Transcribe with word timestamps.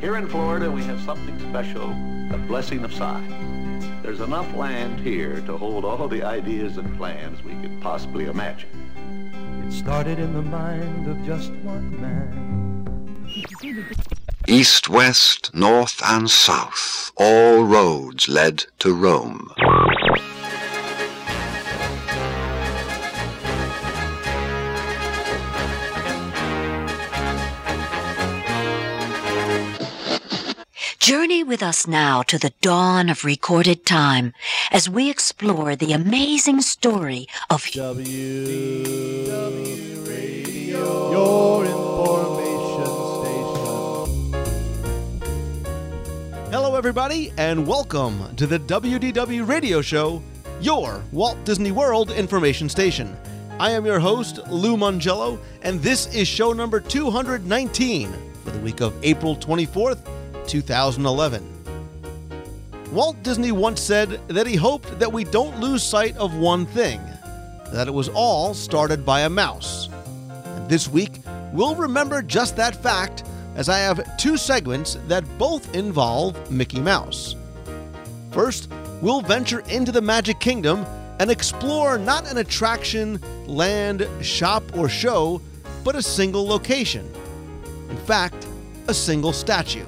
Here 0.00 0.16
in 0.16 0.28
Florida, 0.28 0.70
we 0.70 0.82
have 0.84 1.00
something 1.00 1.38
special, 1.48 1.88
the 2.30 2.36
blessing 2.46 2.84
of 2.84 2.92
science. 2.92 3.86
There's 4.02 4.20
enough 4.20 4.54
land 4.54 5.00
here 5.00 5.40
to 5.42 5.56
hold 5.56 5.86
all 5.86 6.06
the 6.06 6.22
ideas 6.22 6.76
and 6.76 6.94
plans 6.98 7.42
we 7.42 7.52
could 7.62 7.80
possibly 7.80 8.26
imagine. 8.26 8.68
It 9.66 9.72
started 9.72 10.18
in 10.18 10.34
the 10.34 10.42
mind 10.42 11.08
of 11.08 11.24
just 11.24 11.52
one 11.62 11.98
man. 11.98 12.84
East, 14.46 14.90
west, 14.90 15.54
north, 15.54 16.02
and 16.04 16.28
south, 16.28 17.12
all 17.16 17.64
roads 17.64 18.28
led 18.28 18.66
to 18.80 18.92
Rome. 18.92 19.50
Journey 31.10 31.42
with 31.42 31.60
us 31.60 31.88
now 31.88 32.22
to 32.22 32.38
the 32.38 32.52
dawn 32.60 33.08
of 33.10 33.24
recorded 33.24 33.84
time 33.84 34.32
as 34.70 34.88
we 34.88 35.10
explore 35.10 35.74
the 35.74 35.92
amazing 35.92 36.60
story 36.60 37.26
of 37.50 37.68
W. 37.72 39.26
Radio. 40.06 41.10
Your 41.10 41.64
information 41.66 42.94
station. 43.24 44.44
Hello, 46.52 46.76
everybody, 46.76 47.32
and 47.36 47.66
welcome 47.66 48.36
to 48.36 48.46
the 48.46 48.60
WDW 48.60 49.48
Radio 49.48 49.82
Show, 49.82 50.22
your 50.60 51.02
Walt 51.10 51.44
Disney 51.44 51.72
World 51.72 52.12
information 52.12 52.68
station. 52.68 53.16
I 53.58 53.72
am 53.72 53.84
your 53.84 53.98
host, 53.98 54.38
Lou 54.48 54.76
Mongello, 54.76 55.40
and 55.62 55.82
this 55.82 56.06
is 56.14 56.28
show 56.28 56.52
number 56.52 56.78
219 56.78 58.12
for 58.44 58.50
the 58.52 58.60
week 58.60 58.80
of 58.80 58.94
April 59.02 59.34
24th, 59.34 59.98
2011. 60.50 61.46
Walt 62.90 63.22
Disney 63.22 63.52
once 63.52 63.80
said 63.80 64.20
that 64.26 64.48
he 64.48 64.56
hoped 64.56 64.98
that 64.98 65.12
we 65.12 65.22
don't 65.22 65.60
lose 65.60 65.80
sight 65.80 66.16
of 66.16 66.34
one 66.34 66.66
thing 66.66 67.00
that 67.72 67.86
it 67.86 67.94
was 67.94 68.08
all 68.08 68.52
started 68.52 69.06
by 69.06 69.20
a 69.20 69.30
mouse. 69.30 69.88
And 70.44 70.68
this 70.68 70.88
week, 70.88 71.20
we'll 71.52 71.76
remember 71.76 72.20
just 72.20 72.56
that 72.56 72.74
fact 72.74 73.22
as 73.54 73.68
I 73.68 73.78
have 73.78 74.16
two 74.16 74.36
segments 74.36 74.98
that 75.06 75.22
both 75.38 75.72
involve 75.72 76.50
Mickey 76.50 76.80
Mouse. 76.80 77.36
First, 78.32 78.72
we'll 79.00 79.20
venture 79.20 79.60
into 79.68 79.92
the 79.92 80.02
Magic 80.02 80.40
Kingdom 80.40 80.84
and 81.20 81.30
explore 81.30 81.96
not 81.96 82.28
an 82.28 82.38
attraction, 82.38 83.20
land, 83.46 84.08
shop, 84.20 84.64
or 84.76 84.88
show, 84.88 85.40
but 85.84 85.94
a 85.94 86.02
single 86.02 86.44
location. 86.44 87.08
In 87.88 87.96
fact, 87.98 88.48
a 88.88 88.94
single 88.94 89.32
statue. 89.32 89.86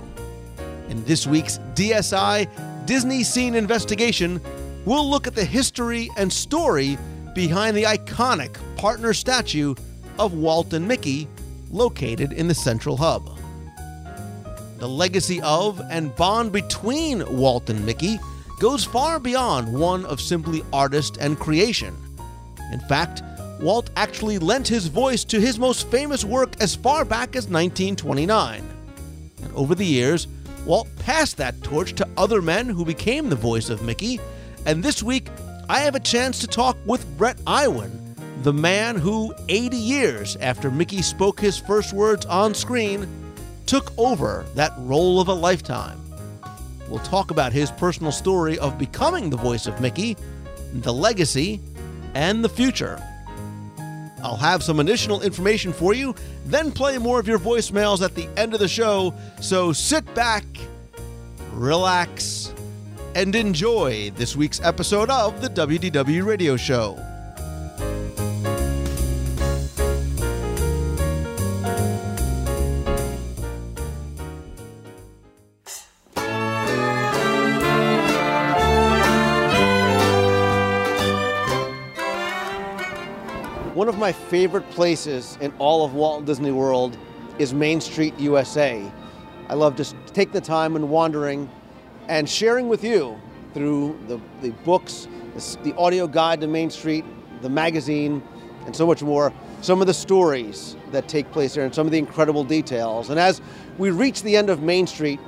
In 0.93 1.03
this 1.07 1.27
week's 1.27 1.57
DSI 1.75 2.47
Disney 2.85 3.23
Scene 3.23 3.55
Investigation, 3.55 4.39
we'll 4.85 5.09
look 5.09 5.27
at 5.27 5.35
the 5.35 5.43
history 5.43 6.11
and 6.19 6.31
story 6.31 6.99
behind 7.35 7.75
the 7.75 7.85
iconic 7.85 8.59
partner 8.77 9.15
statue 9.15 9.75
of 10.19 10.35
Walt 10.35 10.75
and 10.75 10.87
Mickey 10.87 11.29
located 11.71 12.35
in 12.35 12.47
the 12.47 12.55
central 12.55 12.99
hub. 12.99 13.39
The 14.81 14.87
legacy 14.87 15.41
of 15.41 15.81
and 15.89 16.15
bond 16.15 16.53
between 16.53 17.25
Walt 17.39 17.71
and 17.71 17.87
Mickey 17.87 18.21
goes 18.61 18.85
far 18.85 19.19
beyond 19.19 19.73
one 19.73 20.05
of 20.05 20.21
simply 20.21 20.63
artist 20.75 21.17
and 21.19 21.39
creation. 21.39 21.97
In 22.71 22.81
fact, 22.81 23.23
Walt 23.63 23.89
actually 23.97 24.39
lent 24.39 24.69
his 24.69 24.89
voice 24.89 25.25
to 25.25 25.41
his 25.41 25.59
most 25.59 25.91
famous 25.91 26.23
work 26.23 26.53
as 26.61 26.75
far 26.77 27.07
back 27.07 27.31
as 27.31 27.49
1929. 27.49 28.63
And 29.43 29.55
over 29.55 29.75
the 29.75 29.87
years, 29.87 30.29
Walt 30.65 30.89
passed 31.01 31.37
that 31.39 31.61
torch 31.63 31.95
to 31.95 32.09
other 32.17 32.41
men 32.41 32.69
who 32.69 32.85
became 32.85 33.29
the 33.29 33.37
voice 33.37 33.69
of 33.69 33.83
Mickey. 33.83 34.21
And 34.65 34.83
this 34.83 35.03
week, 35.03 35.29
I 35.69 35.81
have 35.81 35.95
a 35.95 36.01
chance 36.01 36.39
to 36.41 36.47
talk 36.47 36.77
with 36.87 37.07
Bret 37.19 37.37
Iwan, 37.47 38.15
the 38.43 38.53
man 38.53 38.97
who, 38.97 39.35
80 39.49 39.77
years 39.77 40.37
after 40.37 40.71
Mickey 40.71 41.03
spoke 41.03 41.41
his 41.41 41.59
first 41.59 41.93
words 41.93 42.27
on 42.27 42.55
screen, 42.55 43.09
took 43.67 43.93
over 43.99 44.45
that 44.55 44.73
role 44.79 45.21
of 45.21 45.29
a 45.29 45.35
lifetime. 45.35 46.01
We'll 46.89 47.01
talk 47.01 47.31
about 47.31 47.53
his 47.53 47.71
personal 47.73 48.13
story 48.13 48.59
of 48.59 48.79
becoming 48.79 49.31
the 49.31 49.37
voice 49.37 49.67
of 49.67 49.81
Mickey, 49.81 50.17
the 50.75 50.93
legacy, 50.93 51.61
and 52.15 52.45
the 52.45 52.49
future. 52.49 53.03
I'll 54.23 54.37
have 54.37 54.63
some 54.63 54.81
additional 54.81 55.23
information 55.23 55.73
for 55.73 55.95
you, 55.95 56.15
then 56.47 56.71
play 56.71 56.99
more 56.99 57.19
of 57.19 57.27
your 57.27 57.39
voicemails 57.39 58.03
at 58.03 58.15
the 58.15 58.29
end 58.37 58.55
of 58.55 58.61
the 58.61 58.69
show. 58.69 59.15
So 59.41 59.73
sit 59.73 60.15
back, 60.15 60.45
relax, 61.53 62.55
and 63.15 63.35
enjoy 63.35 64.11
this 64.17 64.37
week's 64.37 64.61
episode 64.61 65.11
of 65.11 65.43
the 65.43 65.49
WDW 65.49 66.25
Radio 66.25 66.57
Show. 66.57 67.12
One 83.83 83.89
of 83.89 83.99
my 83.99 84.13
favorite 84.13 84.71
places 84.71 85.37
in 85.41 85.53
all 85.59 85.85
of 85.85 85.93
Walt 85.93 86.25
Disney 86.25 86.53
World 86.53 86.97
is 87.41 87.53
Main 87.53 87.81
Street, 87.81 88.17
USA. 88.17 88.89
I 89.49 89.55
love 89.55 89.75
just 89.75 89.97
take 90.07 90.31
the 90.31 90.41
time 90.41 90.77
and 90.77 90.89
wandering 90.89 91.51
and 92.07 92.31
sharing 92.31 92.69
with 92.69 92.85
you 92.85 93.21
through 93.55 93.99
the, 94.07 94.21
the 94.41 94.51
books, 94.63 95.09
the, 95.35 95.59
the 95.65 95.77
audio 95.77 96.07
guide 96.07 96.41
to 96.43 96.47
Main 96.47 96.71
Street, 96.71 97.05
the 97.41 97.49
magazine, 97.49 98.23
and 98.67 98.77
so 98.77 98.87
much 98.87 99.03
more, 99.03 99.33
some 99.63 99.81
of 99.81 99.89
the 99.89 99.95
stories 99.95 100.77
that 100.93 101.09
take 101.09 101.33
place 101.33 101.55
there 101.55 101.65
and 101.65 101.75
some 101.75 101.85
of 101.85 101.91
the 101.91 101.99
incredible 101.99 102.45
details. 102.45 103.11
And 103.11 103.19
as 103.19 103.41
we 103.79 103.91
reach 103.91 104.23
the 104.23 104.37
end 104.37 104.49
of 104.49 104.63
Main 104.63 104.87
Street, 104.87 105.19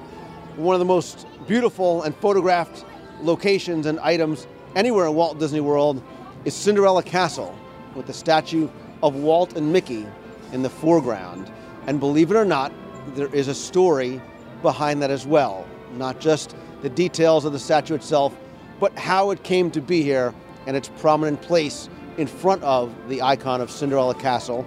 one 0.54 0.76
of 0.76 0.78
the 0.78 0.84
most 0.84 1.26
beautiful 1.48 2.04
and 2.04 2.14
photographed 2.18 2.84
locations 3.20 3.86
and 3.86 3.98
items 3.98 4.46
anywhere 4.76 5.06
in 5.06 5.14
Walt 5.16 5.40
Disney 5.40 5.60
World 5.60 6.00
is 6.44 6.54
Cinderella 6.54 7.02
Castle 7.02 7.58
with 7.94 8.06
the 8.06 8.12
statue 8.12 8.68
of 9.02 9.14
Walt 9.14 9.56
and 9.56 9.72
Mickey 9.72 10.06
in 10.52 10.62
the 10.62 10.70
foreground. 10.70 11.50
And 11.86 12.00
believe 12.00 12.30
it 12.30 12.36
or 12.36 12.44
not, 12.44 12.72
there 13.14 13.32
is 13.34 13.48
a 13.48 13.54
story 13.54 14.20
behind 14.62 15.02
that 15.02 15.10
as 15.10 15.26
well. 15.26 15.66
Not 15.92 16.20
just 16.20 16.56
the 16.82 16.88
details 16.88 17.44
of 17.44 17.52
the 17.52 17.58
statue 17.58 17.94
itself, 17.94 18.36
but 18.80 18.96
how 18.98 19.30
it 19.30 19.42
came 19.42 19.70
to 19.70 19.80
be 19.80 20.02
here 20.02 20.34
and 20.66 20.76
its 20.76 20.88
prominent 20.98 21.40
place 21.42 21.88
in 22.16 22.26
front 22.26 22.62
of 22.62 22.92
the 23.08 23.22
icon 23.22 23.60
of 23.60 23.70
Cinderella 23.70 24.14
Castle. 24.14 24.66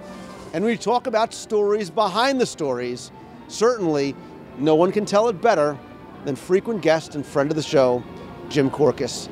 And 0.52 0.64
we 0.64 0.76
talk 0.76 1.06
about 1.06 1.34
stories 1.34 1.90
behind 1.90 2.40
the 2.40 2.46
stories. 2.46 3.10
Certainly, 3.48 4.14
no 4.58 4.74
one 4.74 4.92
can 4.92 5.04
tell 5.04 5.28
it 5.28 5.40
better 5.40 5.78
than 6.24 6.36
frequent 6.36 6.82
guest 6.82 7.14
and 7.14 7.24
friend 7.24 7.50
of 7.50 7.56
the 7.56 7.62
show, 7.62 8.02
Jim 8.48 8.70
Korkis. 8.70 9.28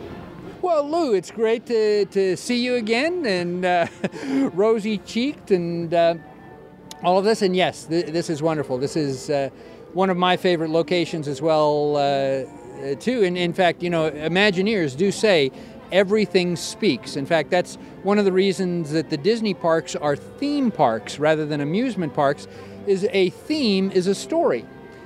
Well, 0.67 0.91
Lou, 0.91 1.15
it's 1.15 1.31
great 1.31 1.65
to, 1.67 2.07
to 2.07 2.37
see 2.37 2.57
you 2.65 2.75
again 2.75 3.25
and 3.25 3.65
uh, 3.65 3.87
rosy 4.53 4.99
cheeked 4.99 5.53
and 5.53 5.95
uh, 5.95 6.17
all 7.05 7.21
of 7.21 7.25
this. 7.25 7.41
And 7.43 7.55
yes, 7.55 7.85
th- 7.85 8.07
this 8.07 8.29
is 8.29 8.43
wonderful. 8.43 8.77
This 8.77 8.97
is 8.97 9.31
uh, 9.31 9.51
one 9.93 10.11
of 10.11 10.17
my 10.17 10.37
favorite 10.37 10.71
locations 10.71 11.29
as 11.29 11.41
well, 11.41 11.95
uh, 11.97 12.97
too. 12.99 13.23
And 13.23 13.39
in 13.39 13.53
fact, 13.53 13.81
you 13.81 13.91
know, 13.91 14.11
Imagineers 14.11 14.97
do 14.97 15.13
say 15.13 15.53
everything 15.93 16.57
speaks. 16.57 17.15
In 17.15 17.27
fact, 17.27 17.49
that's 17.51 17.77
one 18.03 18.19
of 18.19 18.25
the 18.25 18.33
reasons 18.33 18.91
that 18.91 19.09
the 19.09 19.17
Disney 19.17 19.55
parks 19.55 19.95
are 19.95 20.17
theme 20.17 20.73
parks 20.73 21.21
rather 21.21 21.47
than 21.47 21.61
amusement 21.61 22.13
parks. 22.13 22.49
Is 22.89 23.07
a 23.13 23.31
theme 23.31 23.93
is 23.93 24.09
a 24.09 24.17
story, 24.17 24.65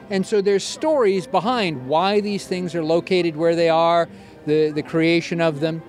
and 0.09 0.27
so 0.27 0.41
there's 0.41 0.65
stories 0.65 1.27
behind 1.27 1.87
why 1.87 2.21
these 2.21 2.47
things 2.47 2.75
are 2.75 2.85
located 2.85 3.37
where 3.37 3.57
they 3.57 3.69
are 3.69 4.09
the, 4.47 4.71
the 4.71 4.83
creation 4.83 5.41
of 5.41 5.61
them 5.61 5.83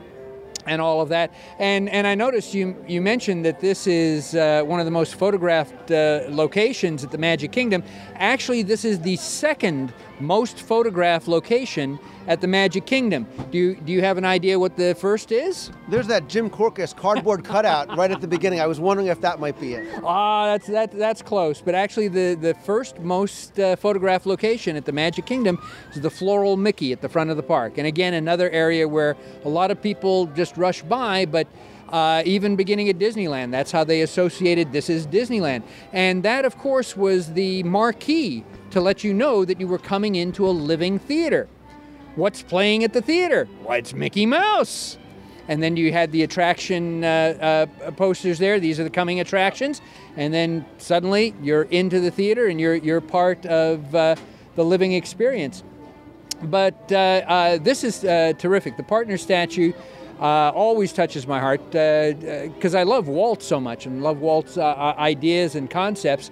and 0.65 0.81
all 0.81 1.01
of 1.01 1.09
that. 1.09 1.33
And 1.59 1.89
and 1.89 2.05
I 2.05 2.15
noticed 2.15 2.53
you 2.53 2.75
you 2.87 3.01
mentioned 3.01 3.45
that 3.45 3.59
this 3.59 3.87
is 3.87 4.35
uh, 4.35 4.63
one 4.63 4.79
of 4.79 4.85
the 4.85 4.91
most 4.91 5.15
photographed 5.15 5.91
uh, 5.91 6.21
locations 6.29 7.03
at 7.03 7.11
the 7.11 7.17
Magic 7.17 7.51
Kingdom. 7.51 7.83
Actually, 8.15 8.63
this 8.63 8.85
is 8.85 8.99
the 8.99 9.15
second 9.15 9.93
most 10.21 10.59
photographed 10.59 11.27
location 11.27 11.99
at 12.27 12.41
the 12.41 12.47
Magic 12.47 12.85
Kingdom. 12.85 13.25
Do 13.51 13.57
you 13.57 13.75
do 13.75 13.91
you 13.91 14.01
have 14.01 14.17
an 14.17 14.25
idea 14.25 14.59
what 14.59 14.77
the 14.77 14.95
first 14.95 15.31
is? 15.31 15.71
There's 15.89 16.07
that 16.07 16.27
Jim 16.27 16.49
Korkis 16.49 16.95
cardboard 16.95 17.43
cutout 17.53 17.97
right 17.97 18.11
at 18.11 18.21
the 18.21 18.27
beginning. 18.27 18.59
I 18.59 18.67
was 18.67 18.79
wondering 18.79 19.07
if 19.07 19.21
that 19.21 19.39
might 19.39 19.59
be 19.59 19.73
it. 19.73 20.01
Ah, 20.03 20.45
that's 20.45 20.67
that 20.67 20.91
that's 20.91 21.21
close. 21.21 21.61
But 21.61 21.75
actually, 21.75 22.07
the 22.07 22.35
the 22.39 22.53
first 22.53 22.99
most 22.99 23.59
uh, 23.59 23.75
photographed 23.75 24.25
location 24.25 24.75
at 24.75 24.85
the 24.85 24.91
Magic 24.91 25.25
Kingdom 25.25 25.59
is 25.93 26.01
the 26.01 26.09
floral 26.09 26.57
Mickey 26.57 26.91
at 26.93 27.01
the 27.01 27.09
front 27.09 27.29
of 27.29 27.37
the 27.37 27.43
park. 27.43 27.77
And 27.77 27.87
again, 27.87 28.13
another 28.13 28.49
area 28.49 28.87
where 28.87 29.17
a 29.43 29.49
lot 29.49 29.71
of 29.71 29.81
people 29.81 30.27
just 30.27 30.57
rush 30.57 30.81
by, 30.83 31.25
but 31.25 31.47
uh, 31.91 32.23
even 32.25 32.55
beginning 32.55 32.89
at 32.89 32.97
Disneyland. 32.97 33.51
That's 33.51 33.71
how 33.71 33.83
they 33.83 34.01
associated 34.01 34.71
this 34.71 34.89
is 34.89 35.05
Disneyland. 35.05 35.63
And 35.91 36.23
that, 36.23 36.45
of 36.45 36.57
course, 36.57 36.95
was 36.95 37.33
the 37.33 37.63
marquee 37.63 38.43
to 38.71 38.81
let 38.81 39.03
you 39.03 39.13
know 39.13 39.45
that 39.45 39.59
you 39.59 39.67
were 39.67 39.77
coming 39.77 40.15
into 40.15 40.47
a 40.47 40.51
living 40.51 40.99
theater. 40.99 41.47
What's 42.15 42.41
playing 42.41 42.83
at 42.83 42.93
the 42.93 43.01
theater? 43.01 43.47
Why, 43.63 43.77
it's 43.77 43.93
Mickey 43.93 44.25
Mouse. 44.25 44.97
And 45.47 45.61
then 45.61 45.75
you 45.75 45.91
had 45.91 46.11
the 46.11 46.23
attraction 46.23 47.03
uh, 47.03 47.67
uh, 47.87 47.91
posters 47.91 48.39
there. 48.39 48.59
These 48.59 48.79
are 48.79 48.83
the 48.83 48.89
coming 48.89 49.19
attractions. 49.19 49.81
And 50.15 50.33
then 50.33 50.65
suddenly 50.77 51.33
you're 51.41 51.63
into 51.63 51.99
the 51.99 52.11
theater 52.11 52.47
and 52.47 52.59
you're, 52.59 52.75
you're 52.75 53.01
part 53.01 53.45
of 53.45 53.93
uh, 53.93 54.15
the 54.55 54.63
living 54.63 54.93
experience. 54.93 55.63
But 56.43 56.91
uh, 56.91 56.95
uh, 56.95 57.57
this 57.57 57.83
is 57.83 57.99
terrific. 58.39 58.77
The 58.77 58.83
partner 58.83 59.17
statue 59.17 59.73
uh, 60.21 60.51
always 60.53 60.93
touches 60.93 61.25
my 61.25 61.39
heart 61.39 61.61
because 61.71 62.75
I 62.75 62.83
love 62.83 63.07
Walt 63.07 63.41
so 63.41 63.59
much 63.59 63.87
and 63.87 64.03
love 64.03 64.19
Walt's 64.19 64.55
uh, 64.57 64.63
uh, 64.63 64.95
ideas 64.99 65.55
and 65.55 65.69
concepts. 65.69 66.29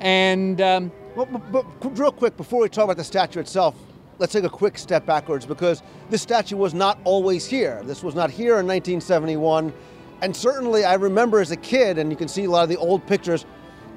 And 0.00 0.60
um, 0.60 0.92
Well, 1.14 1.26
but, 1.26 1.52
but 1.52 1.98
real 1.98 2.12
quick, 2.12 2.36
before 2.36 2.60
we 2.62 2.68
talk 2.68 2.84
about 2.84 2.96
the 2.96 3.04
statue 3.04 3.40
itself, 3.40 3.76
let's 4.18 4.32
take 4.32 4.44
a 4.44 4.48
quick 4.48 4.76
step 4.76 5.06
backwards 5.06 5.46
because 5.46 5.82
this 6.10 6.20
statue 6.20 6.56
was 6.56 6.74
not 6.74 6.98
always 7.04 7.46
here. 7.46 7.80
This 7.84 8.02
was 8.02 8.14
not 8.14 8.30
here 8.30 8.58
in 8.58 8.66
1971. 8.66 9.72
And 10.20 10.34
certainly, 10.34 10.84
I 10.84 10.94
remember 10.94 11.40
as 11.40 11.52
a 11.52 11.56
kid, 11.56 11.98
and 11.98 12.10
you 12.10 12.16
can 12.16 12.26
see 12.26 12.44
a 12.44 12.50
lot 12.50 12.64
of 12.64 12.68
the 12.68 12.76
old 12.76 13.06
pictures, 13.06 13.46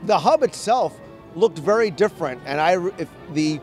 the 0.04 0.18
hub 0.18 0.44
itself 0.44 1.00
looked 1.36 1.58
very 1.58 1.90
different. 1.90 2.42
And 2.46 2.62
I, 2.62 2.78
the, 3.34 3.60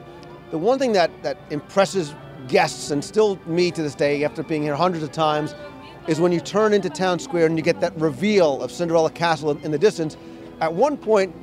the 0.51 0.59
one 0.59 0.79
thing 0.81 0.93
that, 0.93 1.11
that 1.23 1.39
impresses 1.51 2.15
guests 2.49 2.91
and 2.91 3.05
still 3.05 3.39
me 3.47 3.71
to 3.71 3.83
this 3.83 3.95
day, 3.95 4.25
after 4.25 4.43
being 4.43 4.63
here 4.63 4.75
hundreds 4.75 5.05
of 5.05 5.13
times, 5.13 5.55
is 6.09 6.21
when 6.21 6.33
you 6.33 6.41
turn 6.41 6.73
into 6.73 6.91
town 6.91 7.19
square 7.19 7.47
and 7.47 7.57
you 7.57 7.63
get 7.63 7.81
that 7.81 7.95
reveal 8.01 8.63
of 8.63 8.73
Cinderella 8.73 9.11
Castle 9.11 9.51
in, 9.53 9.59
in 9.59 9.71
the 9.71 9.79
distance. 9.79 10.17
At 10.61 10.73
one 10.73 10.97
point, 10.97 11.35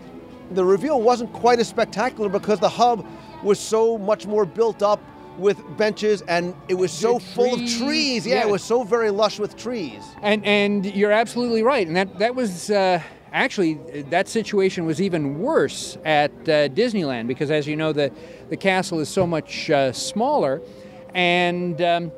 the 0.51 0.65
reveal 0.65 1.01
wasn't 1.01 1.31
quite 1.33 1.59
as 1.59 1.69
spectacular 1.69 2.29
because 2.29 2.59
the 2.59 2.69
hub 2.69 3.05
was 3.43 3.59
so 3.59 3.97
much 3.97 4.25
more 4.25 4.43
built 4.45 4.81
up 4.81 4.99
with 5.37 5.61
benches 5.77 6.21
and 6.23 6.55
it 6.67 6.73
was 6.73 6.91
so 6.91 7.19
full 7.19 7.53
of 7.53 7.59
trees. 7.59 8.25
Yeah, 8.25 8.35
yeah. 8.35 8.47
it 8.47 8.49
was 8.49 8.63
so 8.63 8.83
very 8.83 9.11
lush 9.11 9.37
with 9.37 9.55
trees. 9.55 10.03
And 10.21 10.43
and 10.45 10.85
you're 10.85 11.11
absolutely 11.11 11.61
right. 11.61 11.85
And 11.85 11.95
that 11.95 12.17
that 12.19 12.33
was 12.33 12.69
uh, 12.71 13.01
actually 13.33 13.75
that 14.09 14.27
situation 14.27 14.85
was 14.85 15.01
even 15.01 15.39
worse 15.39 15.97
at 16.05 16.31
uh, 16.31 16.69
Disneyland 16.69 17.27
because, 17.27 17.51
as 17.51 17.67
you 17.67 17.75
know, 17.75 17.93
the 17.93 18.11
the 18.49 18.57
castle 18.57 18.99
is 18.99 19.09
so 19.09 19.27
much 19.27 19.69
uh, 19.69 19.91
smaller, 19.91 20.61
and. 21.13 21.81
Um, 21.81 22.11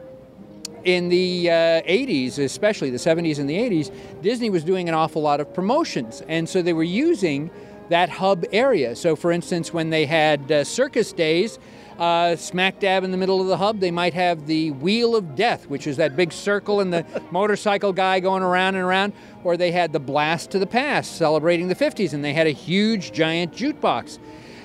in 0.88 1.10
the 1.10 1.50
uh, 1.50 1.54
80s, 1.82 2.40
especially 2.40 2.90
the 2.90 2.98
70s 2.98 3.40
and 3.40 3.50
the 3.50 3.58
80s, 3.58 3.92
Disney 4.22 4.50
was 4.50 4.64
doing 4.64 4.88
an 4.88 4.96
awful 4.96 5.22
lot 5.22 5.42
of 5.42 5.54
promotions. 5.54 6.24
And 6.30 6.48
so 6.48 6.62
they 6.62 6.72
were 6.72 6.82
using 6.82 7.52
that 7.90 8.08
hub 8.08 8.46
area. 8.54 8.96
So, 8.96 9.18
for 9.18 9.34
instance, 9.34 9.74
when 9.74 9.90
they 9.90 10.06
had 10.06 10.50
uh, 10.50 10.64
circus 10.64 11.12
days, 11.12 11.60
uh, 12.00 12.38
smack 12.38 12.80
dab 12.80 13.04
in 13.04 13.12
the 13.12 13.18
middle 13.18 13.42
of 13.42 13.48
the 13.48 13.58
hub, 13.58 13.82
they 13.82 13.92
might 13.92 14.14
have 14.14 14.48
the 14.48 14.72
Wheel 14.72 15.18
of 15.18 15.36
Death, 15.36 15.68
which 15.68 15.88
is 15.88 15.98
that 15.98 16.16
big 16.16 16.32
circle 16.32 16.80
and 16.80 16.94
the 16.94 17.06
motorcycle 17.32 17.92
guy 17.92 18.22
going 18.22 18.42
around 18.42 18.76
and 18.76 18.86
around. 18.86 19.12
Or 19.44 19.58
they 19.58 19.72
had 19.72 19.92
the 19.92 20.00
Blast 20.00 20.52
to 20.52 20.60
the 20.60 20.68
Past, 20.68 21.18
celebrating 21.18 21.68
the 21.68 21.76
50s, 21.76 22.14
and 22.14 22.24
they 22.24 22.34
had 22.34 22.48
a 22.48 22.52
huge, 22.52 23.12
giant 23.12 23.54
jukebox. 23.54 24.20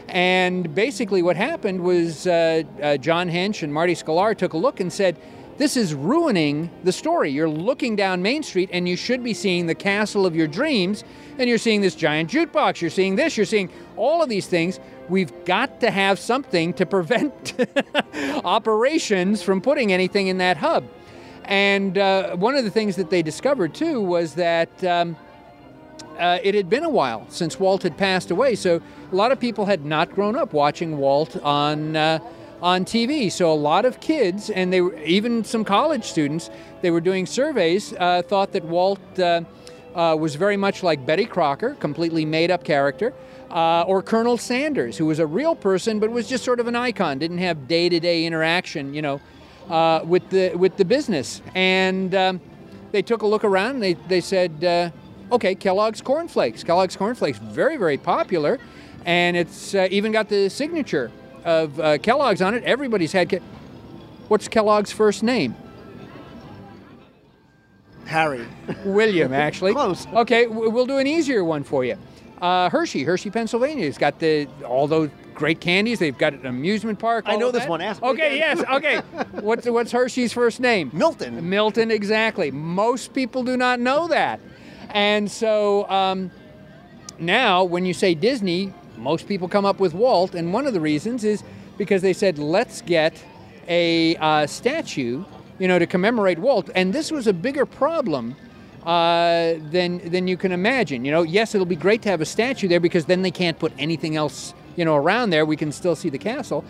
And 0.09 0.73
basically, 0.73 1.23
what 1.23 1.35
happened 1.35 1.81
was 1.81 2.29
uh, 2.29 2.63
uh, 2.81 2.97
John 2.99 3.29
Hench 3.29 3.65
and 3.65 3.75
Marty 3.75 3.97
Sklar 3.97 4.37
took 4.37 4.53
a 4.53 4.59
look 4.59 4.79
and 4.79 4.93
said, 4.93 5.19
This 5.59 5.77
is 5.77 5.95
ruining 5.95 6.71
the 6.83 6.93
story. 6.93 7.31
You're 7.31 7.49
looking 7.49 7.95
down 7.95 8.23
Main 8.23 8.43
Street 8.43 8.71
and 8.73 8.89
you 8.89 8.97
should 8.97 9.23
be 9.23 9.35
seeing 9.35 9.67
the 9.67 9.75
castle 9.75 10.25
of 10.25 10.35
your 10.35 10.47
dreams, 10.47 11.05
and 11.39 11.49
you're 11.49 11.59
seeing 11.59 11.83
this 11.83 11.95
giant 11.95 12.31
jukebox. 12.31 12.81
You're 12.81 12.91
seeing 12.91 13.17
this, 13.17 13.37
you're 13.37 13.47
seeing 13.47 13.71
all 13.97 14.23
of 14.23 14.29
these 14.31 14.47
things. 14.47 14.81
We've 15.09 15.33
got 15.45 15.81
to 15.81 15.91
have 15.91 16.19
something 16.19 16.73
to 16.75 16.87
prevent 16.87 17.55
operations 18.45 19.43
from 19.43 19.61
putting 19.61 19.93
anything 19.93 20.29
in 20.29 20.39
that 20.39 20.57
hub. 20.57 20.89
And 21.45 21.99
uh, 21.99 22.37
one 22.37 22.55
of 22.55 22.65
the 22.65 22.71
things 22.71 22.97
that 22.97 23.11
they 23.11 23.23
discovered 23.23 23.75
too 23.75 24.01
was 24.01 24.35
that. 24.35 24.85
Um, 24.85 25.17
uh, 26.19 26.39
it 26.43 26.55
had 26.55 26.69
been 26.69 26.85
a 26.85 26.91
while 26.91 27.27
since 27.31 27.59
Walt 27.59 27.83
had 27.83 27.97
passed 27.97 28.31
away, 28.31 28.55
so 28.55 28.83
a 29.11 29.15
lot 29.15 29.33
of 29.33 29.41
people 29.41 29.65
had 29.65 29.87
not 29.87 30.15
grown 30.15 30.37
up 30.37 30.53
watching 30.53 30.99
Walt 30.99 31.37
on 31.43 31.97
uh, 31.97 32.19
on 32.63 32.85
TV. 32.85 33.31
So 33.31 33.53
a 33.53 33.55
lot 33.55 33.85
of 33.85 34.01
kids, 34.01 34.49
and 34.49 34.73
they 34.73 34.81
were 34.81 34.97
even 35.01 35.45
some 35.45 35.65
college 35.65 36.05
students, 36.05 36.49
they 36.81 36.91
were 36.91 37.01
doing 37.01 37.27
surveys, 37.27 37.93
uh, 37.95 38.23
thought 38.23 38.53
that 38.53 38.65
Walt 38.65 39.01
uh, 39.19 39.43
uh, 39.95 40.17
was 40.19 40.37
very 40.37 40.57
much 40.57 40.83
like 40.83 41.05
Betty 41.05 41.27
Crocker, 41.27 41.75
completely 41.75 42.25
made 42.25 42.51
up 42.51 42.63
character, 42.63 43.13
uh, 43.51 43.83
or 43.83 44.01
Colonel 44.01 44.39
Sanders, 44.39 44.97
who 44.97 45.07
was 45.07 45.19
a 45.19 45.27
real 45.27 45.57
person 45.57 45.99
but 45.99 46.11
was 46.11 46.29
just 46.29 46.45
sort 46.45 46.61
of 46.61 46.69
an 46.69 46.77
icon, 46.77 47.19
didn't 47.19 47.39
have 47.39 47.67
day 47.67 47.89
to 47.89 47.99
day 47.99 48.25
interaction, 48.25 48.95
you 48.95 49.03
know, 49.03 49.21
uh, 49.69 50.01
with 50.05 50.31
the 50.31 50.55
with 50.55 50.77
the 50.77 50.85
business. 50.85 51.43
And 51.55 52.15
um, 52.15 52.41
they 52.93 53.03
took 53.03 53.23
a 53.23 53.27
look 53.27 53.45
around. 53.45 53.75
And 53.75 53.83
they 53.83 53.95
they 53.95 54.21
said, 54.21 54.65
uh, 54.65 54.91
okay, 55.35 55.55
Kellogg's 55.55 56.01
Corn 56.01 56.29
Flakes. 56.29 56.63
Kellogg's 56.65 56.97
Corn 56.97 57.15
Flakes, 57.17 57.39
very 57.39 57.77
very 57.77 57.99
popular, 57.99 58.59
and 59.05 59.37
it's 59.37 59.75
even 59.75 60.13
got 60.13 60.29
the 60.31 60.49
signature 60.49 61.11
of 61.45 61.79
uh, 61.81 61.99
Kellogg's 61.99 62.43
on 62.43 62.55
it. 62.55 62.65
Everybody's 62.65 63.13
had. 63.13 63.29
Ke- 63.31 63.43
What's 64.29 64.49
Kellogg's 64.49 64.93
first 64.93 65.23
name? 65.23 65.55
Harry. 68.07 68.47
William, 68.85 69.33
actually. 69.33 69.73
Close. 69.75 70.07
Okay, 70.09 70.47
we'll 70.47 70.87
do 70.87 70.99
an 70.99 71.07
easier 71.07 71.45
one 71.45 71.65
for 71.65 71.85
you. 71.85 71.97
Uh, 72.41 72.69
Hershey, 72.71 73.05
Hershey, 73.05 73.31
Pennsylvania. 73.31 73.87
It's 73.87 73.99
got 73.99 74.19
the 74.19 74.49
all 74.67 74.87
those 74.89 75.11
great 75.35 75.61
candies. 75.61 75.99
They've 75.99 76.17
got 76.17 76.33
an 76.33 76.47
amusement 76.47 76.99
park. 76.99 77.25
I 77.29 77.37
know 77.37 77.51
this 77.51 77.63
that. 77.63 77.71
one. 77.71 77.81
Ask 77.81 78.03
Okay, 78.03 78.37
yes. 78.37 78.63
Okay. 78.71 78.99
what's 79.41 79.69
what's 79.69 79.93
Hershey's 79.93 80.33
first 80.33 80.59
name? 80.61 80.91
Milton. 80.93 81.49
Milton, 81.49 81.91
exactly. 81.91 82.51
Most 82.51 83.15
people 83.15 83.45
do 83.45 83.57
not 83.57 83.79
know 83.79 84.09
that, 84.09 84.41
and 84.91 85.31
so 85.31 85.89
um, 85.89 86.31
now 87.19 87.63
when 87.63 87.87
you 87.87 87.95
say 87.95 88.15
Disney, 88.15 88.75
most 89.03 89.27
people 89.27 89.49
come 89.49 89.65
up 89.65 89.81
with 89.81 89.95
Walt, 89.95 90.35
and 90.35 90.53
one 90.53 90.67
of 90.67 90.73
the 90.73 90.81
reasons 90.81 91.25
is 91.25 91.43
because 91.77 92.03
they 92.03 92.13
said 92.13 92.39
let's 92.39 92.81
get 92.83 93.23
a 93.69 94.17
uh, 94.17 94.47
statue, 94.47 95.25
you 95.59 95.69
know, 95.69 95.79
to 95.79 95.87
commemorate 95.87 96.39
Walt, 96.39 96.71
and 96.75 96.93
this 96.93 97.11
was 97.11 97.27
a 97.27 97.33
bigger 97.33 97.67
problem 97.67 98.37
uh, 98.85 99.55
than 99.71 99.99
than 100.11 100.29
you 100.29 100.37
can 100.37 100.53
imagine. 100.53 101.05
You 101.05 101.13
know, 101.13 101.23
yes, 101.23 101.55
it'll 101.55 101.67
be 101.67 101.77
great 101.77 102.03
to 102.03 102.09
have 102.09 102.21
a 102.21 102.27
statue 102.27 102.69
there 102.69 102.81
because 102.81 103.05
then 103.07 103.23
they 103.23 103.31
can't 103.31 103.59
put 103.59 103.73
anything 103.79 104.17
else, 104.17 104.55
you 104.77 104.85
know, 104.85 104.97
around 104.97 105.31
there. 105.31 105.45
We 105.45 105.57
can 105.57 105.73
still 105.73 105.97
see 105.97 106.09
the 106.09 106.19
castle, 106.19 106.65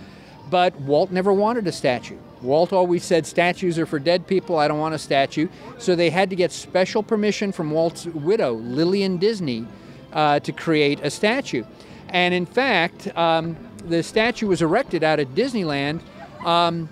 but 0.50 0.74
Walt 0.80 1.10
never 1.10 1.32
wanted 1.32 1.66
a 1.66 1.72
statue. 1.72 2.18
Walt 2.42 2.72
always 2.72 3.04
said 3.04 3.24
statues 3.24 3.78
are 3.78 3.86
for 3.86 3.98
dead 3.98 4.26
people. 4.26 4.58
I 4.58 4.68
don't 4.68 4.78
want 4.78 4.94
a 4.94 4.98
statue. 4.98 5.48
So 5.78 5.94
they 5.94 6.10
had 6.10 6.28
to 6.30 6.36
get 6.36 6.50
special 6.50 7.02
permission 7.02 7.52
from 7.52 7.70
Walt's 7.70 8.06
widow, 8.06 8.54
Lillian 8.54 9.16
Disney, 9.18 9.66
uh, 10.12 10.40
to 10.40 10.52
create 10.52 11.00
a 11.02 11.10
statue. 11.10 11.64
And 12.12 12.34
in 12.34 12.46
fact, 12.46 13.08
um, 13.16 13.56
the 13.88 14.02
statue 14.02 14.46
was 14.46 14.62
erected 14.62 15.02
out 15.02 15.18
at 15.18 15.28
Disneyland 15.34 16.00
um, 16.44 16.88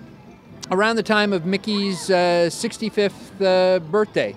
around 0.71 0.95
the 0.95 1.03
time 1.03 1.31
of 1.31 1.45
Mickey's 1.45 2.09
uh, 2.09 2.49
65th 2.49 3.41
uh, 3.41 3.79
birthday. 3.79 4.35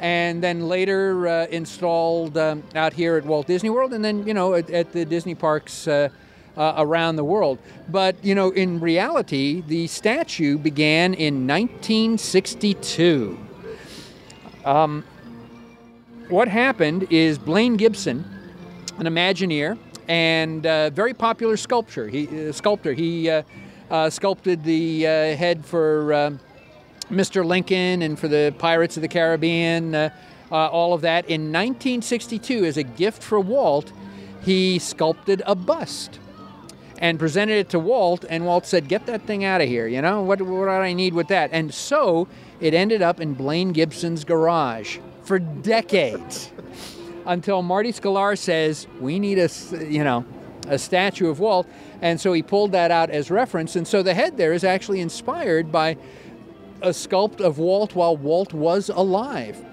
And 0.00 0.42
then 0.42 0.68
later 0.68 1.26
uh, 1.26 1.46
installed 1.46 2.36
um, 2.36 2.62
out 2.74 2.92
here 2.92 3.16
at 3.16 3.24
Walt 3.24 3.46
Disney 3.46 3.70
World, 3.70 3.92
and 3.92 4.04
then 4.04 4.26
you 4.26 4.34
know 4.34 4.54
at, 4.54 4.70
at 4.70 4.92
the 4.92 5.04
Disney 5.04 5.34
parks 5.34 5.88
uh, 5.88 6.08
uh, 6.56 6.74
around 6.76 7.16
the 7.16 7.24
world. 7.24 7.58
But 7.88 8.22
you 8.24 8.34
know, 8.34 8.50
in 8.50 8.78
reality, 8.80 9.62
the 9.66 9.86
statue 9.88 10.56
began 10.58 11.14
in 11.14 11.46
1962. 11.48 13.38
Um, 14.64 15.04
what 16.28 16.46
happened 16.46 17.06
is 17.10 17.38
Blaine 17.38 17.76
Gibson, 17.76 18.24
an 18.98 19.06
Imagineer 19.06 19.78
and 20.08 20.66
uh, 20.66 20.90
very 20.90 21.14
popular 21.14 21.56
sculptor. 21.56 22.08
He 22.08 22.48
uh, 22.48 22.52
sculptor. 22.52 22.94
He 22.94 23.30
uh, 23.30 23.42
uh, 23.90 24.10
sculpted 24.10 24.64
the 24.64 25.06
uh, 25.06 25.10
head 25.36 25.64
for 25.64 26.12
um 26.14 26.40
Mr. 27.10 27.44
Lincoln 27.44 28.02
and 28.02 28.18
for 28.18 28.28
the 28.28 28.54
Pirates 28.58 28.96
of 28.96 29.02
the 29.02 29.08
Caribbean. 29.08 29.94
Uh, 29.94 30.10
all 30.50 30.94
of 30.94 31.02
that 31.02 31.24
in 31.26 31.52
1962, 31.52 32.64
as 32.64 32.76
a 32.76 32.82
gift 32.82 33.22
for 33.22 33.38
Walt, 33.38 33.92
he 34.42 34.78
sculpted 34.78 35.42
a 35.46 35.54
bust 35.54 36.18
and 36.98 37.18
presented 37.18 37.58
it 37.58 37.68
to 37.68 37.78
Walt, 37.78 38.24
and 38.28 38.44
Walt 38.44 38.66
said, 38.66 38.88
"Get 38.88 39.06
that 39.06 39.22
thing 39.22 39.44
out 39.44 39.60
of 39.60 39.68
here. 39.68 39.86
You 39.86 40.02
know 40.02 40.22
what? 40.22 40.40
What 40.42 40.64
do 40.64 40.70
I 40.70 40.92
need 40.92 41.14
with 41.14 41.28
that?" 41.28 41.50
And 41.52 41.72
so 41.72 42.28
it 42.60 42.74
ended 42.74 43.02
up 43.02 43.20
in 43.20 43.34
Blaine 43.34 43.72
Gibson's 43.72 44.24
garage 44.24 44.98
for 45.22 45.38
decades 45.38 46.50
until 47.28 47.62
Marty 47.62 47.92
Sklar 47.92 48.36
says 48.36 48.88
we 48.98 49.20
need 49.20 49.38
a 49.38 49.48
you 49.86 50.02
know 50.02 50.24
a 50.66 50.78
statue 50.78 51.28
of 51.28 51.38
Walt, 51.38 51.68
and 52.02 52.20
so 52.20 52.32
he 52.32 52.42
pulled 52.42 52.72
that 52.72 52.90
out 52.90 53.10
as 53.10 53.30
reference. 53.30 53.76
And 53.76 53.86
so 53.86 54.02
the 54.02 54.14
head 54.14 54.36
there 54.36 54.52
is 54.52 54.64
actually 54.64 55.00
inspired 55.00 55.70
by 55.70 55.96
a 56.82 56.90
sculpt 56.90 57.40
of 57.40 57.58
Walt 57.58 57.94
while 57.94 58.16
Walt 58.16 58.52
was 58.52 58.88
alive. 58.88 59.64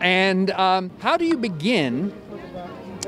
And 0.00 0.50
um, 0.52 0.90
how 1.00 1.16
do 1.16 1.24
you 1.24 1.36
begin 1.36 2.12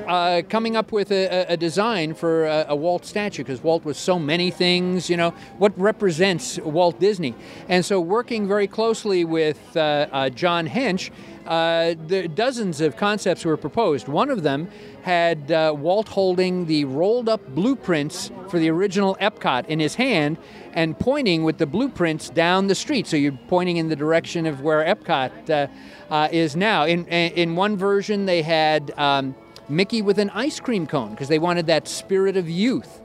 uh, 0.07 0.43
coming 0.49 0.77
up 0.77 0.93
with 0.93 1.11
a, 1.11 1.47
a- 1.49 1.57
design 1.57 2.15
for 2.15 2.47
a, 2.47 2.67
a 2.69 2.77
Walt 2.77 3.05
statue 3.05 3.43
because 3.43 3.63
Walt 3.63 3.85
was 3.85 3.97
so 3.97 4.19
many 4.19 4.51
things. 4.51 5.09
You 5.09 5.17
know 5.17 5.31
what 5.59 5.79
represents 5.79 6.59
Walt 6.59 7.01
Disney, 7.01 7.35
and 7.69 7.85
so 7.85 8.01
working 8.01 8.47
very 8.49 8.67
closely 8.67 9.25
with 9.25 9.77
uh, 9.77 10.07
uh, 10.13 10.31
John 10.31 10.69
Hench, 10.69 11.11
uh, 11.47 11.95
the 12.07 12.29
dozens 12.29 12.81
of 12.81 12.97
concepts 12.97 13.45
were 13.45 13.57
proposed. 13.57 14.09
One 14.09 14.31
of 14.31 14.43
them 14.43 14.69
had 15.03 15.51
uh, 15.51 15.75
Walt 15.77 16.09
holding 16.09 16.67
the 16.67 16.87
rolled 16.87 17.29
up 17.29 17.47
blueprints 17.55 18.31
for 18.49 18.59
the 18.59 18.71
original 18.71 19.17
Epcot 19.21 19.67
in 19.67 19.79
his 19.79 19.95
hand 19.95 20.39
and 20.73 20.99
pointing 20.99 21.45
with 21.45 21.59
the 21.59 21.67
blueprints 21.67 22.31
down 22.31 22.67
the 22.67 22.75
street. 22.75 23.07
So 23.07 23.17
you're 23.17 23.39
pointing 23.49 23.77
in 23.77 23.89
the 23.89 23.97
direction 23.97 24.47
of 24.47 24.63
where 24.63 24.83
Epcot 24.83 25.69
uh, 26.11 26.29
is 26.33 26.57
now. 26.57 26.85
In, 26.85 27.07
in 27.07 27.57
one 27.57 27.77
version, 27.77 28.25
they 28.25 28.43
had 28.43 28.93
um, 28.97 29.35
Mickey 29.69 30.03
with 30.03 30.19
an 30.19 30.31
ice 30.31 30.61
cream 30.61 30.87
cone 30.87 31.11
because 31.11 31.29
they 31.29 31.39
wanted 31.39 31.67
that 31.67 31.89
spirit 31.89 32.37
of 32.37 32.49
youth. 32.49 33.01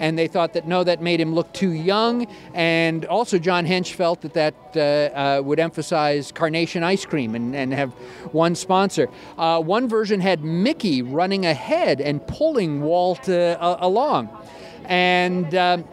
And 0.00 0.18
they 0.18 0.26
thought 0.26 0.54
that 0.54 0.66
no, 0.66 0.82
that 0.82 1.00
made 1.00 1.20
him 1.20 1.34
look 1.34 1.52
too 1.52 1.70
young. 1.70 2.26
And 2.52 3.04
also, 3.04 3.38
John 3.38 3.64
Hench 3.64 3.92
felt 3.92 4.22
that 4.22 4.34
that 4.34 4.54
uh, 4.74 5.38
uh, 5.38 5.42
would 5.42 5.60
emphasize 5.60 6.32
Carnation 6.32 6.82
ice 6.82 7.04
cream 7.06 7.36
and, 7.36 7.54
and 7.54 7.72
have 7.72 7.92
one 8.32 8.56
sponsor. 8.56 9.08
Uh, 9.38 9.60
one 9.60 9.88
version 9.88 10.20
had 10.20 10.42
Mickey 10.42 11.02
running 11.02 11.46
ahead 11.46 12.00
and 12.00 12.26
pulling 12.26 12.82
Walt 12.82 13.28
uh, 13.28 13.76
along. 13.80 14.28
And 14.86 15.54
um, 15.54 15.84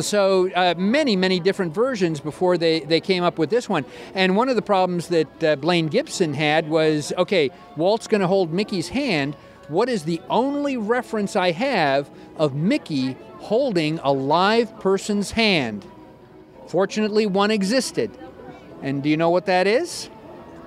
so 0.00 0.50
uh, 0.52 0.74
many, 0.76 1.16
many 1.16 1.40
different 1.40 1.74
versions 1.74 2.20
before 2.20 2.58
they, 2.58 2.80
they 2.80 3.00
came 3.00 3.22
up 3.22 3.38
with 3.38 3.50
this 3.50 3.68
one. 3.68 3.84
And 4.14 4.36
one 4.36 4.48
of 4.48 4.56
the 4.56 4.62
problems 4.62 5.08
that 5.08 5.44
uh, 5.44 5.56
Blaine 5.56 5.88
Gibson 5.88 6.34
had 6.34 6.68
was 6.68 7.12
okay, 7.16 7.50
Walt's 7.76 8.06
going 8.06 8.20
to 8.20 8.26
hold 8.26 8.52
Mickey's 8.52 8.88
hand. 8.88 9.36
What 9.68 9.88
is 9.88 10.04
the 10.04 10.20
only 10.30 10.76
reference 10.76 11.36
I 11.36 11.50
have 11.52 12.10
of 12.36 12.54
Mickey 12.54 13.16
holding 13.36 13.98
a 14.00 14.12
live 14.12 14.78
person's 14.80 15.32
hand? 15.32 15.84
Fortunately, 16.66 17.26
one 17.26 17.50
existed. 17.50 18.10
And 18.82 19.02
do 19.02 19.08
you 19.08 19.16
know 19.16 19.30
what 19.30 19.46
that 19.46 19.66
is? 19.66 20.08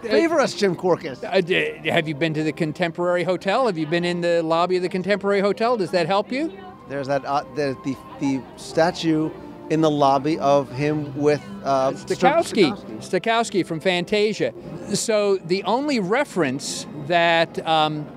Favor 0.04 0.40
us, 0.40 0.56
Jim 0.56 0.76
Korkis. 0.76 1.24
Uh, 1.24 1.92
have 1.92 2.08
you 2.08 2.16
been 2.16 2.34
to 2.34 2.44
the 2.44 2.52
Contemporary 2.52 3.24
Hotel? 3.24 3.68
Have 3.68 3.78
you 3.78 3.86
been 3.86 4.04
in 4.04 4.22
the 4.22 4.42
lobby 4.42 4.78
of 4.78 4.82
the 4.82 4.90
Contemporary 4.90 5.42
Hotel? 5.42 5.78
Does 5.78 5.92
that 5.92 6.08
help 6.08 6.32
you? 6.32 6.52
There's 6.90 7.08
that 7.08 7.24
uh, 7.26 7.44
the, 7.56 7.78
the 7.86 7.96
the 8.20 8.42
statue 8.58 9.30
in 9.70 9.82
the 9.82 9.90
lobby 9.90 10.38
of 10.40 10.72
him 10.72 11.16
with 11.16 11.42
uh, 11.64 11.92
Stokowski. 11.92 12.76
Stokowski 12.98 13.66
from 13.66 13.80
Fantasia. 13.80 14.54
So 14.94 15.38
the 15.38 15.64
only 15.64 16.00
reference 16.00 16.88
that 17.08 17.66
um, 17.66 18.08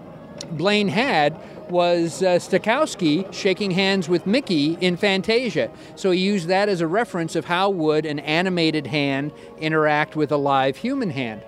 Blaine 0.52 0.88
had 0.88 1.38
was 1.70 2.22
uh, 2.22 2.38
Stokowski 2.38 3.32
shaking 3.32 3.70
hands 3.70 4.08
with 4.08 4.26
Mickey 4.26 4.76
in 4.80 4.96
Fantasia. 4.96 5.70
So 5.96 6.10
he 6.10 6.20
used 6.20 6.48
that 6.48 6.68
as 6.68 6.80
a 6.80 6.86
reference 6.86 7.36
of 7.36 7.46
how 7.46 7.70
would 7.70 8.06
an 8.06 8.18
animated 8.20 8.86
hand 8.86 9.32
interact 9.58 10.16
with 10.16 10.30
a 10.30 10.36
live 10.36 10.76
human 10.76 11.10
hand. 11.10 11.42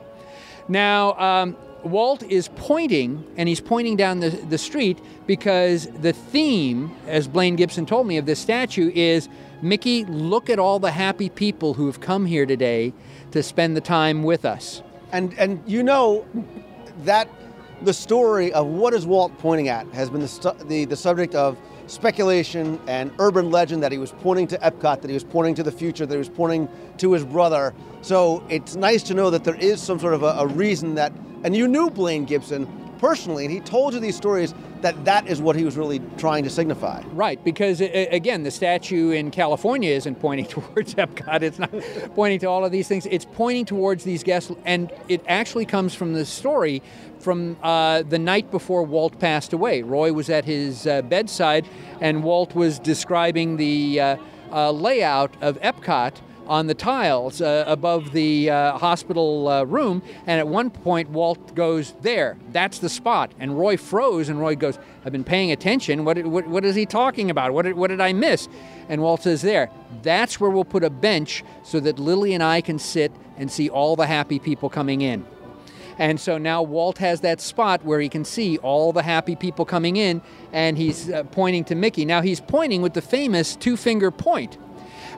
Now, 0.69 1.13
um, 1.15 1.57
Walt 1.85 2.23
is 2.25 2.49
pointing, 2.57 3.25
and 3.37 3.49
he's 3.49 3.61
pointing 3.61 3.97
down 3.97 4.21
the, 4.21 4.31
the 4.31 4.59
street 4.59 4.99
because 5.27 5.87
the 5.87 6.13
theme, 6.13 6.91
as 7.07 7.29
Blaine 7.29 7.55
Gibson 7.55 7.87
told 7.87 8.07
me, 8.07 8.17
of 8.17 8.27
this 8.27 8.41
statue 8.41 8.91
is 8.95 9.29
Mickey, 9.63 10.05
look 10.05 10.51
at 10.51 10.59
all 10.59 10.79
the 10.79 10.91
happy 10.91 11.29
people 11.29 11.75
who 11.75 11.87
have 11.87 12.01
come 12.01 12.27
here 12.27 12.47
today 12.47 12.93
to 13.31 13.43
spend 13.43 13.77
the 13.77 13.81
time 13.81 14.23
with 14.25 14.45
us. 14.45 14.83
And 15.13 15.33
and 15.39 15.63
you 15.67 15.83
know 15.83 16.27
that 17.05 17.29
the 17.83 17.93
story 17.93 18.53
of 18.53 18.67
what 18.67 18.95
is 18.95 19.07
Walt 19.07 19.37
pointing 19.39 19.69
at 19.69 19.87
has 19.89 20.11
been 20.11 20.21
the, 20.21 20.65
the 20.67 20.85
the 20.85 20.97
subject 20.97 21.35
of 21.35 21.59
speculation 21.87 22.81
and 22.87 23.13
urban 23.19 23.51
legend 23.51 23.83
that 23.83 23.93
he 23.93 23.99
was 23.99 24.13
pointing 24.13 24.47
to 24.49 24.59
Epcot, 24.59 25.01
that 25.01 25.09
he 25.09 25.15
was 25.15 25.25
pointing 25.25 25.55
to 25.55 25.63
the 25.63 25.73
future, 25.73 26.07
that 26.07 26.15
he 26.15 26.19
was 26.19 26.29
pointing 26.29 26.69
to 26.99 27.13
his 27.13 27.25
brother. 27.25 27.75
So 28.03 28.43
it's 28.49 28.77
nice 28.77 29.03
to 29.05 29.15
know 29.15 29.31
that 29.31 29.45
there 29.45 29.55
is 29.57 29.81
some 29.81 29.99
sort 29.99 30.15
of 30.15 30.23
a, 30.23 30.35
a 30.39 30.47
reason 30.47 30.95
that, 30.97 31.13
and 31.45 31.55
you 31.55 31.69
knew 31.69 31.91
Blaine 31.91 32.25
Gibson 32.25 32.67
personally, 32.99 33.45
and 33.45 33.53
he 33.53 33.61
told 33.61 33.95
you 33.95 34.01
these 34.01 34.17
stories 34.17 34.55
that 34.81 35.05
that 35.05 35.27
is 35.27 35.41
what 35.41 35.57
he 35.57 35.65
was 35.65 35.77
really 35.77 36.01
trying 36.19 36.45
to 36.45 36.51
signify. 36.51 37.03
Right, 37.13 37.43
because 37.43 37.81
again, 37.81 38.43
the 38.43 38.51
statue 38.51 39.11
in 39.11 39.31
California 39.31 39.91
isn't 39.91 40.17
pointing 40.17 40.47
towards 40.57 40.95
Epcot. 40.95 41.43
It's 41.43 41.59
not 41.59 41.73
pointing 42.15 42.41
to 42.41 42.47
all 42.47 42.65
of 42.65 42.73
these 42.73 42.89
things. 42.89 43.07
It's 43.07 43.25
pointing 43.25 43.65
towards 43.65 44.05
these 44.05 44.23
guests, 44.23 44.53
and 44.65 44.93
it 45.09 45.23
actually 45.29 45.67
comes 45.67 45.95
from 45.95 46.13
the 46.13 46.25
story 46.25 46.83
from 47.19 47.57
uh, 47.63 48.03
the 48.03 48.19
night 48.19 48.51
before 48.51 48.83
Walt 48.83 49.19
passed 49.19 49.53
away. 49.53 49.83
Roy 49.83 50.13
was 50.13 50.31
at 50.31 50.45
his 50.45 50.87
uh, 50.87 51.03
bedside, 51.03 51.67
and 52.01 52.23
Walt 52.23 52.55
was 52.55 52.79
describing 52.79 53.57
the 53.57 54.01
uh, 54.01 54.17
uh, 54.53 54.71
layout 54.71 55.35
of 55.43 55.61
Epcot 55.61 56.15
on 56.49 56.67
the 56.67 56.75
tiles 56.75 57.41
uh, 57.41 57.65
above 57.67 58.13
the 58.13 58.51
uh, 58.51 58.79
hospital 58.79 59.49
uh, 59.49 59.65
room. 59.65 60.03
And 60.27 60.39
at 60.39 60.49
one 60.49 60.71
point, 60.71 61.11
Walt 61.11 61.55
goes, 61.55 61.95
There, 62.03 62.39
that's 62.53 62.79
the 62.79 62.89
spot. 62.89 63.33
And 63.39 63.59
Roy 63.59 63.77
froze, 63.77 64.29
and 64.29 64.41
Roy 64.41 64.57
goes, 64.57 64.79
I've 65.05 65.13
been 65.13 65.25
paying 65.25 65.53
attention. 65.53 66.05
What, 66.05 66.25
what, 66.25 66.47
what 66.47 66.65
is 66.65 66.75
he 66.75 66.87
talking 66.87 67.31
about? 67.31 67.53
What 67.53 67.65
did, 67.65 67.77
what 67.77 67.89
did 67.89 68.01
I 68.01 68.13
miss? 68.13 68.49
And 68.89 69.03
Walt 69.03 69.23
says, 69.23 69.43
There, 69.43 69.71
that's 70.03 70.41
where 70.41 70.51
we'll 70.51 70.65
put 70.65 70.85
a 70.85 70.91
bench 70.91 71.45
so 71.63 71.81
that 71.81 71.99
Lily 71.99 72.35
and 72.35 72.43
I 72.43 72.61
can 72.61 72.79
sit 72.79 73.13
and 73.37 73.51
see 73.51 73.69
all 73.69 73.97
the 73.97 74.07
happy 74.07 74.39
people 74.39 74.69
coming 74.71 75.01
in. 75.01 75.25
And 75.99 76.21
so 76.21 76.37
now 76.37 76.63
Walt 76.63 76.99
has 76.99 77.23
that 77.23 77.41
spot 77.41 77.85
where 77.85 78.01
he 78.01 78.09
can 78.09 78.25
see 78.25 78.59
all 78.59 78.93
the 78.93 79.03
happy 79.03 79.35
people 79.35 79.65
coming 79.65 79.97
in, 79.97 80.21
and 80.53 80.77
he's 80.77 81.11
uh, 81.11 81.25
pointing 81.25 81.65
to 81.65 81.75
Mickey. 81.75 82.05
Now 82.05 82.21
he's 82.21 82.41
pointing 82.41 82.83
with 82.83 82.93
the 82.93 83.01
famous 83.01 83.57
two 83.57 83.77
finger 83.77 84.11
point. 84.11 84.59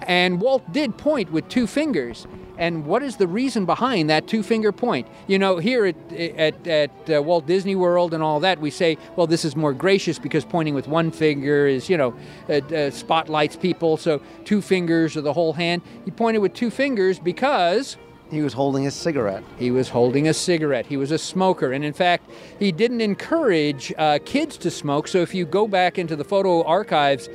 And 0.02 0.40
Walt 0.40 0.72
did 0.72 0.96
point 0.96 1.30
with 1.32 1.48
two 1.48 1.66
fingers. 1.66 2.26
And 2.56 2.86
what 2.86 3.04
is 3.04 3.16
the 3.16 3.28
reason 3.28 3.66
behind 3.66 4.10
that 4.10 4.26
two 4.26 4.42
finger 4.42 4.72
point? 4.72 5.06
You 5.28 5.38
know, 5.38 5.58
here 5.58 5.86
at, 5.86 6.12
at, 6.12 6.66
at 6.66 6.90
uh, 7.10 7.22
Walt 7.22 7.46
Disney 7.46 7.76
World 7.76 8.12
and 8.14 8.22
all 8.22 8.40
that, 8.40 8.60
we 8.60 8.70
say, 8.70 8.98
well, 9.14 9.28
this 9.28 9.44
is 9.44 9.54
more 9.54 9.72
gracious 9.72 10.18
because 10.18 10.44
pointing 10.44 10.74
with 10.74 10.88
one 10.88 11.12
finger 11.12 11.68
is, 11.68 11.88
you 11.88 11.96
know, 11.96 12.16
uh, 12.48 12.54
uh, 12.54 12.90
spotlights 12.90 13.56
people. 13.56 13.96
So 13.96 14.20
two 14.44 14.60
fingers 14.60 15.16
or 15.16 15.20
the 15.20 15.32
whole 15.32 15.52
hand. 15.52 15.82
He 16.04 16.10
pointed 16.10 16.40
with 16.40 16.52
two 16.52 16.70
fingers 16.70 17.20
because 17.20 17.96
He 18.28 18.42
was 18.42 18.54
holding 18.54 18.86
a 18.88 18.90
cigarette. 18.90 19.44
he 19.56 19.70
was 19.70 19.88
holding 19.88 20.26
a 20.26 20.34
cigarette. 20.34 20.86
He 20.86 20.96
was 20.96 21.12
a 21.12 21.18
smoker. 21.18 21.72
And 21.72 21.84
in 21.84 21.92
fact, 21.92 22.28
he 22.58 22.72
didn't 22.72 23.00
encourage 23.00 23.92
uh, 23.96 24.18
kids 24.24 24.56
to 24.58 24.70
smoke. 24.70 25.06
So 25.06 25.18
if 25.18 25.32
you 25.32 25.46
go 25.46 25.68
back 25.68 25.96
into 25.96 26.16
the 26.16 26.24
photo 26.24 26.64
archives 26.64 27.28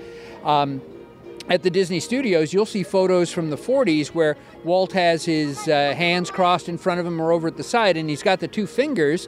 um, 0.43 0.81
at 1.49 1.63
the 1.63 1.69
Disney 1.69 1.99
studios, 1.99 2.53
you'll 2.53 2.65
see 2.65 2.83
photos 2.83 3.31
from 3.31 3.49
the 3.49 3.57
40s 3.57 4.07
where 4.07 4.37
Walt 4.63 4.93
has 4.93 5.25
his 5.25 5.67
uh, 5.67 5.93
hands 5.93 6.31
crossed 6.31 6.69
in 6.69 6.77
front 6.77 6.99
of 6.99 7.05
him 7.05 7.21
or 7.21 7.31
over 7.31 7.47
at 7.47 7.57
the 7.57 7.63
side, 7.63 7.97
and 7.97 8.09
he's 8.09 8.23
got 8.23 8.39
the 8.39 8.47
two 8.47 8.65
fingers. 8.65 9.27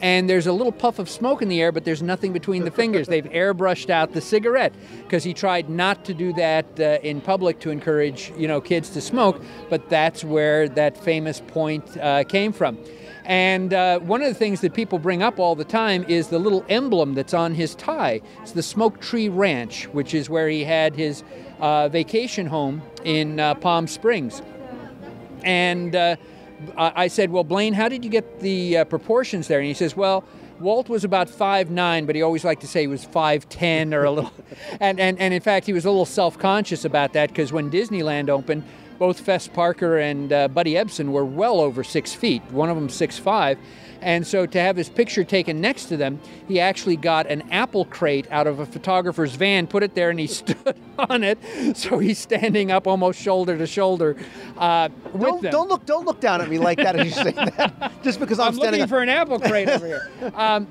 And 0.00 0.30
there's 0.30 0.46
a 0.46 0.52
little 0.52 0.72
puff 0.72 0.98
of 0.98 1.10
smoke 1.10 1.42
in 1.42 1.48
the 1.50 1.60
air, 1.60 1.72
but 1.72 1.84
there's 1.84 2.02
nothing 2.02 2.32
between 2.32 2.64
the 2.64 2.70
fingers. 2.70 3.06
They've 3.06 3.24
airbrushed 3.30 3.90
out 3.90 4.12
the 4.12 4.22
cigarette 4.22 4.74
because 5.02 5.22
he 5.24 5.34
tried 5.34 5.68
not 5.68 6.06
to 6.06 6.14
do 6.14 6.32
that 6.34 6.80
uh, 6.80 6.98
in 7.02 7.20
public 7.20 7.60
to 7.60 7.70
encourage, 7.70 8.32
you 8.36 8.48
know, 8.48 8.62
kids 8.62 8.88
to 8.90 9.02
smoke. 9.02 9.42
But 9.68 9.90
that's 9.90 10.24
where 10.24 10.70
that 10.70 10.96
famous 10.96 11.40
point 11.40 11.98
uh, 11.98 12.24
came 12.24 12.52
from. 12.52 12.78
And 13.30 13.72
uh, 13.72 14.00
one 14.00 14.22
of 14.22 14.26
the 14.26 14.34
things 14.34 14.60
that 14.62 14.74
people 14.74 14.98
bring 14.98 15.22
up 15.22 15.38
all 15.38 15.54
the 15.54 15.64
time 15.64 16.04
is 16.08 16.26
the 16.26 16.40
little 16.40 16.64
emblem 16.68 17.14
that's 17.14 17.32
on 17.32 17.54
his 17.54 17.76
tie. 17.76 18.22
It's 18.42 18.50
the 18.50 18.62
Smoke 18.62 19.00
Tree 19.00 19.28
Ranch, 19.28 19.86
which 19.92 20.14
is 20.14 20.28
where 20.28 20.48
he 20.48 20.64
had 20.64 20.96
his 20.96 21.22
uh, 21.60 21.88
vacation 21.88 22.46
home 22.46 22.82
in 23.04 23.38
uh, 23.38 23.54
Palm 23.54 23.86
Springs. 23.86 24.42
And 25.44 25.94
uh, 25.94 26.16
I 26.76 27.06
said, 27.06 27.30
Well, 27.30 27.44
Blaine, 27.44 27.72
how 27.72 27.88
did 27.88 28.02
you 28.02 28.10
get 28.10 28.40
the 28.40 28.78
uh, 28.78 28.84
proportions 28.86 29.46
there? 29.46 29.60
And 29.60 29.68
he 29.68 29.74
says, 29.74 29.94
Well, 29.94 30.24
Walt 30.58 30.88
was 30.88 31.04
about 31.04 31.30
five 31.30 31.70
nine, 31.70 32.06
but 32.06 32.16
he 32.16 32.22
always 32.22 32.44
liked 32.44 32.62
to 32.62 32.66
say 32.66 32.80
he 32.80 32.88
was 32.88 33.06
5'10 33.06 33.94
or 33.94 34.02
a 34.06 34.10
little. 34.10 34.32
and, 34.80 34.98
and, 34.98 35.20
and 35.20 35.32
in 35.32 35.40
fact, 35.40 35.66
he 35.66 35.72
was 35.72 35.84
a 35.84 35.88
little 35.88 36.04
self 36.04 36.36
conscious 36.36 36.84
about 36.84 37.12
that 37.12 37.28
because 37.28 37.52
when 37.52 37.70
Disneyland 37.70 38.28
opened, 38.28 38.64
both 39.00 39.18
Fess 39.18 39.48
Parker 39.48 39.96
and 39.96 40.30
uh, 40.30 40.46
Buddy 40.48 40.74
Ebsen 40.74 41.10
were 41.10 41.24
well 41.24 41.58
over 41.58 41.82
six 41.82 42.12
feet, 42.12 42.42
one 42.50 42.68
of 42.68 42.76
them 42.76 42.90
six 42.90 43.18
five. 43.18 43.58
And 44.02 44.26
so 44.26 44.44
to 44.46 44.60
have 44.60 44.76
his 44.76 44.88
picture 44.90 45.24
taken 45.24 45.60
next 45.60 45.86
to 45.86 45.96
them, 45.96 46.20
he 46.46 46.60
actually 46.60 46.96
got 46.96 47.26
an 47.26 47.42
apple 47.50 47.86
crate 47.86 48.26
out 48.30 48.46
of 48.46 48.58
a 48.60 48.66
photographer's 48.66 49.34
van, 49.34 49.66
put 49.66 49.82
it 49.82 49.94
there, 49.94 50.10
and 50.10 50.20
he 50.20 50.26
stood 50.40 50.76
on 50.98 51.24
it. 51.24 51.38
So 51.76 51.98
he's 51.98 52.18
standing 52.18 52.70
up 52.70 52.86
almost 52.86 53.20
shoulder 53.20 53.56
to 53.56 53.66
shoulder 53.66 54.16
uh, 54.58 54.90
with 55.12 55.22
Don't, 55.22 55.42
them. 55.42 55.52
don't 55.52 55.68
look 55.70 55.86
don't 55.86 56.04
look 56.04 56.20
down 56.20 56.42
at 56.42 56.50
me 56.50 56.58
like 56.58 56.76
that 56.78 56.94
as 56.94 57.06
you 57.06 57.12
say 57.12 57.30
that. 57.32 57.92
Just 58.02 58.20
because 58.20 58.38
I'm, 58.38 58.48
I'm 58.48 58.54
standing 58.54 58.80
looking 58.80 58.82
up. 58.82 58.88
for 58.90 59.00
an 59.02 59.08
apple 59.08 59.40
crate 59.40 59.68
over 59.68 59.86
here. 59.86 60.10
Um, 60.34 60.66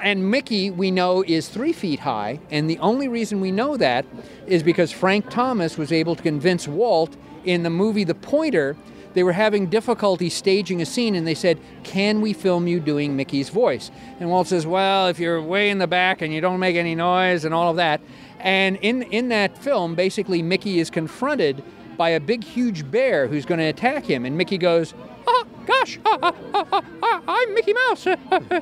and 0.00 0.30
Mickey, 0.30 0.70
we 0.70 0.90
know, 0.90 1.22
is 1.22 1.48
three 1.48 1.72
feet 1.72 2.00
high, 2.00 2.38
and 2.50 2.68
the 2.68 2.78
only 2.78 3.08
reason 3.08 3.40
we 3.40 3.50
know 3.50 3.76
that 3.76 4.04
is 4.46 4.62
because 4.62 4.92
Frank 4.92 5.30
Thomas 5.30 5.78
was 5.78 5.92
able 5.92 6.14
to 6.14 6.22
convince 6.22 6.68
Walt 6.68 7.16
in 7.44 7.62
the 7.62 7.70
movie 7.70 8.04
The 8.04 8.14
Pointer 8.14 8.76
they 9.14 9.22
were 9.22 9.32
having 9.32 9.66
difficulty 9.66 10.28
staging 10.28 10.82
a 10.82 10.86
scene 10.86 11.14
and 11.14 11.26
they 11.26 11.34
said, 11.34 11.58
Can 11.84 12.20
we 12.20 12.32
film 12.32 12.66
you 12.66 12.80
doing 12.80 13.16
Mickey's 13.16 13.48
voice? 13.48 13.90
And 14.20 14.28
Walt 14.28 14.48
says, 14.48 14.66
Well, 14.66 15.06
if 15.06 15.18
you're 15.18 15.40
way 15.40 15.70
in 15.70 15.78
the 15.78 15.86
back 15.86 16.20
and 16.20 16.34
you 16.34 16.40
don't 16.40 16.60
make 16.60 16.76
any 16.76 16.94
noise 16.94 17.44
and 17.44 17.54
all 17.54 17.70
of 17.70 17.76
that. 17.76 18.00
And 18.40 18.76
in, 18.82 19.02
in 19.04 19.28
that 19.28 19.56
film, 19.56 19.94
basically, 19.94 20.42
Mickey 20.42 20.78
is 20.78 20.90
confronted 20.90 21.62
by 21.96 22.10
a 22.10 22.20
big, 22.20 22.44
huge 22.44 22.90
bear 22.90 23.28
who's 23.28 23.46
going 23.46 23.60
to 23.60 23.66
attack 23.66 24.04
him. 24.04 24.26
And 24.26 24.36
Mickey 24.36 24.58
goes, 24.58 24.92
Ah, 25.26 25.44
gosh, 25.64 25.98
ah, 26.04 26.18
ah, 26.22 26.34
ah, 26.72 26.82
ah, 27.02 27.22
I'm 27.26 27.54
Mickey 27.54 27.72
Mouse. 27.72 28.06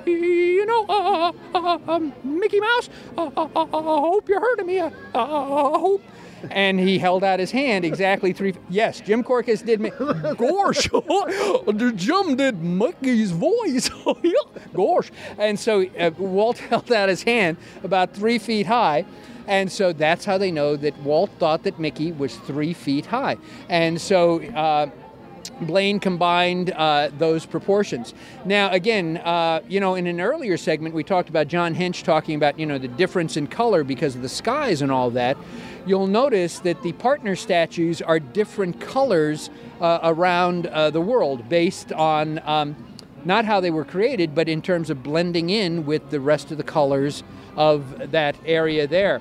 you 0.06 0.66
know, 0.66 0.86
uh, 0.86 1.32
uh, 1.54 1.78
um, 1.88 2.12
Mickey 2.22 2.60
Mouse, 2.60 2.90
uh, 3.16 3.30
uh, 3.36 3.48
uh, 3.56 3.64
I 3.64 4.00
hope 4.00 4.28
you're 4.28 4.40
hurting 4.40 4.66
me. 4.66 4.78
Uh, 4.78 4.90
uh, 5.14 5.74
I 5.74 5.78
hope 5.78 6.02
and 6.50 6.78
he 6.78 6.99
held 6.99 7.25
out 7.25 7.38
his 7.38 7.50
hand 7.50 7.84
exactly 7.84 8.32
three. 8.32 8.54
Yes, 8.68 9.00
Jim 9.00 9.22
Korkis 9.22 9.64
did. 9.64 9.80
Gosh, 10.38 10.88
Jim 11.96 12.37
did 12.37 12.62
Mickey's 12.62 13.30
voice. 13.30 13.90
Gosh, 14.75 15.11
and 15.38 15.58
so 15.58 15.87
uh, 15.99 16.11
Walt 16.18 16.58
held 16.70 16.92
out 16.92 17.08
his 17.08 17.22
hand 17.22 17.56
about 17.82 18.14
three 18.14 18.38
feet 18.38 18.66
high. 18.66 19.04
And 19.49 19.72
so 19.72 19.92
that's 19.92 20.25
how 20.25 20.38
they 20.38 20.52
know 20.52 20.76
that 20.76 20.96
Walt 21.00 21.30
thought 21.40 21.64
that 21.64 21.80
Mickey 21.80 22.12
was 22.12 22.37
three 22.37 22.72
feet 22.72 23.06
high. 23.06 23.38
And 23.68 24.00
so 24.00 24.40
uh, 24.40 24.88
Blaine 25.66 26.00
combined 26.00 26.71
uh, 26.71 27.11
those 27.19 27.47
proportions. 27.47 28.14
Now, 28.45 28.71
again, 28.71 29.19
uh, 29.19 29.61
you 29.69 29.81
know, 29.81 29.95
in 29.95 30.07
an 30.07 30.21
earlier 30.21 30.57
segment, 30.57 30.95
we 30.95 31.04
talked 31.04 31.28
about 31.28 31.49
John 31.49 31.75
Hench 31.75 32.02
talking 32.02 32.35
about, 32.35 32.59
you 32.59 32.66
know, 32.66 32.78
the 32.78 32.88
difference 32.88 33.37
in 33.37 33.47
color 33.47 33.85
because 33.85 34.14
of 34.14 34.23
the 34.23 34.28
skies 34.28 34.83
and 34.83 34.90
all 34.92 35.11
that. 35.11 35.37
You'll 35.87 36.07
notice 36.07 36.61
that 36.61 36.83
the 36.83 36.92
partner 36.92 37.35
statues 37.35 38.00
are 38.00 38.21
different 38.21 38.81
colors 38.81 39.50
uh, 39.81 39.99
around 40.02 40.66
uh, 40.69 40.90
the 40.90 41.00
world 41.00 41.49
based 41.49 41.92
on 41.92 42.40
um, 42.47 42.76
not 43.25 43.45
how 43.45 43.61
they 43.61 43.71
were 43.71 43.85
created, 43.85 44.35
but 44.35 44.49
in 44.49 44.62
terms 44.62 44.90
of 44.90 45.02
blending 45.02 45.50
in 45.50 45.87
with 45.87 46.11
the 46.11 46.21
rest 46.21 46.50
of 46.50 46.57
the 46.57 46.64
colors 46.64 47.23
of 47.57 48.11
that 48.12 48.37
area 48.45 48.87
there. 48.87 49.21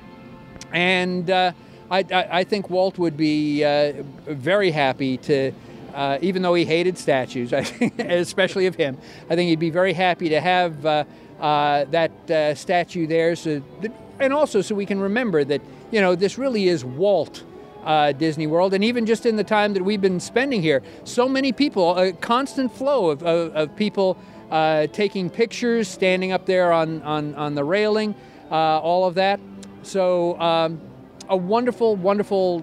And 0.72 1.30
uh, 1.30 1.52
I, 1.90 2.06
I, 2.10 2.44
think 2.46 2.70
Walt 2.70 2.98
would 2.98 3.18
be 3.18 3.64
uh, 3.64 4.04
very 4.28 4.72
happy 4.72 5.18
to 5.18 5.52
uh, 5.94 6.18
even 6.22 6.42
though 6.42 6.54
he 6.54 6.66
hated 6.66 6.98
statues, 6.98 7.54
especially 8.00 8.68
of 8.68 8.76
him. 8.76 8.98
I 9.30 9.36
think 9.36 9.50
he'd 9.50 9.60
be 9.60 9.70
very 9.70 9.94
happy 9.94 10.30
to 10.30 10.40
have 10.40 10.86
uh, 10.86 11.04
uh, 11.40 11.86
that 11.86 12.12
uh, 12.30 12.56
statue 12.56 13.08
there, 13.08 13.36
so 13.36 13.62
that, 13.82 13.92
and 14.20 14.34
also 14.34 14.62
so 14.62 14.76
we 14.76 14.86
can 14.86 15.00
remember 15.00 15.44
that 15.44 15.62
you 15.92 16.02
know 16.02 16.16
this 16.16 16.38
really 16.38 16.68
is 16.68 16.84
Walt. 16.86 17.44
Uh, 17.84 18.12
Disney 18.12 18.46
World, 18.46 18.76
and 18.76 18.84
even 18.84 19.08
just 19.08 19.26
in 19.26 19.38
the 19.38 19.44
time 19.44 19.74
that 19.74 19.82
we've 19.82 20.02
been 20.02 20.20
spending 20.20 20.62
here, 20.62 20.84
so 21.04 21.28
many 21.28 21.52
people, 21.52 21.98
a 21.98 22.14
constant 22.14 22.72
flow 22.72 23.10
of, 23.10 23.24
of, 23.24 23.56
of 23.56 23.76
people 23.76 24.20
uh, 24.52 24.86
taking 24.86 25.32
pictures, 25.32 25.88
standing 25.88 26.32
up 26.32 26.46
there 26.46 26.72
on, 26.72 27.02
on, 27.02 27.34
on 27.34 27.56
the 27.56 27.64
railing, 27.64 28.14
all 28.52 29.08
of 29.08 29.16
that. 29.16 29.40
So, 29.82 30.40
um, 30.40 30.80
a 31.28 31.36
wonderful, 31.36 31.96
wonderful, 31.96 32.60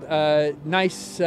nice 0.65 1.21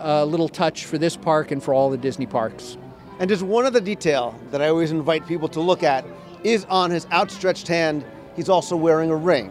uh, 0.00 0.24
little 0.24 0.48
touch 0.48 0.84
for 0.84 0.98
this 0.98 1.16
park 1.16 1.50
and 1.50 1.62
for 1.62 1.72
all 1.74 1.90
the 1.90 1.96
Disney 1.96 2.26
parks. 2.26 2.76
And 3.18 3.30
just 3.30 3.42
one 3.42 3.64
other 3.64 3.80
detail 3.80 4.38
that 4.50 4.60
I 4.60 4.68
always 4.68 4.90
invite 4.90 5.26
people 5.26 5.48
to 5.48 5.60
look 5.60 5.82
at 5.82 6.04
is 6.44 6.64
on 6.66 6.90
his 6.90 7.06
outstretched 7.12 7.66
hand, 7.66 8.04
he's 8.34 8.48
also 8.48 8.76
wearing 8.76 9.10
a 9.10 9.16
ring. 9.16 9.50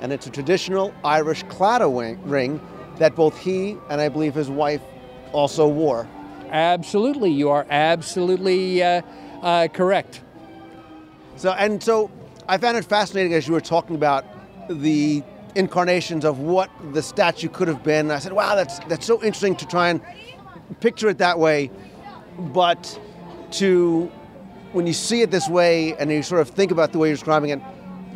And 0.00 0.12
it's 0.12 0.26
a 0.26 0.30
traditional 0.30 0.94
Irish 1.04 1.44
claddagh 1.44 2.18
ring 2.24 2.60
that 2.96 3.16
both 3.16 3.36
he 3.38 3.76
and 3.88 4.00
I 4.00 4.08
believe 4.08 4.34
his 4.34 4.48
wife 4.48 4.82
also 5.32 5.66
wore. 5.66 6.08
Absolutely, 6.50 7.30
you 7.30 7.48
are 7.50 7.66
absolutely 7.70 8.82
uh, 8.82 9.02
uh, 9.42 9.68
correct. 9.68 10.22
So, 11.36 11.52
and 11.52 11.82
so 11.82 12.10
I 12.48 12.58
found 12.58 12.76
it 12.76 12.84
fascinating 12.84 13.34
as 13.34 13.46
you 13.46 13.54
were 13.54 13.60
talking 13.60 13.96
about 13.96 14.24
the 14.68 15.22
incarnations 15.54 16.24
of 16.24 16.38
what 16.38 16.70
the 16.92 17.02
statue 17.02 17.48
could 17.48 17.68
have 17.68 17.82
been. 17.82 18.10
I 18.10 18.18
said, 18.18 18.32
wow, 18.32 18.54
that's, 18.54 18.78
that's 18.80 19.06
so 19.06 19.22
interesting 19.22 19.56
to 19.56 19.66
try 19.66 19.88
and 19.88 20.00
picture 20.80 21.08
it 21.08 21.18
that 21.18 21.38
way. 21.38 21.70
But 22.38 22.98
to, 23.52 24.10
when 24.72 24.86
you 24.86 24.92
see 24.92 25.22
it 25.22 25.30
this 25.30 25.48
way 25.48 25.94
and 25.96 26.10
you 26.10 26.22
sort 26.22 26.40
of 26.40 26.50
think 26.50 26.70
about 26.70 26.92
the 26.92 26.98
way 26.98 27.08
you're 27.08 27.16
describing 27.16 27.50
it, 27.50 27.60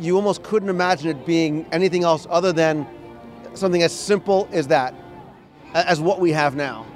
you 0.00 0.16
almost 0.16 0.42
couldn't 0.42 0.68
imagine 0.68 1.08
it 1.08 1.24
being 1.26 1.66
anything 1.72 2.04
else 2.04 2.26
other 2.30 2.52
than 2.52 2.86
something 3.54 3.82
as 3.82 3.92
simple 3.92 4.48
as 4.52 4.68
that, 4.68 4.94
as 5.74 6.00
what 6.00 6.20
we 6.20 6.32
have 6.32 6.56
now. 6.56 6.86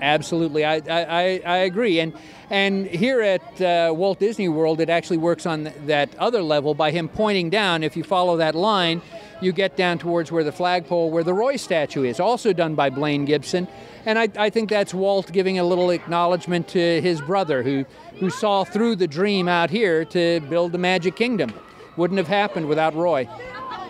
Absolutely, 0.00 0.64
I, 0.64 0.76
I, 0.76 1.42
I 1.44 1.56
agree. 1.58 2.00
And 2.00 2.12
and 2.50 2.86
here 2.86 3.20
at 3.20 3.60
uh, 3.60 3.92
Walt 3.94 4.18
Disney 4.18 4.48
World, 4.48 4.80
it 4.80 4.88
actually 4.88 5.18
works 5.18 5.44
on 5.44 5.70
that 5.86 6.14
other 6.16 6.42
level 6.42 6.72
by 6.72 6.90
him 6.90 7.08
pointing 7.08 7.50
down. 7.50 7.82
If 7.82 7.94
you 7.96 8.04
follow 8.04 8.38
that 8.38 8.54
line, 8.54 9.02
you 9.40 9.52
get 9.52 9.76
down 9.76 9.98
towards 9.98 10.32
where 10.32 10.44
the 10.44 10.52
flagpole, 10.52 11.10
where 11.10 11.24
the 11.24 11.34
Roy 11.34 11.56
statue 11.56 12.04
is, 12.04 12.20
also 12.20 12.52
done 12.52 12.74
by 12.74 12.90
Blaine 12.90 13.24
Gibson. 13.24 13.68
And 14.04 14.18
I, 14.18 14.28
I 14.36 14.50
think 14.50 14.70
that's 14.70 14.92
Walt 14.92 15.32
giving 15.32 15.58
a 15.58 15.64
little 15.64 15.90
acknowledgement 15.90 16.68
to 16.68 17.00
his 17.00 17.20
brother, 17.20 17.62
who, 17.62 17.84
who 18.18 18.30
saw 18.30 18.64
through 18.64 18.96
the 18.96 19.06
dream 19.06 19.48
out 19.48 19.70
here 19.70 20.04
to 20.06 20.40
build 20.48 20.72
the 20.72 20.78
Magic 20.78 21.16
Kingdom. 21.16 21.52
Wouldn't 21.96 22.18
have 22.18 22.28
happened 22.28 22.66
without 22.66 22.94
Roy. 22.94 23.28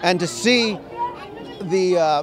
And 0.03 0.21
to 0.21 0.27
see 0.27 0.79
the 1.63 1.99
uh, 1.99 2.23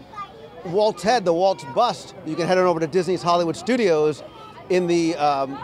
Walt's 0.65 1.03
head, 1.03 1.25
the 1.25 1.33
Walt's 1.33 1.65
bust, 1.75 2.15
you 2.25 2.35
can 2.35 2.47
head 2.47 2.57
on 2.57 2.65
over 2.65 2.79
to 2.79 2.87
Disney's 2.87 3.21
Hollywood 3.21 3.55
Studios 3.55 4.23
in 4.69 4.87
the 4.87 5.15
um, 5.15 5.59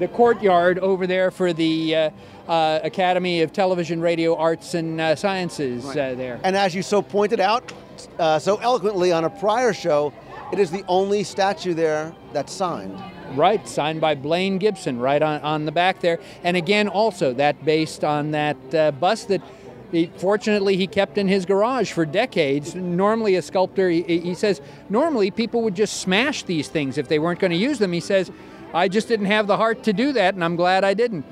the 0.00 0.08
courtyard 0.08 0.78
over 0.78 1.06
there 1.06 1.30
for 1.30 1.52
the 1.52 1.94
uh, 1.94 2.10
uh, 2.50 2.80
Academy 2.82 3.42
of 3.42 3.52
Television, 3.52 4.00
Radio, 4.00 4.34
Arts, 4.34 4.74
and 4.74 5.00
uh, 5.00 5.14
Sciences 5.14 5.84
right. 5.84 5.96
Uh, 5.96 6.14
there. 6.16 6.40
And 6.42 6.56
as 6.56 6.74
you 6.74 6.82
so 6.82 7.00
pointed 7.00 7.38
out 7.38 7.72
uh, 8.18 8.40
so 8.40 8.56
eloquently 8.56 9.12
on 9.12 9.24
a 9.24 9.30
prior 9.30 9.72
show, 9.72 10.12
it 10.52 10.58
is 10.58 10.72
the 10.72 10.84
only 10.88 11.22
statue 11.22 11.74
there 11.74 12.12
that's 12.32 12.52
signed. 12.52 13.00
Right, 13.36 13.66
signed 13.68 14.00
by 14.00 14.16
Blaine 14.16 14.58
Gibson, 14.58 14.98
right 14.98 15.22
on, 15.22 15.40
on 15.42 15.64
the 15.64 15.70
back 15.70 16.00
there. 16.00 16.18
And 16.42 16.56
again, 16.56 16.88
also 16.88 17.32
that 17.34 17.64
based 17.64 18.02
on 18.02 18.32
that 18.32 18.74
uh, 18.74 18.90
bust 18.90 19.28
that 19.28 19.42
he, 19.92 20.10
fortunately, 20.16 20.76
he 20.76 20.88
kept 20.88 21.18
in 21.18 21.28
his 21.28 21.46
garage 21.46 21.92
for 21.92 22.04
decades. 22.04 22.74
Normally, 22.74 23.36
a 23.36 23.42
sculptor, 23.42 23.88
he, 23.88 24.02
he, 24.02 24.34
says, 24.34 24.60
normally 24.88 25.30
people 25.30 25.62
would 25.62 25.76
just 25.76 26.00
smash 26.00 26.42
these 26.42 26.68
things 26.68 26.98
if 26.98 27.06
they 27.06 27.20
weren't 27.20 27.38
going 27.38 27.50
to 27.52 27.56
use 27.56 27.78
them. 27.78 27.92
He 27.92 28.00
says, 28.00 28.30
I 28.72 28.88
just 28.88 29.06
didn't 29.06 29.26
have 29.26 29.46
the 29.46 29.56
heart 29.56 29.84
to 29.84 29.92
do 29.92 30.12
that, 30.12 30.34
and 30.34 30.44
I'm 30.44 30.56
glad 30.56 30.84
I 30.84 30.94
didn't. 30.94 31.24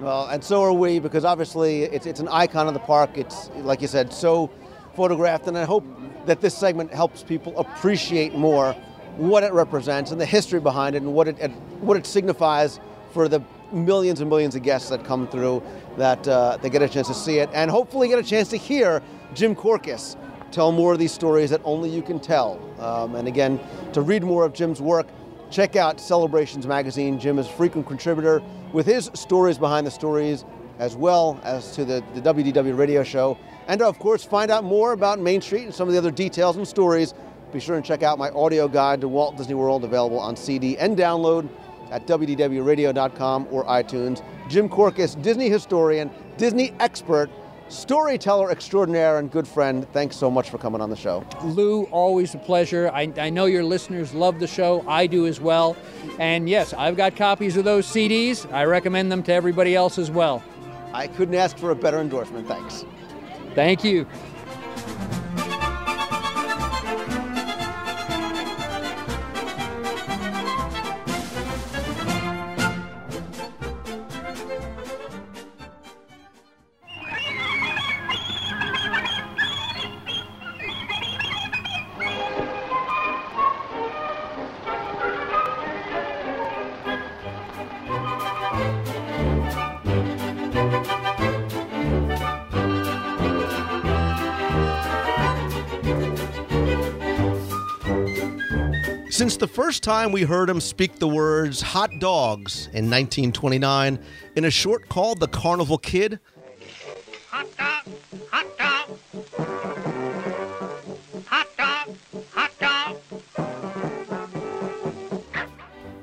Well, 0.00 0.28
and 0.28 0.42
so 0.42 0.62
are 0.62 0.72
we 0.72 0.98
because 0.98 1.26
obviously 1.26 1.82
it's, 1.82 2.06
it's 2.06 2.20
an 2.20 2.28
icon 2.28 2.66
of 2.66 2.72
the 2.72 2.80
park. 2.80 3.18
It's, 3.18 3.50
like 3.56 3.82
you 3.82 3.86
said, 3.86 4.14
so 4.14 4.50
photographed, 4.94 5.46
and 5.46 5.58
I 5.58 5.64
hope 5.64 5.84
that 6.24 6.40
this 6.40 6.56
segment 6.56 6.90
helps 6.90 7.22
people 7.22 7.58
appreciate 7.58 8.34
more 8.34 8.72
what 9.18 9.42
it 9.42 9.52
represents 9.52 10.10
and 10.10 10.18
the 10.18 10.24
history 10.24 10.58
behind 10.58 10.96
it 10.96 11.02
and 11.02 11.12
what 11.12 11.28
it, 11.28 11.36
what 11.82 11.98
it 11.98 12.06
signifies 12.06 12.80
for 13.12 13.28
the 13.28 13.42
millions 13.72 14.20
and 14.20 14.30
millions 14.30 14.56
of 14.56 14.62
guests 14.62 14.88
that 14.88 15.04
come 15.04 15.28
through 15.28 15.62
that 15.98 16.26
uh, 16.26 16.56
they 16.62 16.70
get 16.70 16.80
a 16.80 16.88
chance 16.88 17.08
to 17.08 17.14
see 17.14 17.38
it 17.38 17.50
and 17.52 17.70
hopefully 17.70 18.08
get 18.08 18.18
a 18.18 18.22
chance 18.22 18.48
to 18.48 18.56
hear 18.56 19.02
Jim 19.34 19.54
Korkis 19.54 20.16
tell 20.50 20.72
more 20.72 20.94
of 20.94 20.98
these 20.98 21.12
stories 21.12 21.50
that 21.50 21.60
only 21.64 21.90
you 21.90 22.02
can 22.02 22.18
tell. 22.18 22.58
Um, 22.80 23.14
and 23.14 23.28
again, 23.28 23.60
to 23.92 24.00
read 24.00 24.24
more 24.24 24.44
of 24.44 24.52
Jim's 24.54 24.80
work, 24.80 25.06
check 25.50 25.76
out 25.76 26.00
Celebrations 26.00 26.66
Magazine. 26.66 27.18
Jim 27.18 27.38
is 27.38 27.46
a 27.46 27.50
frequent 27.50 27.86
contributor 27.86 28.42
with 28.72 28.86
his 28.86 29.10
stories 29.14 29.58
behind 29.58 29.86
the 29.86 29.90
stories, 29.90 30.44
as 30.78 30.96
well 30.96 31.40
as 31.42 31.74
to 31.74 31.84
the, 31.84 32.02
the 32.14 32.20
WDW 32.20 32.76
radio 32.76 33.02
show. 33.02 33.36
And 33.66 33.82
of 33.82 33.98
course, 33.98 34.24
find 34.24 34.50
out 34.50 34.64
more 34.64 34.92
about 34.92 35.18
Main 35.18 35.40
Street 35.40 35.64
and 35.64 35.74
some 35.74 35.88
of 35.88 35.92
the 35.92 35.98
other 35.98 36.10
details 36.10 36.56
and 36.56 36.66
stories. 36.66 37.14
Be 37.52 37.60
sure 37.60 37.76
and 37.76 37.84
check 37.84 38.02
out 38.02 38.18
my 38.18 38.30
audio 38.30 38.68
guide 38.68 39.00
to 39.00 39.08
Walt 39.08 39.36
Disney 39.36 39.54
World, 39.54 39.84
available 39.84 40.20
on 40.20 40.36
CD 40.36 40.78
and 40.78 40.96
download 40.96 41.48
at 41.90 42.06
WDWRadio.com 42.06 43.48
or 43.50 43.64
iTunes. 43.64 44.22
Jim 44.48 44.68
Korkis, 44.68 45.20
Disney 45.20 45.48
historian, 45.48 46.10
Disney 46.36 46.72
expert, 46.78 47.28
storyteller 47.70 48.50
extraordinaire 48.50 49.18
and 49.18 49.30
good 49.30 49.46
friend. 49.46 49.86
Thanks 49.92 50.16
so 50.16 50.30
much 50.30 50.50
for 50.50 50.58
coming 50.58 50.80
on 50.80 50.90
the 50.90 50.96
show. 50.96 51.24
Lou, 51.44 51.84
always 51.84 52.34
a 52.34 52.38
pleasure. 52.38 52.90
I, 52.92 53.12
I, 53.16 53.30
know 53.30 53.46
your 53.46 53.64
listeners 53.64 54.12
love 54.12 54.40
the 54.40 54.46
show. 54.46 54.84
I 54.88 55.06
do 55.06 55.26
as 55.26 55.40
well. 55.40 55.76
And 56.18 56.48
yes, 56.48 56.74
I've 56.74 56.96
got 56.96 57.16
copies 57.16 57.56
of 57.56 57.64
those 57.64 57.86
CDs. 57.86 58.50
I 58.52 58.64
recommend 58.64 59.10
them 59.10 59.22
to 59.24 59.32
everybody 59.32 59.74
else 59.74 59.98
as 59.98 60.10
well. 60.10 60.42
I 60.92 61.06
couldn't 61.06 61.36
ask 61.36 61.56
for 61.56 61.70
a 61.70 61.76
better 61.76 62.00
endorsement. 62.00 62.48
Thanks. 62.48 62.84
Thank 63.54 63.84
you. 63.84 64.06
First 99.70 99.84
time 99.84 100.10
we 100.10 100.22
heard 100.22 100.50
him 100.50 100.60
speak 100.60 100.98
the 100.98 101.06
words 101.06 101.60
hot 101.60 102.00
dogs 102.00 102.66
in 102.72 102.90
1929 102.90 104.00
in 104.34 104.44
a 104.44 104.50
short 104.50 104.88
called 104.88 105.20
The 105.20 105.28
Carnival 105.28 105.78
Kid, 105.78 106.18
Hot 107.28 107.46
dog, 107.56 107.84
hot 108.32 108.58
dog. 108.58 108.98
Hot 111.28 111.46
dog, 111.56 111.96
hot 112.32 112.50
dog. 112.58 112.96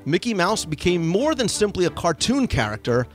Mickey 0.06 0.32
Mouse 0.32 0.64
became 0.64 1.06
more 1.06 1.34
than 1.34 1.46
simply 1.46 1.84
a 1.84 1.90
cartoon 1.90 2.46
character. 2.46 3.06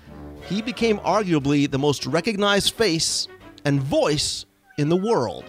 He 0.47 0.61
became 0.61 0.99
arguably 0.99 1.67
the 1.67 1.79
most 1.79 2.05
recognized 2.05 2.75
face 2.75 3.27
and 3.65 3.81
voice 3.81 4.45
in 4.77 4.89
the 4.89 4.97
world. 4.97 5.45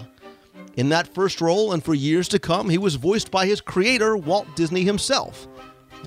In 0.76 0.88
that 0.88 1.06
first 1.06 1.40
role, 1.40 1.72
and 1.72 1.84
for 1.84 1.94
years 1.94 2.28
to 2.28 2.38
come, 2.38 2.68
he 2.68 2.78
was 2.78 2.96
voiced 2.96 3.30
by 3.30 3.46
his 3.46 3.60
creator, 3.60 4.16
Walt 4.16 4.48
Disney 4.56 4.82
himself. 4.82 5.46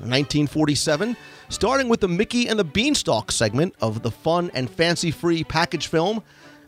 In 0.01 0.09
1947, 0.09 1.15
starting 1.49 1.87
with 1.87 2.01
the 2.01 2.07
Mickey 2.07 2.47
and 2.47 2.59
the 2.59 2.63
Beanstalk 2.63 3.31
segment 3.31 3.73
of 3.81 4.03
the 4.03 4.11
fun 4.11 4.51
and 4.53 4.69
fancy 4.69 5.09
free 5.09 5.43
package 5.43 5.87
film, 5.87 6.21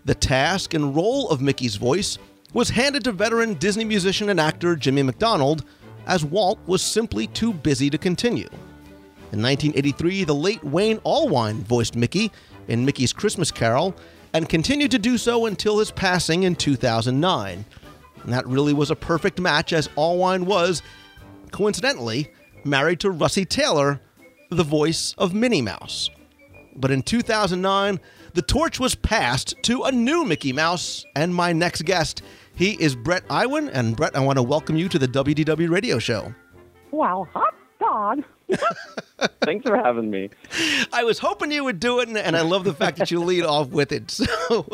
the 0.05 0.15
task 0.15 0.73
and 0.73 0.95
role 0.95 1.29
of 1.29 1.41
Mickey's 1.41 1.75
voice 1.75 2.17
was 2.53 2.69
handed 2.69 3.03
to 3.03 3.12
veteran 3.12 3.55
Disney 3.55 3.83
musician 3.83 4.29
and 4.29 4.39
actor 4.39 4.75
Jimmy 4.75 5.03
McDonald, 5.03 5.65
as 6.07 6.25
Walt 6.25 6.57
was 6.65 6.81
simply 6.81 7.27
too 7.27 7.53
busy 7.53 7.89
to 7.89 7.97
continue. 7.97 8.47
In 9.31 9.43
1983, 9.43 10.23
the 10.23 10.33
late 10.33 10.63
Wayne 10.63 10.97
Allwine 10.99 11.62
voiced 11.62 11.95
Mickey 11.95 12.31
in 12.67 12.83
Mickey's 12.83 13.13
Christmas 13.13 13.51
Carol 13.51 13.93
and 14.33 14.49
continued 14.49 14.91
to 14.91 14.99
do 14.99 15.17
so 15.17 15.45
until 15.45 15.77
his 15.77 15.91
passing 15.91 16.43
in 16.43 16.55
2009. 16.55 17.65
And 18.23 18.34
that 18.34 18.47
really 18.47 18.73
was 18.73 18.91
a 18.91 18.95
perfect 18.95 19.39
match 19.39 19.73
as 19.73 19.88
Allwine 19.89 20.43
was, 20.43 20.82
coincidentally, 21.51 22.32
married 22.63 22.99
to 23.01 23.12
Russi 23.12 23.47
Taylor, 23.47 24.01
the 24.49 24.63
voice 24.63 25.13
of 25.17 25.34
Minnie 25.34 25.62
Mouse. 25.62 26.10
But 26.75 26.91
in 26.91 27.01
2009, 27.01 27.99
the 28.34 28.41
torch 28.41 28.79
was 28.79 28.95
passed 28.95 29.55
to 29.63 29.84
a 29.84 29.91
new 29.91 30.23
Mickey 30.23 30.53
Mouse, 30.53 31.05
and 31.15 31.34
my 31.34 31.51
next 31.53 31.84
guest, 31.84 32.21
he 32.55 32.71
is 32.82 32.95
Bret 32.95 33.23
Iwan. 33.29 33.69
And 33.69 33.95
Bret, 33.95 34.15
I 34.15 34.19
want 34.19 34.38
to 34.38 34.43
welcome 34.43 34.75
you 34.75 34.89
to 34.89 34.99
the 34.99 35.08
WDW 35.08 35.69
radio 35.69 35.99
show. 35.99 36.34
Wow, 36.91 37.27
hot 37.34 37.53
dog. 37.79 38.23
Thanks 39.41 39.67
for 39.67 39.75
having 39.75 40.09
me. 40.09 40.29
I 40.93 41.03
was 41.03 41.19
hoping 41.19 41.51
you 41.51 41.63
would 41.63 41.79
do 41.79 41.99
it, 41.99 42.07
and, 42.07 42.17
and 42.17 42.38
I 42.38 42.41
love 42.41 42.63
the 42.63 42.73
fact 42.73 42.97
that 42.97 43.12
you 43.12 43.19
lead 43.19 43.43
off 43.43 43.69
with 43.69 43.91
it. 43.91 44.19
So, 44.49 44.65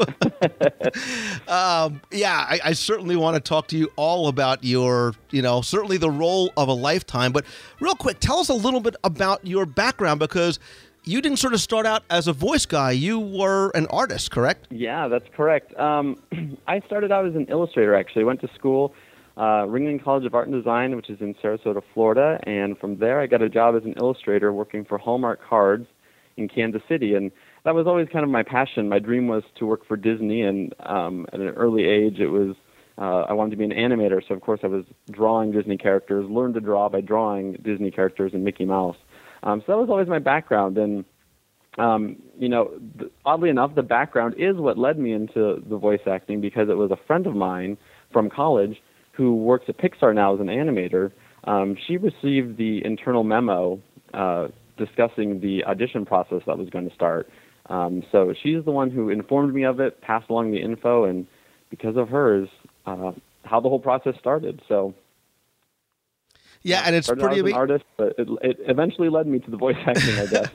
um, 1.48 2.02
yeah, 2.12 2.46
I, 2.48 2.60
I 2.64 2.74
certainly 2.74 3.16
want 3.16 3.36
to 3.36 3.42
talk 3.42 3.68
to 3.70 3.78
you 3.78 3.90
all 3.96 4.28
about 4.28 4.64
your, 4.64 5.14
you 5.32 5.42
know, 5.42 5.62
certainly 5.62 5.98
the 5.98 6.10
role 6.10 6.52
of 6.56 6.68
a 6.68 6.74
lifetime. 6.74 7.32
But 7.32 7.46
real 7.80 7.96
quick, 7.96 8.20
tell 8.20 8.40
us 8.40 8.50
a 8.50 8.54
little 8.54 8.80
bit 8.80 8.96
about 9.04 9.46
your 9.46 9.66
background 9.66 10.20
because 10.20 10.60
you 11.04 11.22
didn't 11.22 11.38
sort 11.38 11.54
of 11.54 11.62
start 11.62 11.86
out 11.86 12.04
as 12.10 12.28
a 12.28 12.34
voice 12.34 12.66
guy. 12.66 12.92
You 12.92 13.20
were 13.20 13.70
an 13.76 13.88
artist, 13.88 14.32
correct? 14.32 14.68
Yeah, 14.72 15.08
that's 15.08 15.28
correct. 15.36 15.78
Um, 15.78 16.18
I 16.68 16.80
started 16.82 17.12
out 17.12 17.26
as 17.26 17.36
an 17.36 17.46
illustrator, 17.50 17.96
actually. 17.96 18.24
Went 18.24 18.42
to 18.42 18.50
school, 18.56 18.94
uh, 19.38 19.66
Ringling 19.66 20.04
College 20.04 20.26
of 20.26 20.34
Art 20.34 20.48
and 20.48 20.56
Design, 20.56 20.96
which 20.96 21.10
is 21.10 21.20
in 21.22 21.36
Sarasota, 21.36 21.82
Florida. 21.94 22.40
And 22.44 22.78
from 22.78 22.98
there, 22.98 23.20
I 23.20 23.28
got 23.28 23.42
a 23.42 23.50
job 23.50 23.76
as 23.76 23.84
an 23.84 23.94
illustrator 23.98 24.54
working 24.54 24.86
for 24.86 24.98
Hallmark 24.98 25.42
Cards 25.48 25.88
in 26.38 26.48
Kansas 26.48 26.82
City. 26.88 27.16
And 27.16 27.32
that 27.64 27.76
was 27.76 27.88
always 27.88 28.08
kind 28.12 28.24
of 28.24 28.32
my 28.32 28.44
passion. 28.44 28.88
My 28.88 29.00
dream 29.00 29.28
was 29.28 29.44
to 29.60 29.66
work 29.66 29.86
for 29.88 29.98
Disney. 29.98 30.42
And 30.42 30.74
um, 30.80 31.26
at 31.34 31.40
an 31.40 31.50
early 31.50 31.86
age, 31.86 32.20
it 32.20 32.30
was 32.30 32.56
uh, 32.98 33.26
I 33.28 33.34
wanted 33.34 33.52
to 33.52 33.58
be 33.58 33.66
an 33.66 33.72
animator. 33.72 34.22
So, 34.26 34.34
of 34.34 34.42
course, 34.42 34.62
I 34.64 34.68
was 34.68 34.86
drawing 35.12 35.52
Disney 35.52 35.78
characters, 35.78 36.30
learned 36.30 36.54
to 36.54 36.62
draw 36.62 36.88
by 36.88 37.02
drawing 37.02 37.54
Disney 37.64 37.92
characters 37.92 38.32
and 38.34 38.44
Mickey 38.44 38.66
Mouse. 38.66 38.96
Um, 39.44 39.62
so 39.62 39.74
that 39.74 39.78
was 39.78 39.90
always 39.90 40.08
my 40.08 40.20
background, 40.20 40.78
and 40.78 41.06
um, 41.78 42.16
you 42.38 42.50
know, 42.50 42.72
th- 42.98 43.12
oddly 43.26 43.50
enough, 43.50 43.76
the 43.76 43.84
background 43.84 44.36
is 44.38 44.56
what 44.56 44.78
led 44.78 44.98
me 44.98 45.14
into 45.14 45.62
the 45.70 45.78
voice 45.78 46.00
acting 46.08 46.42
because 46.42 46.70
it 46.70 46.78
was 46.78 46.90
a 46.90 46.98
friend 47.06 47.28
of 47.28 47.36
mine 47.36 47.78
from 48.12 48.30
college 48.30 48.82
who 49.16 49.36
works 49.36 49.66
at 49.68 49.78
Pixar 49.78 50.14
now 50.14 50.34
as 50.34 50.40
an 50.40 50.48
animator. 50.48 51.12
Um, 51.46 51.78
she 51.88 51.98
received 51.98 52.58
the 52.58 52.84
internal 52.84 53.24
memo 53.24 53.80
uh, 54.14 54.48
discussing 54.78 55.40
the 55.40 55.64
audition 55.66 56.06
process 56.06 56.42
that 56.48 56.58
was 56.58 56.70
going 56.70 56.88
to 56.90 56.94
start. 56.94 57.30
Um, 57.68 58.04
so 58.12 58.34
she's 58.44 58.64
the 58.64 58.72
one 58.72 58.92
who 58.92 59.10
informed 59.10 59.54
me 59.54 59.64
of 59.64 59.80
it, 59.80 60.02
passed 60.02 60.30
along 60.30 60.52
the 60.52 60.62
info, 60.62 61.06
and 61.06 61.26
because 61.70 61.98
of 61.98 62.10
hers, 62.10 62.50
uh, 62.86 63.12
how 63.44 63.60
the 63.60 63.70
whole 63.70 63.80
process 63.80 64.16
started. 64.20 64.62
So 64.68 64.94
Yeah, 66.62 66.84
and 66.86 66.96
it's 66.96 67.08
pretty 67.08 67.40
as 67.40 67.46
an 67.46 67.54
artist, 67.54 67.86
but 67.98 68.16
it, 68.18 68.28
it 68.42 68.58
eventually 68.68 69.10
led 69.10 69.28
me 69.28 69.40
to 69.40 69.52
the 69.52 69.58
voice 69.58 69.78
acting, 69.86 70.18
I 70.20 70.26
guess. 70.26 70.50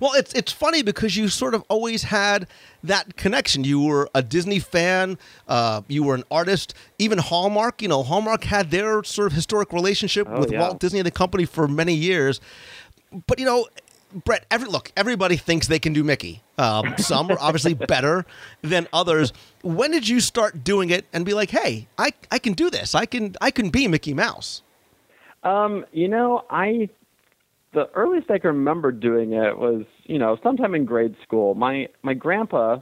Well, 0.00 0.12
it's 0.14 0.32
it's 0.34 0.52
funny 0.52 0.82
because 0.82 1.16
you 1.16 1.28
sort 1.28 1.54
of 1.54 1.64
always 1.68 2.04
had 2.04 2.48
that 2.82 3.16
connection. 3.16 3.64
You 3.64 3.80
were 3.82 4.08
a 4.14 4.22
Disney 4.22 4.58
fan. 4.58 5.18
Uh, 5.46 5.82
you 5.88 6.02
were 6.02 6.14
an 6.14 6.24
artist. 6.30 6.74
Even 6.98 7.18
Hallmark, 7.18 7.80
you 7.82 7.88
know, 7.88 8.02
Hallmark 8.02 8.44
had 8.44 8.70
their 8.70 9.02
sort 9.04 9.26
of 9.26 9.32
historic 9.32 9.72
relationship 9.72 10.26
Oh, 10.30 10.40
with 10.40 10.52
yeah. 10.52 10.60
Walt 10.60 10.80
Disney 10.80 10.98
and 10.98 11.06
the 11.06 11.10
company 11.12 11.44
for 11.44 11.68
many 11.68 11.94
years. 11.94 12.40
But 13.26 13.38
you 13.38 13.44
know, 13.44 13.66
Bret, 14.12 14.44
every 14.50 14.68
look, 14.68 14.92
everybody 14.96 15.36
thinks 15.36 15.68
they 15.68 15.78
can 15.78 15.92
do 15.92 16.04
Mickey. 16.04 16.42
Um, 16.58 16.94
some 16.98 17.30
are 17.30 17.38
obviously 17.40 17.74
better 17.94 18.26
than 18.62 18.86
others. 18.92 19.32
When 19.62 19.90
did 19.90 20.08
you 20.08 20.20
start 20.20 20.64
doing 20.64 20.90
it 20.90 21.06
and 21.12 21.24
be 21.24 21.34
like, 21.34 21.50
"Hey, 21.50 21.86
I 21.96 22.12
I 22.30 22.38
can 22.38 22.52
do 22.52 22.68
this. 22.68 22.94
I 22.94 23.06
can 23.06 23.36
I 23.40 23.50
can 23.50 23.70
be 23.70 23.88
Mickey 23.88 24.12
Mouse." 24.12 24.62
Um, 25.44 25.86
you 25.92 26.08
know, 26.08 26.44
I 26.50 26.88
the 27.72 27.88
earliest 27.94 28.30
I 28.30 28.38
can 28.38 28.48
remember 28.48 28.92
doing 28.92 29.32
it 29.32 29.58
was, 29.58 29.84
you 30.04 30.18
know, 30.18 30.36
sometime 30.42 30.74
in 30.74 30.84
grade 30.84 31.16
school. 31.22 31.54
My 31.54 31.88
my 32.02 32.14
grandpa 32.14 32.78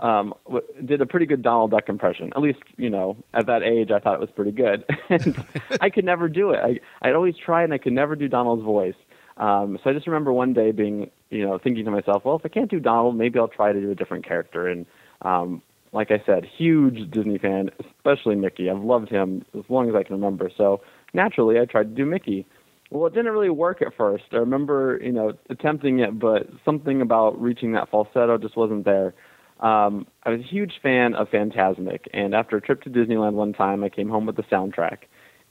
um 0.00 0.34
w- 0.46 0.66
did 0.84 1.00
a 1.00 1.06
pretty 1.06 1.26
good 1.26 1.42
Donald 1.42 1.70
Duck 1.70 1.88
impression. 1.88 2.32
At 2.36 2.42
least, 2.42 2.58
you 2.76 2.90
know, 2.90 3.16
at 3.32 3.46
that 3.46 3.62
age 3.62 3.90
I 3.90 3.98
thought 4.00 4.14
it 4.14 4.20
was 4.20 4.30
pretty 4.34 4.52
good. 4.52 4.84
and 5.08 5.44
I 5.80 5.90
could 5.90 6.04
never 6.04 6.28
do 6.28 6.50
it. 6.50 6.58
I 6.62 6.80
I'd 7.06 7.14
always 7.14 7.36
try 7.36 7.62
and 7.64 7.72
I 7.72 7.78
could 7.78 7.92
never 7.92 8.16
do 8.16 8.28
Donald's 8.28 8.64
voice. 8.64 8.96
Um 9.36 9.78
so 9.82 9.90
I 9.90 9.92
just 9.92 10.06
remember 10.06 10.32
one 10.32 10.52
day 10.52 10.72
being, 10.72 11.10
you 11.30 11.46
know, 11.46 11.58
thinking 11.58 11.84
to 11.86 11.90
myself, 11.90 12.24
well, 12.24 12.36
if 12.36 12.42
I 12.44 12.48
can't 12.48 12.70
do 12.70 12.80
Donald, 12.80 13.16
maybe 13.16 13.38
I'll 13.38 13.48
try 13.48 13.72
to 13.72 13.80
do 13.80 13.90
a 13.90 13.94
different 13.94 14.26
character 14.26 14.68
and 14.68 14.86
um 15.22 15.62
like 15.92 16.10
I 16.10 16.20
said, 16.26 16.44
huge 16.58 17.08
Disney 17.12 17.38
fan, 17.38 17.70
especially 17.78 18.34
Mickey. 18.34 18.68
I've 18.68 18.82
loved 18.82 19.08
him 19.08 19.44
as 19.56 19.62
long 19.68 19.88
as 19.88 19.94
I 19.94 20.02
can 20.02 20.16
remember. 20.16 20.50
So 20.56 20.80
naturally, 21.12 21.60
I 21.60 21.66
tried 21.66 21.84
to 21.84 21.94
do 21.94 22.04
Mickey. 22.04 22.46
Well, 22.94 23.08
it 23.08 23.14
didn't 23.14 23.32
really 23.32 23.50
work 23.50 23.82
at 23.82 23.96
first. 23.96 24.22
I 24.30 24.36
remember, 24.36 25.00
you 25.02 25.10
know, 25.10 25.32
attempting 25.50 25.98
it, 25.98 26.16
but 26.16 26.46
something 26.64 27.02
about 27.02 27.40
reaching 27.42 27.72
that 27.72 27.90
falsetto 27.90 28.38
just 28.38 28.56
wasn't 28.56 28.84
there. 28.84 29.14
Um, 29.58 30.06
I 30.22 30.30
was 30.30 30.38
a 30.38 30.44
huge 30.44 30.74
fan 30.80 31.16
of 31.16 31.28
Fantasmic, 31.28 32.02
and 32.12 32.36
after 32.36 32.56
a 32.56 32.60
trip 32.60 32.82
to 32.82 32.90
Disneyland 32.90 33.32
one 33.32 33.52
time, 33.52 33.82
I 33.82 33.88
came 33.88 34.08
home 34.08 34.26
with 34.26 34.36
the 34.36 34.44
soundtrack 34.44 34.98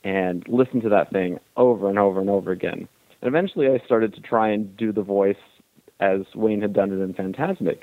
and 0.05 0.47
listened 0.47 0.83
to 0.83 0.89
that 0.89 1.11
thing 1.11 1.37
over 1.57 1.89
and 1.89 1.99
over 1.99 2.21
and 2.21 2.29
over 2.29 2.53
again. 2.53 2.87
And 3.21 3.27
eventually, 3.27 3.67
I 3.67 3.85
started 3.85 4.13
to 4.13 4.21
try 4.21 4.47
and 4.47 4.77
do 4.77 4.93
the 4.93 5.03
voice 5.03 5.35
as 5.99 6.21
Wayne 6.35 6.61
had 6.61 6.71
done 6.71 6.93
it 6.93 7.03
in 7.03 7.13
Fantasmic. 7.13 7.79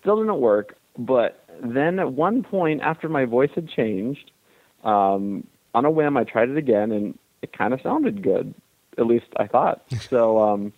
Still 0.00 0.16
didn't 0.16 0.40
work, 0.40 0.76
but 0.98 1.44
then 1.62 2.00
at 2.00 2.12
one 2.12 2.42
point, 2.42 2.80
after 2.82 3.08
my 3.08 3.24
voice 3.24 3.50
had 3.54 3.68
changed, 3.68 4.32
um, 4.82 5.46
on 5.74 5.84
a 5.84 5.90
whim, 5.92 6.16
I 6.16 6.24
tried 6.24 6.48
it 6.48 6.56
again, 6.56 6.90
and 6.90 7.16
it 7.42 7.56
kind 7.56 7.72
of 7.72 7.80
sounded 7.82 8.20
good. 8.20 8.52
At 8.98 9.06
least 9.06 9.26
I 9.36 9.46
thought. 9.46 9.82
so 10.10 10.38
um, 10.40 10.72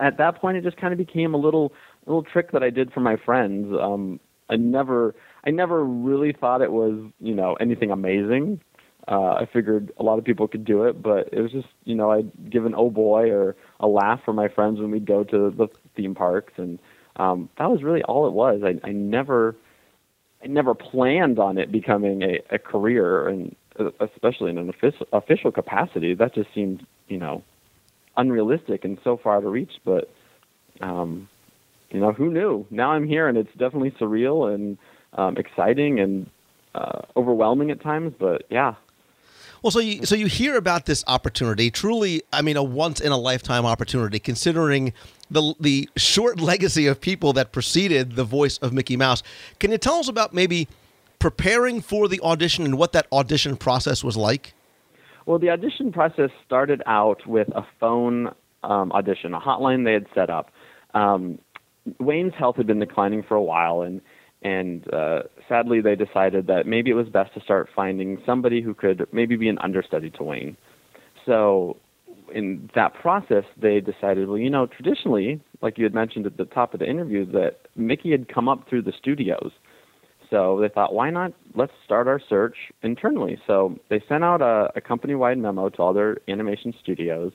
at 0.00 0.18
that 0.18 0.36
point, 0.36 0.56
it 0.56 0.64
just 0.64 0.76
kind 0.76 0.92
of 0.92 0.98
became 0.98 1.34
a 1.34 1.38
little 1.38 1.72
little 2.06 2.22
trick 2.22 2.52
that 2.52 2.62
I 2.62 2.70
did 2.70 2.92
for 2.92 3.00
my 3.00 3.16
friends. 3.16 3.74
Um, 3.80 4.20
I 4.48 4.56
never 4.56 5.14
I 5.44 5.50
never 5.50 5.84
really 5.84 6.32
thought 6.32 6.62
it 6.62 6.72
was 6.72 6.98
you 7.20 7.34
know 7.34 7.54
anything 7.54 7.90
amazing. 7.90 8.60
Uh, 9.08 9.32
I 9.32 9.48
figured 9.52 9.90
a 9.98 10.04
lot 10.04 10.18
of 10.20 10.24
people 10.24 10.46
could 10.46 10.64
do 10.64 10.84
it, 10.84 11.02
but 11.02 11.28
it 11.32 11.40
was 11.40 11.50
just 11.50 11.68
you 11.84 11.94
know 11.94 12.10
I'd 12.12 12.50
give 12.50 12.66
an 12.66 12.74
oh 12.76 12.90
boy 12.90 13.30
or 13.30 13.56
a 13.80 13.86
laugh 13.86 14.20
for 14.24 14.32
my 14.32 14.48
friends 14.48 14.78
when 14.80 14.90
we'd 14.90 15.06
go 15.06 15.24
to 15.24 15.50
the 15.50 15.68
theme 15.96 16.14
parks, 16.14 16.52
and 16.56 16.78
um, 17.16 17.48
that 17.58 17.70
was 17.70 17.82
really 17.82 18.02
all 18.04 18.26
it 18.26 18.32
was. 18.32 18.62
I, 18.64 18.78
I 18.86 18.92
never 18.92 19.56
I 20.42 20.46
never 20.46 20.74
planned 20.74 21.38
on 21.38 21.58
it 21.58 21.72
becoming 21.72 22.22
a, 22.22 22.40
a 22.50 22.58
career, 22.58 23.28
and 23.28 23.56
especially 24.00 24.50
in 24.50 24.58
an 24.58 24.68
official 24.68 25.06
official 25.12 25.52
capacity. 25.52 26.14
That 26.14 26.34
just 26.34 26.52
seemed, 26.54 26.86
you 27.08 27.18
know, 27.18 27.42
unrealistic 28.16 28.84
and 28.84 28.98
so 29.04 29.16
far 29.16 29.40
to 29.40 29.48
reach. 29.48 29.72
But, 29.84 30.10
um, 30.80 31.28
you 31.90 32.00
know, 32.00 32.12
who 32.12 32.30
knew? 32.30 32.66
Now 32.70 32.92
I'm 32.92 33.06
here, 33.06 33.28
and 33.28 33.38
it's 33.38 33.52
definitely 33.52 33.92
surreal 33.92 34.52
and 34.52 34.78
um, 35.14 35.36
exciting 35.36 36.00
and 36.00 36.30
uh, 36.74 37.02
overwhelming 37.16 37.70
at 37.70 37.80
times. 37.82 38.14
But 38.18 38.42
yeah, 38.50 38.74
Well, 39.62 39.70
so 39.70 39.78
you 39.78 40.04
so 40.06 40.14
you 40.14 40.26
hear 40.26 40.56
about 40.56 40.86
this 40.86 41.04
opportunity, 41.06 41.70
truly, 41.70 42.22
I 42.32 42.42
mean, 42.42 42.56
a 42.56 42.62
once 42.62 43.00
in 43.00 43.12
a 43.12 43.18
lifetime 43.18 43.64
opportunity, 43.64 44.18
considering 44.18 44.92
the 45.30 45.54
the 45.60 45.88
short 45.96 46.40
legacy 46.52 46.86
of 46.86 47.00
people 47.00 47.32
that 47.34 47.52
preceded 47.52 48.16
the 48.16 48.24
voice 48.24 48.58
of 48.58 48.72
Mickey 48.72 48.96
Mouse. 48.96 49.22
Can 49.60 49.70
you 49.70 49.78
tell 49.78 49.94
us 49.94 50.08
about 50.08 50.34
maybe 50.34 50.68
preparing 51.22 51.80
for 51.80 52.08
the 52.08 52.20
audition 52.22 52.64
and 52.64 52.76
what 52.76 52.90
that 52.90 53.06
audition 53.12 53.56
process 53.56 54.02
was 54.02 54.16
like? 54.16 54.54
Well, 55.24 55.38
the 55.38 55.50
audition 55.50 55.92
process 55.92 56.30
started 56.44 56.82
out 56.84 57.24
with 57.28 57.46
a 57.54 57.64
phone 57.78 58.34
um, 58.64 58.90
audition, 58.90 59.32
a 59.32 59.38
hotline 59.38 59.84
they 59.84 59.92
had 59.92 60.06
set 60.16 60.30
up. 60.30 60.50
Um, 60.94 61.38
Wayne's 62.00 62.34
health 62.36 62.56
had 62.56 62.66
been 62.66 62.80
declining 62.80 63.22
for 63.22 63.36
a 63.36 63.42
while, 63.42 63.82
and 63.82 64.00
and 64.42 64.92
uh, 64.92 65.22
sadly 65.48 65.80
they 65.80 65.94
decided 65.94 66.48
that 66.48 66.66
maybe 66.66 66.90
it 66.90 66.94
was 66.94 67.08
best 67.08 67.32
to 67.34 67.40
start 67.40 67.68
finding 67.74 68.20
somebody 68.26 68.60
who 68.60 68.74
could 68.74 69.06
maybe 69.12 69.36
be 69.36 69.48
an 69.48 69.58
understudy 69.58 70.10
to 70.10 70.24
Wayne. 70.24 70.56
So 71.24 71.76
in 72.34 72.68
that 72.74 72.94
process, 72.94 73.44
they 73.56 73.78
decided, 73.78 74.26
well, 74.26 74.38
you 74.38 74.50
know, 74.50 74.66
traditionally, 74.66 75.40
like 75.60 75.78
you 75.78 75.84
had 75.84 75.94
mentioned 75.94 76.26
at 76.26 76.36
the 76.36 76.46
top 76.46 76.74
of 76.74 76.80
the 76.80 76.90
interview, 76.90 77.24
that 77.26 77.60
Mickey 77.76 78.10
had 78.10 78.28
come 78.28 78.48
up 78.48 78.68
through 78.68 78.82
the 78.82 78.92
studios. 78.98 79.52
So 80.32 80.58
they 80.60 80.68
thought, 80.70 80.94
why 80.94 81.10
not? 81.10 81.34
Let's 81.54 81.72
start 81.84 82.08
our 82.08 82.18
search 82.18 82.56
internally. 82.82 83.38
So 83.46 83.78
they 83.90 84.02
sent 84.08 84.24
out 84.24 84.40
a, 84.40 84.70
a 84.74 84.80
company-wide 84.80 85.36
memo 85.36 85.68
to 85.68 85.78
all 85.82 85.92
their 85.92 86.16
animation 86.26 86.72
studios, 86.82 87.32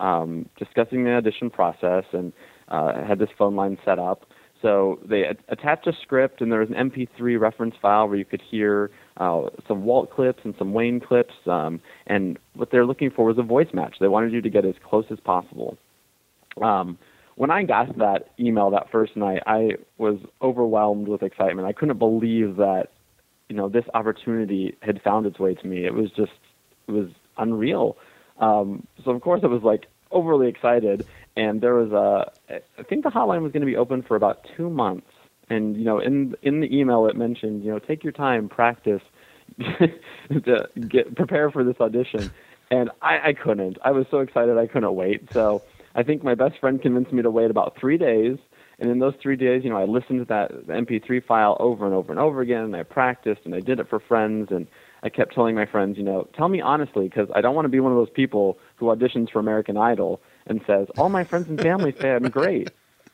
um, 0.00 0.48
discussing 0.58 1.04
the 1.04 1.12
audition 1.12 1.50
process, 1.50 2.04
and 2.12 2.32
uh, 2.68 3.04
had 3.04 3.18
this 3.18 3.28
phone 3.36 3.54
line 3.54 3.76
set 3.84 3.98
up. 3.98 4.24
So 4.62 4.98
they 5.06 5.24
a- 5.24 5.36
attached 5.48 5.86
a 5.86 5.92
script, 6.02 6.40
and 6.40 6.50
there 6.50 6.60
was 6.60 6.70
an 6.70 6.90
MP3 6.90 7.38
reference 7.38 7.74
file 7.82 8.08
where 8.08 8.16
you 8.16 8.24
could 8.24 8.42
hear 8.50 8.90
uh, 9.18 9.42
some 9.68 9.84
Walt 9.84 10.10
clips 10.10 10.40
and 10.44 10.54
some 10.58 10.72
Wayne 10.72 11.00
clips. 11.00 11.34
Um, 11.46 11.80
and 12.06 12.38
what 12.54 12.70
they're 12.72 12.86
looking 12.86 13.10
for 13.10 13.26
was 13.26 13.36
a 13.36 13.42
voice 13.42 13.68
match. 13.74 13.96
They 14.00 14.08
wanted 14.08 14.32
you 14.32 14.40
to 14.40 14.50
get 14.50 14.64
as 14.64 14.74
close 14.88 15.04
as 15.10 15.20
possible. 15.20 15.76
Um, 16.62 16.96
when 17.38 17.52
I 17.52 17.62
got 17.62 17.98
that 17.98 18.30
email 18.40 18.70
that 18.70 18.90
first 18.90 19.16
night, 19.16 19.44
I 19.46 19.76
was 19.96 20.18
overwhelmed 20.42 21.06
with 21.06 21.22
excitement. 21.22 21.68
I 21.68 21.72
couldn't 21.72 21.98
believe 21.98 22.56
that, 22.56 22.88
you 23.48 23.54
know, 23.54 23.68
this 23.68 23.84
opportunity 23.94 24.76
had 24.82 25.00
found 25.02 25.24
its 25.24 25.38
way 25.38 25.54
to 25.54 25.66
me. 25.66 25.84
It 25.84 25.94
was 25.94 26.10
just, 26.10 26.32
it 26.88 26.90
was 26.90 27.10
unreal. 27.36 27.96
Um, 28.40 28.88
so 29.04 29.12
of 29.12 29.20
course 29.20 29.42
I 29.44 29.46
was 29.46 29.62
like 29.62 29.86
overly 30.10 30.48
excited, 30.48 31.06
and 31.36 31.60
there 31.60 31.74
was 31.74 31.92
a, 31.92 32.32
I 32.76 32.82
think 32.82 33.04
the 33.04 33.10
hotline 33.10 33.42
was 33.42 33.52
going 33.52 33.60
to 33.60 33.66
be 33.66 33.76
open 33.76 34.02
for 34.02 34.16
about 34.16 34.44
two 34.56 34.68
months. 34.68 35.06
And 35.48 35.76
you 35.76 35.84
know, 35.84 36.00
in 36.00 36.34
in 36.42 36.58
the 36.60 36.76
email 36.76 37.06
it 37.06 37.16
mentioned, 37.16 37.62
you 37.64 37.70
know, 37.70 37.78
take 37.78 38.02
your 38.02 38.12
time, 38.12 38.48
practice, 38.48 39.02
to 39.58 40.68
get 40.88 41.14
prepare 41.14 41.52
for 41.52 41.62
this 41.62 41.76
audition. 41.80 42.32
And 42.70 42.90
I, 43.00 43.28
I 43.28 43.32
couldn't. 43.32 43.78
I 43.82 43.92
was 43.92 44.06
so 44.10 44.18
excited 44.18 44.58
I 44.58 44.66
couldn't 44.66 44.94
wait. 44.94 45.32
So 45.32 45.62
I 45.98 46.04
think 46.04 46.22
my 46.22 46.36
best 46.36 46.60
friend 46.60 46.80
convinced 46.80 47.12
me 47.12 47.22
to 47.22 47.30
wait 47.30 47.50
about 47.50 47.76
three 47.76 47.98
days. 47.98 48.38
And 48.78 48.88
in 48.88 49.00
those 49.00 49.14
three 49.20 49.34
days, 49.34 49.64
you 49.64 49.70
know, 49.70 49.78
I 49.78 49.84
listened 49.84 50.20
to 50.20 50.24
that 50.26 50.52
MP3 50.68 51.24
file 51.24 51.56
over 51.58 51.84
and 51.84 51.92
over 51.92 52.12
and 52.12 52.20
over 52.20 52.40
again, 52.40 52.62
and 52.62 52.76
I 52.76 52.84
practiced, 52.84 53.40
and 53.44 53.52
I 53.52 53.58
did 53.58 53.80
it 53.80 53.88
for 53.88 53.98
friends, 53.98 54.52
and 54.52 54.68
I 55.02 55.08
kept 55.08 55.34
telling 55.34 55.56
my 55.56 55.66
friends, 55.66 55.98
you 55.98 56.04
know, 56.04 56.28
tell 56.36 56.46
me 56.46 56.60
honestly, 56.60 57.08
because 57.08 57.28
I 57.34 57.40
don't 57.40 57.56
want 57.56 57.64
to 57.64 57.70
be 57.70 57.80
one 57.80 57.90
of 57.90 57.98
those 57.98 58.10
people 58.10 58.60
who 58.76 58.86
auditions 58.86 59.32
for 59.32 59.40
American 59.40 59.76
Idol 59.76 60.20
and 60.46 60.60
says, 60.68 60.86
all 60.96 61.08
my 61.08 61.24
friends 61.24 61.48
and 61.48 61.60
family 61.60 61.92
say 62.00 62.12
I'm 62.12 62.28
great, 62.28 62.70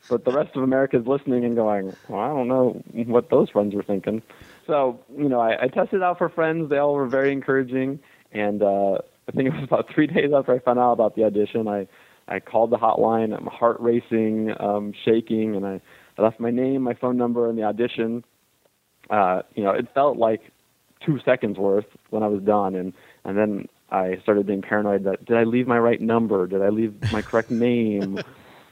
but 0.07 0.23
the 0.23 0.31
rest 0.31 0.55
of 0.55 0.61
America 0.61 0.99
is 0.99 1.07
listening 1.07 1.43
and 1.43 1.55
going, 1.55 1.95
well, 2.07 2.21
I 2.21 2.27
don't 2.27 2.47
know 2.47 2.83
what 3.07 3.31
those 3.31 3.49
friends 3.49 3.73
were 3.73 3.81
thinking. 3.81 4.21
So, 4.67 4.99
you 5.17 5.29
know, 5.29 5.39
I, 5.39 5.63
I 5.63 5.67
tested 5.69 6.03
out 6.03 6.19
for 6.19 6.29
friends. 6.29 6.69
They 6.69 6.77
all 6.77 6.93
were 6.93 7.07
very 7.07 7.31
encouraging, 7.31 7.99
and 8.31 8.61
uh, 8.61 8.99
I 9.27 9.31
think 9.31 9.47
it 9.47 9.53
was 9.55 9.63
about 9.63 9.91
three 9.91 10.05
days 10.15 10.31
after 10.31 10.53
I 10.53 10.59
found 10.59 10.77
out 10.77 10.91
about 10.91 11.15
the 11.15 11.23
audition, 11.23 11.67
I 11.67 11.87
I 12.27 12.39
called 12.39 12.71
the 12.71 12.77
hotline. 12.77 13.35
I'm 13.37 13.45
heart 13.45 13.77
racing, 13.79 14.51
um, 14.59 14.93
shaking, 15.03 15.55
and 15.55 15.65
I, 15.65 15.81
I 16.17 16.21
left 16.21 16.39
my 16.39 16.51
name, 16.51 16.81
my 16.81 16.93
phone 16.95 17.17
number, 17.17 17.49
and 17.49 17.57
the 17.57 17.63
audition. 17.63 18.23
Uh, 19.09 19.43
you 19.53 19.63
know, 19.63 19.71
it 19.71 19.87
felt 19.93 20.17
like 20.17 20.41
two 21.05 21.19
seconds 21.23 21.57
worth 21.57 21.85
when 22.09 22.23
I 22.23 22.27
was 22.27 22.41
done, 22.41 22.75
and 22.75 22.93
and 23.23 23.37
then 23.37 23.67
I 23.91 24.17
started 24.23 24.47
being 24.47 24.61
paranoid 24.61 25.03
that 25.03 25.25
did 25.25 25.37
I 25.37 25.43
leave 25.43 25.67
my 25.67 25.77
right 25.77 26.01
number? 26.01 26.47
Did 26.47 26.61
I 26.61 26.69
leave 26.69 26.95
my 27.11 27.21
correct 27.21 27.51
name? 27.51 28.21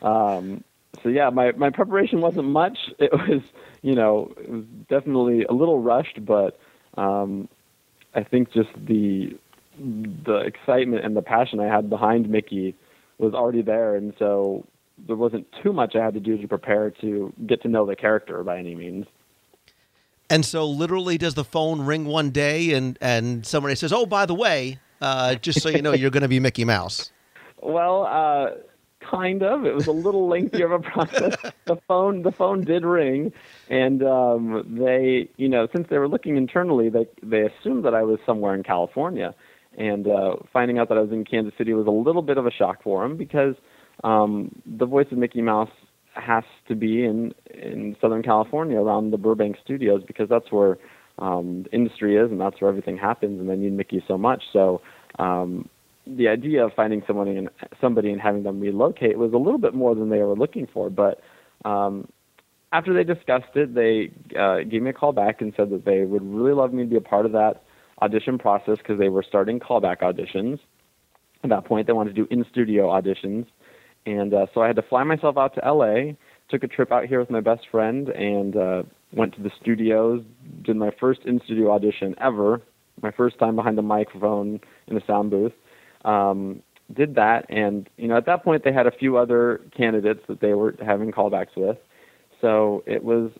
Um, 0.02 0.64
so 1.04 1.10
yeah, 1.10 1.30
my 1.30 1.52
my 1.52 1.70
preparation 1.70 2.22
wasn't 2.22 2.48
much. 2.48 2.78
It 3.00 3.12
was 3.12 3.42
you 3.84 3.94
know 3.94 4.34
it 4.38 4.50
was 4.50 4.64
definitely 4.90 5.44
a 5.44 5.54
little 5.54 5.80
rushed, 5.80 6.26
but 6.26 6.60
um, 6.98 7.48
I 8.16 8.24
think 8.24 8.52
just 8.52 8.70
the 8.76 9.38
the 9.80 10.38
excitement 10.38 11.06
and 11.06 11.16
the 11.16 11.22
passion 11.22 11.60
I 11.60 11.74
had 11.74 11.90
behind 11.90 12.30
Mickey 12.30 12.76
was 13.18 13.34
already 13.34 13.62
there, 13.62 13.96
and 13.96 14.14
so 14.20 14.66
there 15.08 15.16
wasn't 15.16 15.48
too 15.62 15.74
much 15.74 15.96
I 15.96 16.04
had 16.04 16.14
to 16.14 16.20
do 16.20 16.38
to 16.38 16.48
prepare 16.48 16.92
to 17.02 17.34
get 17.46 17.62
to 17.64 17.68
know 17.68 17.86
the 17.86 17.96
character 17.96 18.44
by 18.44 18.58
any 18.58 18.76
means. 18.76 19.06
And 20.30 20.46
so, 20.46 20.68
literally, 20.68 21.18
does 21.18 21.36
the 21.36 21.44
phone 21.44 21.82
ring 21.82 22.06
one 22.06 22.32
day 22.32 22.74
and 22.74 22.98
and 23.02 23.46
somebody 23.46 23.76
says, 23.76 23.94
"Oh, 23.94 24.06
by 24.06 24.26
the 24.26 24.36
way, 24.36 24.80
uh, 25.02 25.36
just 25.36 25.62
so 25.62 25.70
you 25.70 25.82
know, 25.82 25.94
you're 25.94 26.12
going 26.12 26.24
to 26.24 26.30
be 26.30 26.40
Mickey 26.40 26.66
Mouse." 26.66 27.12
Well, 27.62 28.04
uh, 28.04 28.58
kind 29.10 29.44
of. 29.44 29.66
It 29.66 29.74
was 29.74 29.88
a 29.88 29.92
little 29.92 30.28
lengthier 30.28 30.66
of 30.66 30.72
a 30.72 30.80
process. 30.80 31.36
the 31.66 31.78
phone, 31.88 32.24
the 32.24 32.32
phone 32.32 32.62
did 32.62 32.84
ring, 32.84 33.32
and 33.70 34.04
um, 34.04 34.66
they, 34.68 35.30
you 35.38 35.50
know, 35.50 35.68
since 35.74 35.88
they 35.90 35.98
were 35.98 36.08
looking 36.08 36.38
internally, 36.38 36.90
they 36.90 37.08
they 37.22 37.42
assumed 37.42 37.86
that 37.86 37.94
I 37.94 38.04
was 38.04 38.20
somewhere 38.26 38.56
in 38.56 38.64
California, 38.64 39.36
and 39.78 40.08
uh, 40.08 40.36
finding 40.52 40.78
out 40.78 40.90
that 40.90 40.98
I 40.98 41.02
was 41.02 41.12
in 41.12 41.26
Kansas 41.26 41.54
City 41.58 41.74
was 41.74 41.88
a 41.88 41.92
little 41.92 42.22
bit 42.22 42.38
of 42.38 42.46
a 42.46 42.52
shock 42.52 42.84
for 42.84 43.08
them 43.08 43.18
because 43.18 43.56
um, 44.04 44.62
the 44.66 44.86
voice 44.86 45.08
of 45.12 45.18
Mickey 45.18 45.42
Mouse 45.42 45.70
has 46.16 46.44
to 46.68 46.76
be 46.76 47.04
in 47.06 47.34
in 47.54 47.96
Southern 48.00 48.22
California 48.24 48.80
around 48.80 49.12
the 49.12 49.18
Burbank 49.18 49.58
studios 49.64 50.04
because 50.06 50.30
that's 50.30 50.52
where 50.52 50.78
um, 51.20 51.64
the 51.64 51.72
industry 51.76 52.18
is 52.18 52.32
and 52.32 52.40
that's 52.40 52.60
where 52.62 52.70
everything 52.70 52.98
happens, 52.98 53.40
and 53.40 53.50
they 53.50 53.56
need 53.56 53.74
Mickey 53.74 54.04
so 54.08 54.18
much. 54.18 54.44
So 54.52 54.82
um, 55.20 55.70
the 56.06 56.28
idea 56.28 56.66
of 56.66 56.74
finding 56.76 57.04
someone 57.08 57.28
in, 57.28 57.50
somebody 57.80 58.12
and 58.12 58.22
having 58.22 58.44
them 58.44 58.60
relocate 58.60 59.18
was 59.18 59.34
a 59.34 59.38
little 59.38 59.60
bit 59.60 59.74
more 59.74 59.96
than 59.96 60.10
they 60.10 60.20
were 60.20 60.36
looking 60.36 60.68
for. 60.72 60.90
But 60.90 61.22
um, 61.66 62.08
after 62.72 62.94
they 62.94 63.04
discussed 63.04 63.56
it, 63.56 63.74
they 63.74 64.12
uh, 64.38 64.64
gave 64.70 64.82
me 64.82 64.90
a 64.90 64.94
call 64.94 65.14
back 65.14 65.42
and 65.42 65.54
said 65.56 65.70
that 65.70 65.86
they 65.86 66.04
would 66.04 66.24
really 66.24 66.54
love 66.54 66.74
me 66.74 66.84
to 66.84 66.90
be 66.90 66.98
a 66.98 67.02
part 67.02 67.26
of 67.26 67.32
that 67.34 67.64
audition 68.04 68.38
process 68.38 68.78
because 68.78 69.00
they 69.00 69.10
were 69.10 69.24
starting 69.24 69.60
callback 69.60 70.02
auditions. 70.02 70.60
At 71.44 71.50
that 71.50 71.66
point, 71.66 71.88
they 71.88 71.94
wanted 71.94 72.16
to 72.16 72.22
do 72.22 72.28
in 72.30 72.46
studio 72.52 72.90
auditions. 72.90 73.46
And 74.06 74.34
uh, 74.34 74.48
so 74.54 74.62
I 74.62 74.68
had 74.68 74.76
to 74.76 74.82
fly 74.82 75.04
myself 75.04 75.38
out 75.38 75.56
to 75.56 75.62
LA, 75.62 76.14
took 76.50 76.64
a 76.64 76.68
trip 76.68 76.92
out 76.92 77.06
here 77.06 77.20
with 77.20 77.30
my 77.30 77.40
best 77.40 77.62
friend, 77.72 78.10
and 78.10 78.56
uh, 78.56 78.84
went 79.14 79.36
to 79.36 79.42
the 79.42 79.52
studios, 79.62 80.24
did 80.64 80.76
my 80.76 80.92
first 81.00 81.22
in 81.26 81.40
studio 81.46 81.72
audition 81.72 82.16
ever, 82.20 82.62
my 83.02 83.12
first 83.12 83.40
time 83.40 83.56
behind 83.56 83.78
the 83.78 83.82
microphone 83.82 84.60
in 84.88 84.98
a 84.98 85.06
sound 85.06 85.32
booth. 85.32 85.54
Um, 86.04 86.62
did 86.94 87.16
that, 87.16 87.46
and 87.50 87.90
you 87.98 88.10
know, 88.10 88.18
at 88.18 88.26
that 88.26 88.44
point, 88.44 88.64
they 88.66 88.74
had 88.74 88.88
a 88.88 88.92
few 88.92 89.18
other 89.18 89.62
candidates 89.76 90.20
that 90.28 90.42
they 90.42 90.54
were 90.54 90.76
having 90.86 91.12
callbacks 91.12 91.56
with. 91.56 91.78
So 92.42 92.84
it 92.86 93.04
was 93.04 93.32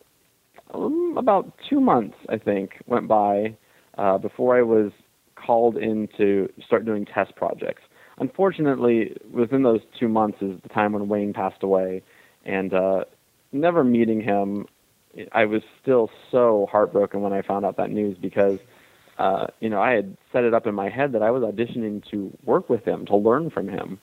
um, 0.72 1.14
about 1.18 1.52
two 1.68 1.78
months, 1.78 2.16
I 2.30 2.38
think, 2.38 2.82
went 2.86 3.06
by 3.06 3.54
uh, 3.98 4.18
before 4.18 4.56
I 4.56 4.62
was 4.62 4.92
called 5.34 5.76
in 5.76 6.08
to 6.16 6.48
start 6.66 6.84
doing 6.84 7.04
test 7.04 7.36
projects. 7.36 7.82
Unfortunately, 8.18 9.16
within 9.32 9.62
those 9.62 9.80
two 9.98 10.08
months 10.08 10.38
is 10.40 10.60
the 10.62 10.68
time 10.68 10.92
when 10.92 11.08
Wayne 11.08 11.32
passed 11.32 11.62
away, 11.62 12.02
and 12.44 12.72
uh, 12.72 13.04
never 13.52 13.82
meeting 13.82 14.20
him, 14.20 14.66
I 15.32 15.44
was 15.46 15.62
still 15.82 16.10
so 16.30 16.68
heartbroken 16.70 17.22
when 17.22 17.32
I 17.32 17.42
found 17.42 17.64
out 17.64 17.76
that 17.76 17.90
news 17.90 18.16
because, 18.18 18.58
uh, 19.18 19.46
you 19.60 19.68
know, 19.68 19.80
I 19.80 19.92
had 19.92 20.16
set 20.32 20.44
it 20.44 20.54
up 20.54 20.66
in 20.66 20.74
my 20.74 20.88
head 20.88 21.12
that 21.12 21.22
I 21.22 21.30
was 21.30 21.42
auditioning 21.42 22.08
to 22.10 22.36
work 22.44 22.68
with 22.68 22.84
him, 22.84 23.06
to 23.06 23.16
learn 23.16 23.50
from 23.50 23.68
him, 23.68 23.98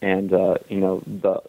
and 0.00 0.32
uh, 0.32 0.54
you 0.68 0.78
know 0.78 1.02
the 1.06 1.40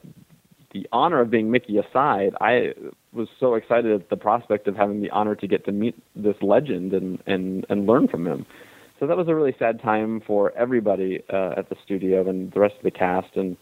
the 0.72 0.88
honor 0.92 1.20
of 1.20 1.30
being 1.30 1.52
Mickey 1.52 1.78
aside, 1.78 2.36
I 2.40 2.74
was 3.14 3.28
so 3.40 3.56
excited 3.56 3.92
at 3.92 4.10
the 4.10 4.18
prospect 4.18 4.68
of 4.68 4.76
having 4.76 5.02
the 5.02 5.10
honor 5.10 5.36
to 5.36 5.48
get 5.48 5.66
to 5.66 5.72
meet 5.72 5.96
this 6.16 6.36
legend 6.42 6.94
and 6.94 7.22
and 7.26 7.66
and 7.70 7.88
learn 7.88 8.08
from 8.08 8.28
him. 8.28 8.46
So 9.00 9.08
that 9.08 9.16
was 9.16 9.28
a 9.28 9.36
really 9.36 9.56
sad 9.58 9.82
time 9.82 10.22
for 10.28 10.52
everybody 10.58 11.24
uh, 11.32 11.54
at 11.58 11.70
the 11.70 11.76
studio 11.84 12.28
and 12.28 12.52
the 12.52 12.60
rest 12.60 12.76
of 12.78 12.84
the 12.84 12.92
cast, 12.92 13.36
and 13.36 13.56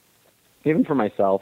even 0.66 0.84
for 0.84 0.96
myself. 0.96 1.42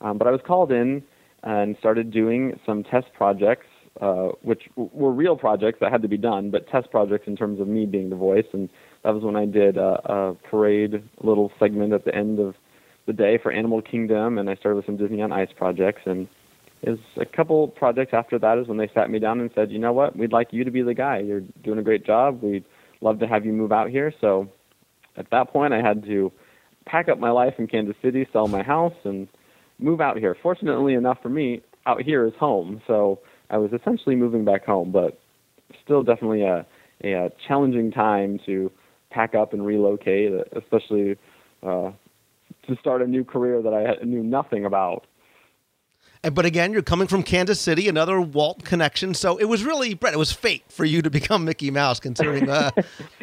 Um, 0.00 0.18
but 0.18 0.26
I 0.26 0.30
was 0.30 0.40
called 0.46 0.72
in 0.72 1.02
and 1.42 1.76
started 1.78 2.10
doing 2.10 2.58
some 2.64 2.82
test 2.82 3.06
projects, 3.14 3.66
uh, 4.00 4.28
which 4.42 4.62
were 4.76 5.12
real 5.12 5.36
projects 5.36 5.78
that 5.80 5.92
had 5.92 6.00
to 6.02 6.08
be 6.08 6.16
done, 6.16 6.50
but 6.50 6.66
test 6.68 6.90
projects 6.90 7.26
in 7.26 7.36
terms 7.36 7.60
of 7.60 7.68
me 7.68 7.84
being 7.84 8.08
the 8.08 8.16
voice. 8.16 8.46
And 8.52 8.70
that 9.02 9.14
was 9.14 9.22
when 9.22 9.36
I 9.36 9.44
did 9.44 9.76
a, 9.76 10.00
a 10.10 10.34
parade 10.50 11.02
little 11.22 11.52
segment 11.58 11.92
at 11.92 12.06
the 12.06 12.14
end 12.14 12.40
of 12.40 12.54
the 13.06 13.12
day 13.12 13.38
for 13.42 13.52
Animal 13.52 13.82
Kingdom, 13.82 14.38
and 14.38 14.48
I 14.48 14.54
started 14.54 14.76
with 14.76 14.86
some 14.86 14.96
Disney 14.96 15.20
on 15.20 15.32
Ice 15.32 15.50
projects. 15.54 16.00
And 16.06 16.26
was 16.90 16.98
a 17.16 17.24
couple 17.24 17.68
projects 17.68 18.12
after 18.12 18.38
that 18.38 18.58
is 18.58 18.68
when 18.68 18.78
they 18.78 18.90
sat 18.94 19.10
me 19.10 19.18
down 19.18 19.40
and 19.40 19.50
said, 19.54 19.70
you 19.70 19.78
know 19.78 19.92
what, 19.92 20.16
we'd 20.16 20.32
like 20.32 20.48
you 20.52 20.64
to 20.64 20.70
be 20.70 20.82
the 20.82 20.94
guy. 20.94 21.18
You're 21.18 21.42
doing 21.62 21.78
a 21.78 21.82
great 21.82 22.04
job. 22.04 22.42
We'd 22.42 22.64
love 23.00 23.20
to 23.20 23.26
have 23.26 23.44
you 23.44 23.52
move 23.52 23.72
out 23.72 23.90
here. 23.90 24.12
So 24.20 24.48
at 25.16 25.30
that 25.30 25.52
point, 25.52 25.72
I 25.72 25.80
had 25.80 26.04
to 26.04 26.32
pack 26.86 27.08
up 27.08 27.18
my 27.18 27.30
life 27.30 27.54
in 27.58 27.66
Kansas 27.66 27.96
City, 28.02 28.26
sell 28.32 28.48
my 28.48 28.62
house, 28.62 28.94
and 29.04 29.28
move 29.78 30.00
out 30.00 30.18
here. 30.18 30.36
Fortunately 30.42 30.94
enough 30.94 31.18
for 31.22 31.28
me, 31.28 31.62
out 31.86 32.02
here 32.02 32.26
is 32.26 32.32
home. 32.38 32.80
So 32.86 33.20
I 33.50 33.58
was 33.58 33.70
essentially 33.72 34.16
moving 34.16 34.44
back 34.44 34.64
home, 34.64 34.90
but 34.90 35.18
still 35.84 36.02
definitely 36.02 36.42
a, 36.42 36.66
a, 37.04 37.30
challenging 37.46 37.90
time 37.90 38.40
to 38.46 38.70
pack 39.10 39.34
up 39.34 39.52
and 39.52 39.64
relocate, 39.64 40.32
especially 40.56 41.16
uh, 41.62 41.92
to 42.66 42.76
start 42.80 43.02
a 43.02 43.06
new 43.06 43.24
career 43.24 43.62
that 43.62 43.72
I 43.72 44.04
knew 44.04 44.22
nothing 44.22 44.64
about. 44.64 45.06
But 46.32 46.46
again, 46.46 46.72
you're 46.72 46.82
coming 46.82 47.06
from 47.06 47.22
Kansas 47.22 47.60
City, 47.60 47.88
another 47.88 48.20
Walt 48.20 48.64
connection. 48.64 49.12
So 49.14 49.36
it 49.36 49.44
was 49.44 49.64
really, 49.64 49.94
Bret, 49.94 50.14
it 50.14 50.18
was 50.18 50.32
fate 50.32 50.64
for 50.68 50.84
you 50.84 51.02
to 51.02 51.10
become 51.18 51.44
Mickey 51.44 51.70
Mouse, 51.70 52.00
considering. 52.00 52.48
Uh, 52.48 52.70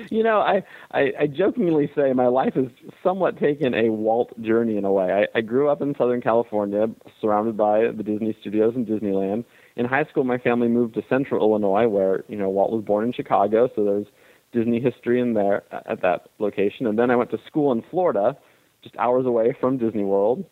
You 0.10 0.24
know, 0.24 0.40
I, 0.40 0.64
I, 0.92 1.14
I 1.22 1.28
jokingly 1.28 1.90
say 1.96 2.12
my 2.12 2.28
life 2.28 2.56
has 2.56 2.66
somewhat 3.02 3.40
taken 3.40 3.74
a 3.74 3.90
Walt 3.90 4.30
journey 4.42 4.76
in 4.76 4.84
a 4.84 4.92
way. 4.92 5.10
I, 5.34 5.38
I 5.38 5.42
grew 5.42 5.70
up 5.70 5.82
in 5.82 5.96
Southern 5.98 6.20
California, 6.22 6.88
surrounded 7.22 7.56
by 7.56 7.92
the 7.96 8.04
Disney 8.04 8.36
studios 8.42 8.74
and 8.76 8.86
Disneyland. 8.86 9.46
In 9.78 9.86
high 9.86 10.04
school, 10.06 10.26
my 10.26 10.38
family 10.38 10.68
moved 10.68 10.96
to 10.96 11.02
Central 11.08 11.40
Illinois, 11.50 11.88
where 11.88 12.26
you 12.28 12.36
know 12.36 12.50
Walt 12.50 12.72
was 12.72 12.84
born 12.84 13.06
in 13.06 13.14
Chicago, 13.14 13.70
so 13.74 13.86
there's 13.86 14.08
Disney 14.52 14.82
history 14.82 15.22
in 15.22 15.34
there 15.34 15.64
at 15.72 16.02
that 16.02 16.28
location. 16.40 16.86
And 16.88 17.00
then 17.00 17.10
I 17.10 17.16
went 17.16 17.32
to 17.32 17.40
school 17.48 17.72
in 17.72 17.82
Florida, 17.90 18.36
just 18.84 18.98
hours 18.98 19.26
away 19.26 19.56
from 19.62 19.78
Disney 19.78 20.04
World. 20.04 20.44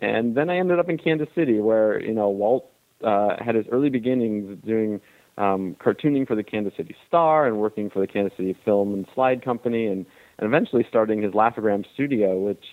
And 0.00 0.36
then 0.36 0.50
I 0.50 0.58
ended 0.58 0.78
up 0.78 0.88
in 0.88 0.98
Kansas 0.98 1.28
City, 1.34 1.60
where 1.60 2.00
you 2.02 2.12
know 2.12 2.28
Walt 2.28 2.70
uh, 3.04 3.36
had 3.42 3.54
his 3.54 3.66
early 3.72 3.90
beginnings 3.90 4.58
doing 4.64 5.00
um, 5.38 5.76
cartooning 5.84 6.26
for 6.26 6.34
the 6.34 6.42
Kansas 6.42 6.72
City 6.76 6.94
Star 7.08 7.46
and 7.46 7.58
working 7.58 7.90
for 7.90 8.00
the 8.00 8.06
Kansas 8.06 8.36
City 8.36 8.56
Film 8.64 8.94
and 8.94 9.06
Slide 9.14 9.44
Company, 9.44 9.86
and, 9.86 10.06
and 10.38 10.46
eventually 10.46 10.84
starting 10.88 11.22
his 11.22 11.34
Laugh-O-Gram 11.34 11.84
studio, 11.94 12.38
which 12.38 12.64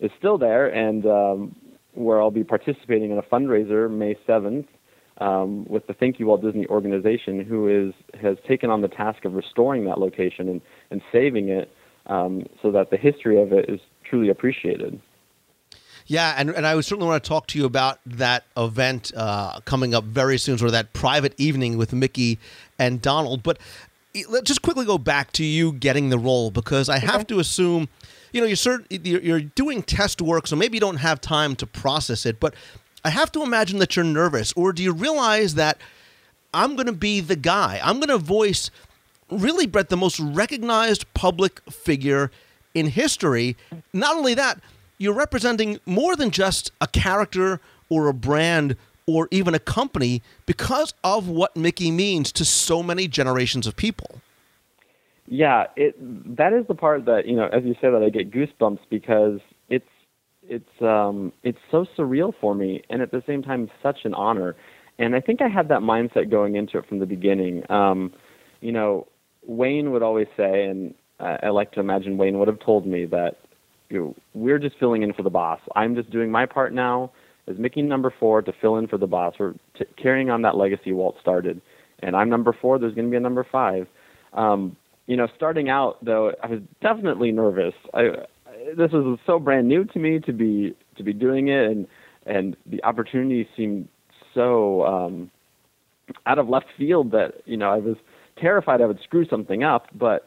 is 0.00 0.10
still 0.18 0.38
there, 0.38 0.68
and 0.68 1.06
um, 1.06 1.56
where 1.94 2.20
I'll 2.20 2.30
be 2.30 2.44
participating 2.44 3.10
in 3.10 3.18
a 3.18 3.22
fundraiser 3.22 3.90
May 3.90 4.16
7th 4.28 4.66
um, 5.18 5.64
with 5.68 5.86
the 5.86 5.94
Thank 5.94 6.18
You 6.18 6.26
Walt 6.26 6.42
Disney 6.42 6.66
organization, 6.66 7.44
who 7.44 7.68
is 7.68 7.94
has 8.20 8.36
taken 8.48 8.70
on 8.70 8.82
the 8.82 8.88
task 8.88 9.24
of 9.24 9.34
restoring 9.34 9.84
that 9.84 9.98
location 9.98 10.48
and, 10.48 10.60
and 10.90 11.02
saving 11.12 11.48
it 11.48 11.70
um, 12.06 12.44
so 12.60 12.70
that 12.72 12.90
the 12.90 12.96
history 12.96 13.40
of 13.40 13.52
it 13.52 13.68
is 13.68 13.80
truly 14.08 14.30
appreciated. 14.30 15.00
Yeah, 16.06 16.34
and, 16.36 16.50
and 16.50 16.66
I 16.66 16.74
would 16.74 16.84
certainly 16.84 17.08
want 17.08 17.22
to 17.22 17.28
talk 17.28 17.46
to 17.48 17.58
you 17.58 17.64
about 17.64 17.98
that 18.06 18.44
event 18.56 19.12
uh, 19.16 19.60
coming 19.60 19.94
up 19.94 20.04
very 20.04 20.38
soon, 20.38 20.58
sort 20.58 20.68
of 20.68 20.72
that 20.72 20.92
private 20.92 21.34
evening 21.38 21.78
with 21.78 21.92
Mickey 21.92 22.38
and 22.78 23.00
Donald. 23.00 23.42
But 23.42 23.58
let's 24.28 24.44
just 24.44 24.62
quickly 24.62 24.84
go 24.84 24.98
back 24.98 25.32
to 25.32 25.44
you 25.44 25.72
getting 25.72 26.10
the 26.10 26.18
role 26.18 26.50
because 26.50 26.88
I 26.88 26.98
have 26.98 27.26
to 27.28 27.38
assume, 27.38 27.88
you 28.32 28.40
know, 28.40 28.46
you're, 28.46 28.56
cert- 28.56 28.86
you're 29.06 29.20
you're 29.20 29.40
doing 29.40 29.82
test 29.82 30.20
work, 30.20 30.46
so 30.46 30.56
maybe 30.56 30.76
you 30.76 30.80
don't 30.80 30.96
have 30.96 31.20
time 31.20 31.56
to 31.56 31.66
process 31.66 32.26
it. 32.26 32.40
But 32.40 32.54
I 33.04 33.10
have 33.10 33.32
to 33.32 33.42
imagine 33.42 33.78
that 33.78 33.96
you're 33.96 34.04
nervous, 34.04 34.52
or 34.54 34.72
do 34.72 34.82
you 34.82 34.92
realize 34.92 35.54
that 35.54 35.78
I'm 36.52 36.76
going 36.76 36.86
to 36.86 36.92
be 36.92 37.20
the 37.20 37.36
guy? 37.36 37.80
I'm 37.82 37.96
going 37.96 38.08
to 38.08 38.18
voice 38.18 38.70
really, 39.30 39.66
Bret, 39.66 39.88
the 39.88 39.96
most 39.96 40.20
recognized 40.20 41.12
public 41.14 41.60
figure 41.70 42.30
in 42.74 42.86
history. 42.86 43.56
Not 43.92 44.16
only 44.16 44.34
that, 44.34 44.60
you're 45.02 45.12
representing 45.14 45.80
more 45.84 46.14
than 46.14 46.30
just 46.30 46.70
a 46.80 46.86
character 46.86 47.60
or 47.88 48.06
a 48.06 48.14
brand 48.14 48.76
or 49.04 49.26
even 49.32 49.52
a 49.52 49.58
company 49.58 50.22
because 50.46 50.94
of 51.02 51.28
what 51.28 51.56
Mickey 51.56 51.90
means 51.90 52.30
to 52.30 52.44
so 52.44 52.84
many 52.84 53.08
generations 53.08 53.66
of 53.66 53.74
people. 53.74 54.20
Yeah, 55.26 55.66
it 55.76 55.96
that 56.36 56.52
is 56.52 56.66
the 56.68 56.74
part 56.74 57.04
that 57.06 57.26
you 57.26 57.34
know, 57.34 57.48
as 57.48 57.64
you 57.64 57.74
say 57.80 57.90
that 57.90 58.02
I 58.02 58.10
get 58.10 58.30
goosebumps 58.30 58.80
because 58.90 59.40
it's 59.68 59.88
it's 60.48 60.82
um 60.82 61.32
it's 61.42 61.58
so 61.70 61.84
surreal 61.96 62.32
for 62.40 62.54
me, 62.54 62.82
and 62.88 63.02
at 63.02 63.10
the 63.10 63.22
same 63.26 63.42
time 63.42 63.70
such 63.82 64.04
an 64.04 64.14
honor. 64.14 64.54
And 64.98 65.16
I 65.16 65.20
think 65.20 65.40
I 65.42 65.48
had 65.48 65.68
that 65.68 65.80
mindset 65.80 66.30
going 66.30 66.54
into 66.54 66.78
it 66.78 66.86
from 66.86 67.00
the 67.00 67.06
beginning. 67.06 67.68
Um, 67.70 68.12
you 68.60 68.70
know, 68.70 69.08
Wayne 69.44 69.90
would 69.90 70.02
always 70.02 70.28
say, 70.36 70.66
and 70.66 70.94
I, 71.18 71.38
I 71.44 71.48
like 71.48 71.72
to 71.72 71.80
imagine 71.80 72.18
Wayne 72.18 72.38
would 72.38 72.46
have 72.46 72.60
told 72.60 72.86
me 72.86 73.06
that 73.06 73.38
you 73.92 73.98
know, 73.98 74.16
we're 74.32 74.58
just 74.58 74.78
filling 74.78 75.02
in 75.02 75.12
for 75.12 75.22
the 75.22 75.30
boss. 75.30 75.60
I'm 75.76 75.94
just 75.94 76.10
doing 76.10 76.30
my 76.30 76.46
part 76.46 76.72
now 76.72 77.12
as 77.46 77.58
Mickey 77.58 77.82
number 77.82 78.12
four 78.18 78.40
to 78.40 78.52
fill 78.58 78.76
in 78.78 78.88
for 78.88 78.96
the 78.96 79.06
boss. 79.06 79.34
We're 79.38 79.52
t- 79.78 79.84
carrying 80.00 80.30
on 80.30 80.42
that 80.42 80.56
legacy 80.56 80.92
Walt 80.92 81.16
started, 81.20 81.60
and 82.02 82.16
I'm 82.16 82.30
number 82.30 82.56
four. 82.58 82.78
There's 82.78 82.94
going 82.94 83.06
to 83.06 83.10
be 83.10 83.18
a 83.18 83.20
number 83.20 83.46
five. 83.52 83.86
Um, 84.32 84.76
you 85.06 85.16
know, 85.16 85.28
starting 85.36 85.68
out 85.68 86.02
though, 86.02 86.32
I 86.42 86.46
was 86.46 86.60
definitely 86.80 87.32
nervous. 87.32 87.74
I, 87.92 88.04
this 88.76 88.92
was 88.92 89.18
so 89.26 89.38
brand 89.38 89.68
new 89.68 89.84
to 89.84 89.98
me 89.98 90.20
to 90.20 90.32
be 90.32 90.74
to 90.96 91.02
be 91.02 91.12
doing 91.12 91.48
it, 91.48 91.66
and 91.66 91.86
and 92.24 92.56
the 92.64 92.82
opportunity 92.84 93.46
seemed 93.54 93.88
so 94.32 94.86
um, 94.86 95.30
out 96.24 96.38
of 96.38 96.48
left 96.48 96.66
field 96.78 97.10
that 97.10 97.42
you 97.44 97.58
know 97.58 97.70
I 97.70 97.76
was 97.76 97.96
terrified 98.38 98.80
I 98.80 98.86
would 98.86 99.00
screw 99.04 99.26
something 99.26 99.62
up. 99.62 99.88
But 99.94 100.26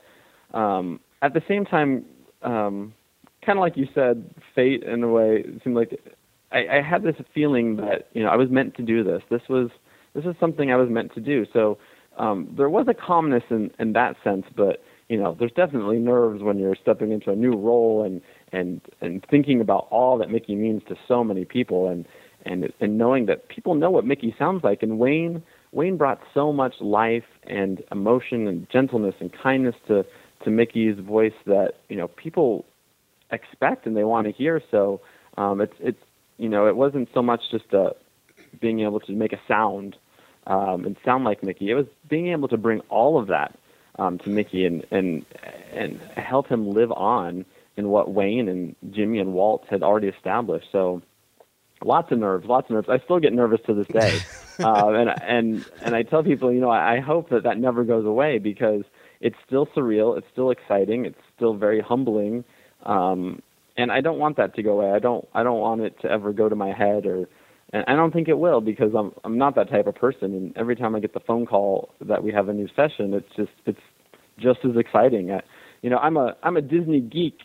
um, 0.54 1.00
at 1.24 1.34
the 1.34 1.42
same 1.48 1.66
time, 1.66 2.06
um, 2.44 2.94
kind 3.46 3.58
of 3.58 3.62
like 3.62 3.78
you 3.78 3.88
said, 3.94 4.34
fate 4.54 4.84
in 4.84 5.04
a 5.04 5.08
way 5.08 5.44
it 5.46 5.62
seemed 5.64 5.76
like 5.76 6.00
I, 6.52 6.78
I 6.78 6.82
had 6.82 7.04
this 7.04 7.16
feeling 7.34 7.78
that 7.78 8.08
you 8.14 8.24
know 8.24 8.30
I 8.30 8.36
was 8.36 8.50
meant 8.50 8.76
to 8.76 8.84
do 8.84 9.04
this. 9.04 9.22
This 9.30 9.42
was 9.50 9.70
this 10.14 10.26
is 10.26 10.36
something 10.40 10.72
I 10.72 10.78
was 10.78 10.90
meant 10.90 11.14
to 11.16 11.22
do. 11.22 11.46
So 11.52 11.78
um, 12.18 12.54
there 12.58 12.70
was 12.70 12.88
a 12.88 12.94
calmness 12.94 13.44
in 13.50 13.72
in 13.80 13.94
that 13.94 14.16
sense, 14.24 14.46
but 14.56 14.84
you 15.10 15.18
know 15.18 15.36
there's 15.38 15.52
definitely 15.52 16.00
nerves 16.00 16.42
when 16.42 16.58
you're 16.58 16.76
stepping 16.76 17.12
into 17.12 17.32
a 17.32 17.36
new 17.36 17.56
role 17.56 18.04
and 18.04 18.22
and 18.52 18.82
and 19.02 19.26
thinking 19.30 19.62
about 19.62 19.88
all 19.92 20.18
that 20.18 20.30
Mickey 20.30 20.56
means 20.56 20.82
to 20.88 20.96
so 21.08 21.24
many 21.24 21.46
people 21.46 21.90
and 21.90 22.06
and 22.46 22.72
and 22.80 22.98
knowing 22.98 23.26
that 23.26 23.50
people 23.50 23.76
know 23.76 23.92
what 23.92 24.06
Mickey 24.06 24.34
sounds 24.38 24.64
like 24.64 24.82
and 24.82 24.98
Wayne 24.98 25.44
Wayne 25.72 25.98
brought 25.98 26.22
so 26.34 26.54
much 26.54 26.76
life 26.80 27.26
and 27.44 27.84
emotion 27.92 28.48
and 28.48 28.70
gentleness 28.72 29.16
and 29.20 29.32
kindness 29.44 29.76
to 29.88 30.06
to 30.44 30.50
Mickey's 30.50 30.98
voice 31.00 31.34
that 31.46 31.74
you 31.90 31.98
know 31.98 32.08
people 32.08 32.66
expect 33.36 33.86
and 33.86 33.96
they 33.96 34.04
want 34.04 34.26
to 34.26 34.34
hear. 34.34 34.62
So 34.72 35.02
um, 35.38 35.62
it's 35.62 35.76
it's 35.80 36.02
you 36.38 36.50
know 36.50 36.68
it 36.68 36.76
wasn't 36.76 37.10
so 37.14 37.22
much 37.22 37.42
just 37.52 37.74
uh, 37.74 37.92
being 38.60 38.82
able 38.82 39.00
to 39.02 39.12
make 39.12 39.34
a 39.34 39.40
sound 39.48 39.96
um, 40.48 40.86
and 40.86 40.96
sound 41.06 41.24
like 41.24 41.44
Mickey. 41.44 41.70
It 41.70 41.76
was 41.76 41.88
being 42.10 42.28
able 42.30 42.48
to 42.50 42.58
bring 42.58 42.82
all 42.90 43.20
of 43.20 43.28
that 43.28 43.58
um, 44.00 44.18
to 44.20 44.30
Mickey 44.30 44.66
and 44.66 44.86
and 44.92 45.26
and 45.74 46.00
help 46.16 46.48
him 46.48 46.70
live 46.70 46.92
on 46.92 47.46
in 47.78 47.90
what 47.90 48.12
Wayne 48.12 48.48
and 48.48 48.76
Jimmy 48.92 49.20
and 49.20 49.34
Walt 49.34 49.66
had 49.70 49.84
already 49.84 50.08
established. 50.08 50.68
So 50.72 51.02
lots 51.84 52.12
of 52.12 52.20
nerves, 52.20 52.46
lots 52.48 52.70
of 52.70 52.76
nerves. 52.76 52.90
I 52.90 53.00
still 53.00 53.20
get 53.20 53.34
nervous 53.34 53.62
to 53.68 53.74
this 53.74 53.88
day, 53.88 54.20
uh, 54.60 54.90
and 54.94 55.10
and 55.22 55.66
and 55.82 55.96
I 55.96 56.04
tell 56.04 56.24
people, 56.24 56.52
you 56.52 56.60
know, 56.60 56.70
I, 56.70 56.96
I 56.96 57.00
hope 57.00 57.30
that 57.30 57.44
that 57.44 57.58
never 57.58 57.84
goes 57.84 58.06
away 58.06 58.40
because 58.40 58.84
it's 59.22 59.38
still 59.46 59.66
surreal, 59.68 60.18
it's 60.18 60.28
still 60.32 60.52
exciting, 60.52 61.06
it's 61.06 61.20
still 61.36 61.54
very 61.54 61.82
humbling, 61.82 62.44
um, 62.86 63.42
and 63.78 63.92
I 63.92 64.02
don't 64.02 64.20
want 64.20 64.38
that 64.38 64.56
to 64.56 64.64
go 64.64 64.80
away. 64.80 64.92
I 64.92 65.00
don't 65.00 65.28
I 65.34 65.44
don't 65.44 65.60
want 65.60 65.82
it 65.82 66.00
to 66.02 66.10
ever 66.10 66.34
go 66.34 66.50
to 66.50 66.56
my 66.56 66.72
head 66.72 67.06
or. 67.06 67.28
And 67.74 67.84
I 67.88 67.96
don't 67.96 68.14
think 68.14 68.28
it 68.28 68.38
will 68.38 68.62
because 68.62 68.94
I'm 68.96 69.12
I'm 69.24 69.40
not 69.40 69.56
that 69.56 69.70
type 69.70 69.88
of 69.88 69.96
person. 69.96 70.34
And 70.36 70.56
every 70.56 70.76
time 70.76 70.96
I 70.96 71.00
get 71.00 71.14
the 71.14 71.20
phone 71.20 71.48
call 71.48 71.90
that 72.00 72.24
we 72.24 72.32
have 72.32 72.48
a 72.48 72.54
new 72.54 72.68
session, 72.76 73.14
it's 73.14 73.36
just 73.36 73.52
it's 73.66 73.80
just 74.38 74.60
as 74.64 74.78
exciting. 74.78 75.32
I, 75.32 75.42
you 75.82 75.90
know, 75.90 75.98
I'm 75.98 76.16
a 76.16 76.36
I'm 76.44 76.58
a 76.58 76.62
Disney 76.62 77.02
geek 77.02 77.40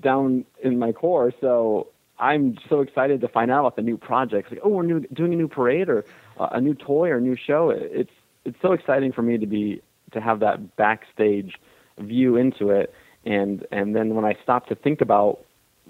down 0.00 0.44
in 0.62 0.78
my 0.78 0.92
core, 0.92 1.32
so 1.40 1.88
I'm 2.18 2.56
so 2.68 2.80
excited 2.80 3.20
to 3.20 3.28
find 3.28 3.50
out 3.50 3.60
about 3.60 3.76
the 3.76 3.82
new 3.82 3.96
projects. 3.96 4.50
Like, 4.50 4.60
oh, 4.64 4.70
we're 4.70 4.82
new, 4.82 5.00
doing 5.12 5.32
a 5.32 5.36
new 5.36 5.48
parade 5.48 5.88
or 5.88 6.04
uh, 6.38 6.48
a 6.52 6.60
new 6.60 6.74
toy 6.74 7.08
or 7.10 7.16
a 7.16 7.20
new 7.20 7.36
show. 7.36 7.70
It's 7.70 8.10
it's 8.44 8.58
so 8.62 8.72
exciting 8.72 9.12
for 9.12 9.22
me 9.22 9.38
to 9.38 9.46
be 9.46 9.82
to 10.12 10.20
have 10.20 10.40
that 10.40 10.76
backstage 10.76 11.54
view 11.98 12.36
into 12.36 12.70
it, 12.70 12.92
and 13.28 13.66
and 13.70 13.94
then 13.94 14.14
when 14.14 14.24
I 14.24 14.36
stop 14.42 14.66
to 14.68 14.74
think 14.74 15.00
about 15.00 15.38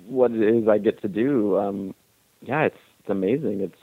what 0.07 0.31
it 0.33 0.43
is 0.43 0.69
I 0.69 0.79
get 0.79 1.01
to 1.03 1.09
do, 1.09 1.57
um, 1.59 1.95
yeah, 2.43 2.63
it's 2.65 2.77
it's 3.01 3.09
amazing. 3.11 3.61
It's 3.61 3.79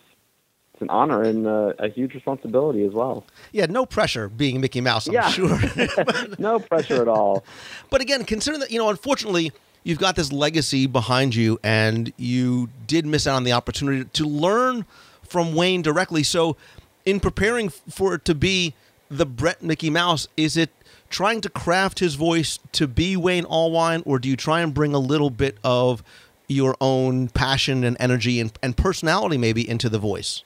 it's 0.73 0.81
an 0.81 0.89
honor 0.89 1.21
and 1.23 1.47
uh, 1.47 1.73
a 1.79 1.87
huge 1.87 2.13
responsibility 2.13 2.83
as 2.85 2.91
well. 2.93 3.25
Yeah, 3.53 3.65
no 3.67 3.85
pressure 3.85 4.27
being 4.27 4.59
Mickey 4.59 4.81
Mouse, 4.81 5.07
I'm 5.07 5.13
Yeah. 5.13 5.29
sure. 5.29 5.57
no 6.37 6.59
pressure 6.59 7.01
at 7.01 7.07
all. 7.07 7.45
But 7.89 8.01
again, 8.01 8.25
considering 8.25 8.59
that, 8.59 8.71
you 8.71 8.77
know, 8.77 8.89
unfortunately, 8.89 9.53
you've 9.83 9.99
got 9.99 10.17
this 10.17 10.33
legacy 10.33 10.85
behind 10.85 11.33
you 11.33 11.57
and 11.63 12.11
you 12.17 12.67
did 12.87 13.05
miss 13.05 13.25
out 13.25 13.35
on 13.37 13.45
the 13.45 13.53
opportunity 13.53 14.03
to 14.03 14.25
learn 14.25 14.83
from 15.23 15.55
Wayne 15.55 15.81
directly. 15.81 16.23
So, 16.23 16.57
in 17.05 17.21
preparing 17.21 17.69
for 17.69 18.13
it 18.15 18.25
to 18.25 18.35
be 18.35 18.73
the 19.09 19.25
Bret 19.25 19.63
Mickey 19.63 19.89
Mouse, 19.89 20.27
is 20.35 20.57
it 20.57 20.71
trying 21.09 21.41
to 21.41 21.49
craft 21.49 21.99
his 21.99 22.15
voice 22.15 22.59
to 22.73 22.87
be 22.87 23.15
Wayne 23.15 23.45
Allwine, 23.45 24.03
or 24.05 24.19
do 24.19 24.29
you 24.29 24.35
try 24.35 24.61
and 24.61 24.73
bring 24.73 24.93
a 24.93 24.99
little 24.99 25.29
bit 25.29 25.57
of 25.63 26.03
your 26.47 26.75
own 26.79 27.27
passion 27.29 27.83
and 27.83 27.97
energy 27.99 28.39
and, 28.39 28.51
and 28.61 28.77
personality 28.77 29.37
maybe 29.37 29.67
into 29.67 29.89
the 29.89 29.99
voice? 29.99 30.43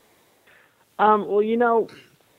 Um, 0.98 1.28
well, 1.28 1.42
you 1.42 1.58
know, 1.58 1.88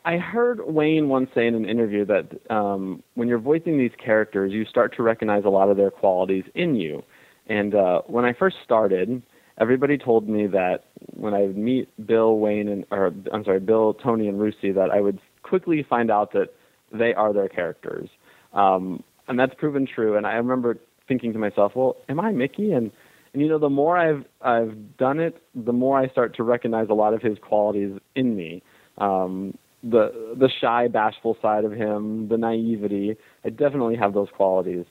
I 0.05 0.17
heard 0.17 0.61
Wayne 0.67 1.09
once 1.09 1.31
say 1.35 1.47
in 1.47 1.55
an 1.55 1.67
interview 1.67 2.05
that 2.07 2.27
um, 2.51 3.03
when 3.15 3.29
you're 3.29 3.39
voicing 3.39 3.79
these 3.79 3.93
characters, 4.03 4.53
you 4.53 4.65
start 4.65 4.95
to 4.97 5.03
recognize 5.03 5.45
a 5.45 5.51
lot 5.51 5.71
of 5.71 5.77
their 5.77 5.91
qualities 5.91 6.45
in 6.55 6.75
you. 6.75 7.03
And 7.49 7.75
uh, 7.75 8.03
when 8.07 8.25
I 8.25 8.33
first 8.33 8.57
started, 8.65 9.23
everybody 9.59 9.99
told 9.99 10.29
me 10.29 10.47
that 10.49 10.85
when 11.15 11.35
I 11.35 11.43
would 11.43 11.57
meet 11.57 11.89
Bill, 12.07 12.39
Wayne, 12.39 12.69
and 12.69 12.87
or 12.91 13.13
I'm 13.33 13.45
sorry, 13.45 13.61
Bill, 13.61 13.95
Tony, 13.95 14.29
and 14.29 14.39
Russi, 14.39 14.75
that 14.75 14.91
I 14.91 15.01
would 15.01 15.21
quickly 15.43 15.85
find 15.89 16.11
out 16.11 16.33
that 16.33 16.55
they 16.93 17.15
are 17.15 17.33
their 17.33 17.49
characters. 17.49 18.09
Um, 18.53 19.03
and 19.29 19.39
that's 19.39 19.55
proven 19.55 19.87
true. 19.87 20.17
And 20.17 20.27
I 20.27 20.33
remember 20.35 20.79
thinking 21.09 21.33
to 21.33 21.39
myself, 21.39 21.73
well, 21.75 21.97
am 22.09 22.21
I 22.21 22.33
Mickey? 22.33 22.73
And 22.73 22.91
and 23.33 23.43
you 23.43 23.49
know, 23.49 23.59
the 23.59 23.71
more 23.71 23.97
I've 23.97 24.25
I've 24.43 24.97
done 24.97 25.21
it, 25.21 25.43
the 25.55 25.73
more 25.73 25.99
I 25.99 26.09
start 26.09 26.35
to 26.37 26.43
recognize 26.43 26.89
a 26.91 26.95
lot 26.95 27.15
of 27.15 27.23
his 27.23 27.39
qualities 27.39 27.99
in 28.15 28.37
me. 28.37 28.63
Um, 28.99 29.57
the 29.83 30.35
the 30.39 30.49
shy, 30.61 30.89
bashful 30.89 31.37
side 31.41 31.65
of 31.65 31.73
him, 31.73 32.29
the 32.29 32.37
naivety. 32.37 33.17
I 33.45 33.51
definitely 33.51 33.97
have 33.97 34.15
those 34.15 34.29
qualities. 34.37 34.85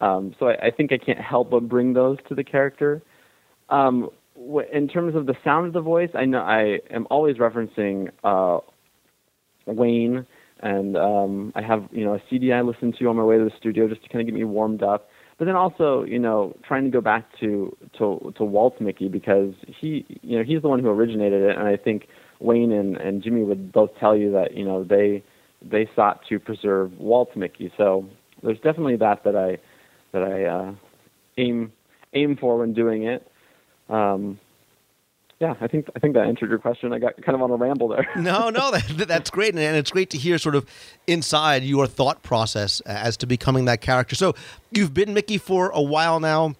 Um, 0.00 0.34
so 0.38 0.48
I, 0.48 0.66
I 0.66 0.70
think 0.70 0.92
I 0.92 0.98
can't 0.98 1.20
help 1.20 1.50
but 1.50 1.68
bring 1.68 1.92
those 1.92 2.18
to 2.28 2.34
the 2.34 2.44
character. 2.44 3.00
Um, 3.70 4.10
wh- 4.36 4.68
in 4.72 4.88
terms 4.88 5.14
of 5.14 5.26
the 5.26 5.34
sound 5.44 5.68
of 5.68 5.72
the 5.72 5.80
voice, 5.80 6.10
I 6.14 6.24
know 6.24 6.40
I 6.40 6.80
am 6.90 7.06
always 7.10 7.36
referencing 7.36 8.10
uh, 8.22 8.58
Wayne, 9.66 10.26
and 10.60 10.96
um, 10.96 11.52
I 11.54 11.62
have 11.62 11.88
you 11.90 12.04
know 12.04 12.14
a 12.14 12.22
CD 12.30 12.52
I 12.52 12.62
listen 12.62 12.92
to 12.98 13.08
on 13.08 13.16
my 13.16 13.24
way 13.24 13.38
to 13.38 13.44
the 13.44 13.52
studio 13.58 13.88
just 13.88 14.02
to 14.02 14.08
kind 14.08 14.20
of 14.20 14.26
get 14.26 14.34
me 14.34 14.44
warmed 14.44 14.82
up. 14.82 15.08
But 15.38 15.46
then 15.46 15.56
also, 15.56 16.04
you 16.04 16.18
know, 16.18 16.56
trying 16.66 16.84
to 16.84 16.90
go 16.90 17.00
back 17.00 17.26
to 17.40 17.76
to 17.98 18.32
to 18.36 18.44
Walt 18.44 18.80
Mickey 18.80 19.08
because 19.08 19.52
he, 19.66 20.06
you 20.22 20.38
know, 20.38 20.44
he's 20.44 20.62
the 20.62 20.68
one 20.68 20.78
who 20.78 20.88
originated 20.88 21.42
it, 21.42 21.58
and 21.58 21.66
I 21.66 21.76
think 21.76 22.06
Wayne 22.40 22.72
and, 22.72 22.96
and 22.96 23.22
Jimmy 23.22 23.42
would 23.42 23.72
both 23.72 23.90
tell 23.98 24.16
you 24.16 24.30
that 24.32 24.56
you 24.56 24.64
know 24.64 24.84
they 24.84 25.24
they 25.60 25.88
sought 25.96 26.20
to 26.28 26.38
preserve 26.38 26.92
Walt 26.98 27.36
Mickey. 27.36 27.72
So 27.76 28.08
there's 28.42 28.58
definitely 28.58 28.96
that 28.96 29.24
that 29.24 29.34
I 29.34 29.58
that 30.12 30.22
I 30.22 30.44
uh, 30.44 30.74
aim 31.36 31.72
aim 32.12 32.36
for 32.36 32.58
when 32.58 32.72
doing 32.72 33.04
it. 33.04 33.30
Um, 33.88 34.38
yeah, 35.40 35.54
I 35.60 35.66
think 35.66 35.88
I 35.94 35.98
think 35.98 36.14
that 36.14 36.26
answered 36.26 36.48
your 36.50 36.58
question. 36.58 36.92
I 36.92 36.98
got 36.98 37.20
kind 37.22 37.34
of 37.34 37.42
on 37.42 37.50
a 37.50 37.56
ramble 37.56 37.88
there. 37.88 38.08
no, 38.16 38.50
no, 38.50 38.70
that, 38.70 39.06
that's 39.08 39.30
great, 39.30 39.54
and 39.54 39.76
it's 39.76 39.90
great 39.90 40.10
to 40.10 40.18
hear 40.18 40.38
sort 40.38 40.54
of 40.54 40.66
inside 41.06 41.62
your 41.64 41.86
thought 41.86 42.22
process 42.22 42.80
as 42.80 43.16
to 43.18 43.26
becoming 43.26 43.64
that 43.66 43.80
character. 43.80 44.14
So 44.14 44.34
you've 44.70 44.94
been 44.94 45.12
Mickey 45.14 45.38
for 45.38 45.70
a 45.70 45.82
while 45.82 46.20
now. 46.20 46.54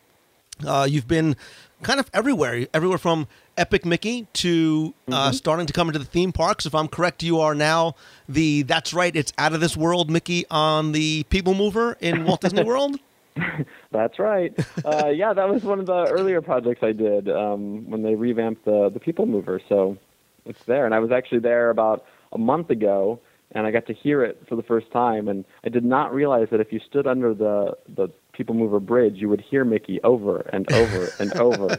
Uh, 0.66 0.86
you've 0.88 1.08
been 1.08 1.36
kind 1.82 1.98
of 2.00 2.08
everywhere, 2.14 2.66
everywhere 2.72 2.98
from 2.98 3.26
Epic 3.56 3.84
Mickey 3.84 4.26
to 4.34 4.94
uh, 5.08 5.30
Mhm. 5.30 5.34
starting 5.34 5.66
to 5.66 5.72
come 5.72 5.88
into 5.88 5.98
the 5.98 6.04
theme 6.04 6.32
parks. 6.32 6.64
If 6.66 6.74
I'm 6.74 6.88
correct, 6.88 7.22
you 7.22 7.40
are 7.40 7.54
now 7.54 7.94
the 8.28 8.62
that's 8.62 8.92
right, 8.94 9.14
it's 9.14 9.32
out 9.38 9.52
of 9.52 9.60
this 9.60 9.76
world 9.76 10.10
Mickey 10.10 10.44
on 10.50 10.92
the 10.92 11.24
People 11.24 11.54
Mover 11.54 11.96
in 12.00 12.24
Walt 12.24 12.40
Disney 12.40 12.62
World. 12.72 12.98
That's 13.90 14.18
right. 14.18 14.54
Uh, 14.84 15.08
yeah, 15.08 15.32
that 15.32 15.48
was 15.48 15.64
one 15.64 15.80
of 15.80 15.86
the 15.86 16.06
earlier 16.06 16.40
projects 16.40 16.82
I 16.82 16.92
did 16.92 17.28
um, 17.28 17.88
when 17.90 18.02
they 18.02 18.14
revamped 18.14 18.64
the 18.64 18.90
the 18.92 19.00
People 19.00 19.26
Mover. 19.26 19.60
So 19.68 19.96
it's 20.44 20.64
there, 20.64 20.86
and 20.86 20.94
I 20.94 21.00
was 21.00 21.10
actually 21.10 21.40
there 21.40 21.70
about 21.70 22.04
a 22.32 22.38
month 22.38 22.70
ago, 22.70 23.20
and 23.52 23.66
I 23.66 23.70
got 23.70 23.86
to 23.86 23.94
hear 23.94 24.22
it 24.22 24.42
for 24.48 24.56
the 24.56 24.62
first 24.62 24.90
time. 24.92 25.28
And 25.28 25.44
I 25.64 25.68
did 25.68 25.84
not 25.84 26.14
realize 26.14 26.48
that 26.50 26.60
if 26.60 26.72
you 26.72 26.80
stood 26.80 27.06
under 27.06 27.34
the 27.34 27.76
the 27.88 28.08
People 28.32 28.54
Mover 28.54 28.80
bridge, 28.80 29.16
you 29.16 29.28
would 29.28 29.40
hear 29.40 29.64
Mickey 29.64 30.00
over 30.02 30.40
and 30.52 30.70
over 30.72 31.10
and 31.18 31.32
over. 31.36 31.78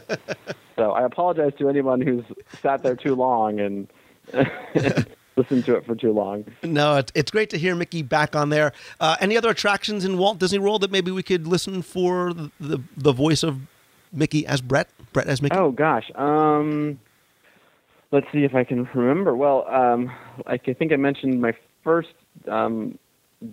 So 0.76 0.92
I 0.92 1.04
apologize 1.04 1.52
to 1.58 1.68
anyone 1.68 2.00
who's 2.00 2.24
sat 2.60 2.82
there 2.82 2.96
too 2.96 3.14
long 3.14 3.60
and 3.60 3.88
listened 5.36 5.64
to 5.66 5.76
it 5.76 5.84
for 5.84 5.94
too 5.94 6.12
long. 6.12 6.44
No, 6.62 6.96
it's, 6.96 7.12
it's 7.14 7.30
great 7.30 7.50
to 7.50 7.58
hear 7.58 7.74
Mickey 7.74 8.02
back 8.02 8.34
on 8.34 8.48
there. 8.48 8.72
Uh, 9.00 9.16
any 9.20 9.36
other 9.36 9.50
attractions 9.50 10.04
in 10.04 10.18
Walt 10.18 10.38
Disney 10.38 10.58
World 10.58 10.80
that 10.80 10.90
maybe 10.90 11.10
we 11.10 11.22
could 11.22 11.46
listen 11.46 11.82
for 11.82 12.32
the 12.32 12.80
the, 12.96 13.12
voice 13.12 13.42
of 13.42 13.60
Mickey 14.12 14.46
as 14.46 14.60
Bret, 14.60 14.88
Bret 15.12 15.26
as 15.26 15.42
Mickey? 15.42 15.56
Oh 15.56 15.70
gosh. 15.70 16.10
Um, 16.14 16.98
let's 18.12 18.26
see 18.32 18.44
if 18.44 18.54
I 18.54 18.64
can 18.64 18.88
remember. 18.94 19.36
Well, 19.36 19.66
um, 19.68 20.10
like 20.46 20.68
I 20.68 20.72
think 20.72 20.92
I 20.92 20.96
mentioned, 20.96 21.40
my 21.40 21.52
first 21.84 22.14
um, 22.48 22.98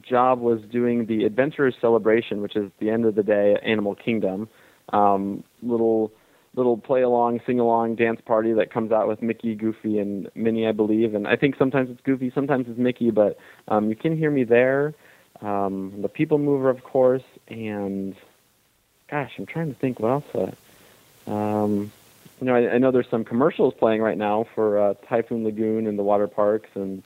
job 0.01 0.39
was 0.39 0.61
doing 0.71 1.05
the 1.05 1.25
Adventurers 1.25 1.75
Celebration, 1.81 2.41
which 2.41 2.55
is 2.55 2.71
the 2.79 2.89
end 2.89 3.05
of 3.05 3.15
the 3.15 3.23
day 3.23 3.53
at 3.53 3.63
Animal 3.63 3.95
Kingdom. 3.95 4.47
Um, 4.89 5.43
little 5.61 6.11
little 6.55 6.77
play 6.77 7.01
along, 7.01 7.41
sing 7.45 7.59
along 7.59 7.95
dance 7.95 8.21
party 8.21 8.53
that 8.53 8.71
comes 8.71 8.91
out 8.91 9.07
with 9.07 9.21
Mickey, 9.21 9.55
Goofy, 9.55 9.99
and 9.99 10.29
Minnie, 10.35 10.67
I 10.67 10.71
believe. 10.71 11.15
And 11.15 11.27
I 11.27 11.35
think 11.35 11.55
sometimes 11.57 11.89
it's 11.89 12.01
Goofy, 12.01 12.31
sometimes 12.33 12.67
it's 12.67 12.77
Mickey, 12.77 13.11
but 13.11 13.37
um, 13.67 13.89
you 13.89 13.95
can 13.95 14.15
hear 14.17 14.29
me 14.29 14.43
there. 14.43 14.93
Um, 15.41 16.01
the 16.01 16.09
People 16.09 16.37
Mover, 16.37 16.69
of 16.69 16.83
course, 16.83 17.23
and 17.47 18.15
gosh, 19.09 19.33
I'm 19.37 19.45
trying 19.45 19.73
to 19.73 19.79
think 19.79 19.99
what 19.99 20.09
else. 20.09 20.55
Uh, 21.27 21.31
um, 21.31 21.91
you 22.39 22.47
know, 22.47 22.55
I, 22.55 22.75
I 22.75 22.77
know 22.77 22.91
there's 22.91 23.09
some 23.09 23.25
commercials 23.25 23.73
playing 23.73 24.01
right 24.01 24.17
now 24.17 24.45
for 24.55 24.79
uh, 24.79 24.93
Typhoon 25.07 25.43
Lagoon 25.43 25.87
and 25.87 25.97
the 25.97 26.03
water 26.03 26.27
parks, 26.27 26.69
and 26.75 27.03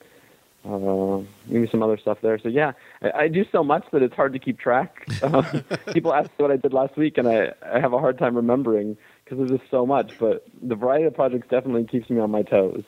uh, 0.66 1.22
maybe 1.48 1.68
some 1.68 1.82
other 1.82 1.98
stuff 1.98 2.20
there. 2.22 2.38
So 2.38 2.50
yeah, 2.50 2.74
I, 3.02 3.12
I 3.12 3.28
do 3.28 3.46
so 3.52 3.64
much 3.64 3.86
that 3.92 4.02
it's 4.02 4.16
hard 4.16 4.34
to 4.34 4.40
keep 4.40 4.60
track. 4.60 5.08
Uh, 5.22 5.62
people 5.94 6.14
ask 6.14 6.30
what 6.38 6.52
I 6.52 6.58
did 6.58 6.74
last 6.74 6.98
week, 6.98 7.18
and 7.18 7.28
I, 7.28 7.54
I 7.66 7.80
have 7.80 7.94
a 7.94 8.00
hard 8.00 8.18
time 8.18 8.36
remembering 8.36 8.98
because 9.28 9.48
there's 9.48 9.60
just 9.60 9.70
so 9.72 9.86
much. 9.86 10.14
But 10.20 10.46
the 10.62 10.76
variety 10.76 11.06
of 11.06 11.14
projects 11.14 11.48
definitely 11.50 11.86
keeps 11.86 12.10
me 12.10 12.20
on 12.20 12.32
my 12.32 12.44
toes. 12.44 12.84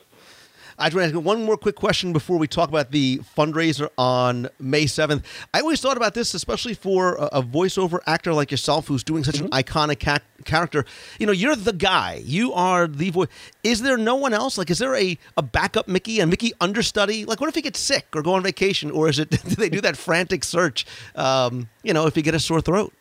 I 0.78 0.86
just 0.86 0.96
want 0.96 1.12
to 1.12 1.18
ask 1.18 1.26
one 1.26 1.44
more 1.44 1.58
quick 1.58 1.76
question 1.76 2.14
before 2.14 2.38
we 2.38 2.46
talk 2.46 2.70
about 2.70 2.90
the 2.90 3.18
fundraiser 3.36 3.90
on 3.98 4.48
May 4.58 4.84
7th. 4.84 5.22
I 5.52 5.60
always 5.60 5.78
thought 5.78 5.98
about 5.98 6.14
this, 6.14 6.32
especially 6.32 6.72
for 6.72 7.16
a, 7.16 7.42
voiceover 7.42 7.98
actor 8.06 8.32
like 8.32 8.50
yourself 8.50 8.88
who's 8.88 9.04
doing 9.04 9.22
such 9.22 9.40
an 9.40 9.50
iconic 9.50 10.00
ca- 10.00 10.20
character. 10.44 10.86
You 11.18 11.26
know, 11.26 11.32
you're 11.32 11.54
the 11.54 11.74
guy. 11.74 12.22
You 12.24 12.54
are 12.54 12.86
the 12.86 13.10
voice. 13.10 13.28
Is 13.62 13.82
there 13.82 13.98
no 13.98 14.14
one 14.14 14.32
else? 14.32 14.56
Like, 14.56 14.70
is 14.70 14.78
there 14.78 14.94
a, 14.94 15.18
a 15.36 15.42
backup 15.42 15.86
Mickey, 15.86 16.18
and 16.18 16.30
Mickey 16.30 16.52
understudy? 16.62 17.26
Like, 17.26 17.42
what 17.42 17.48
if 17.48 17.54
he 17.54 17.60
gets 17.60 17.78
sick 17.78 18.06
or 18.14 18.22
go 18.22 18.32
on 18.32 18.42
vacation? 18.42 18.90
Or 18.90 19.06
is 19.06 19.18
it, 19.18 19.28
do 19.48 19.56
they 19.56 19.68
do 19.68 19.82
that 19.82 19.98
frantic 19.98 20.44
search, 20.44 20.86
um, 21.14 21.68
you 21.82 21.92
know, 21.92 22.06
if 22.06 22.16
you 22.16 22.22
get 22.22 22.34
a 22.34 22.40
sore 22.40 22.62
throat? 22.62 22.94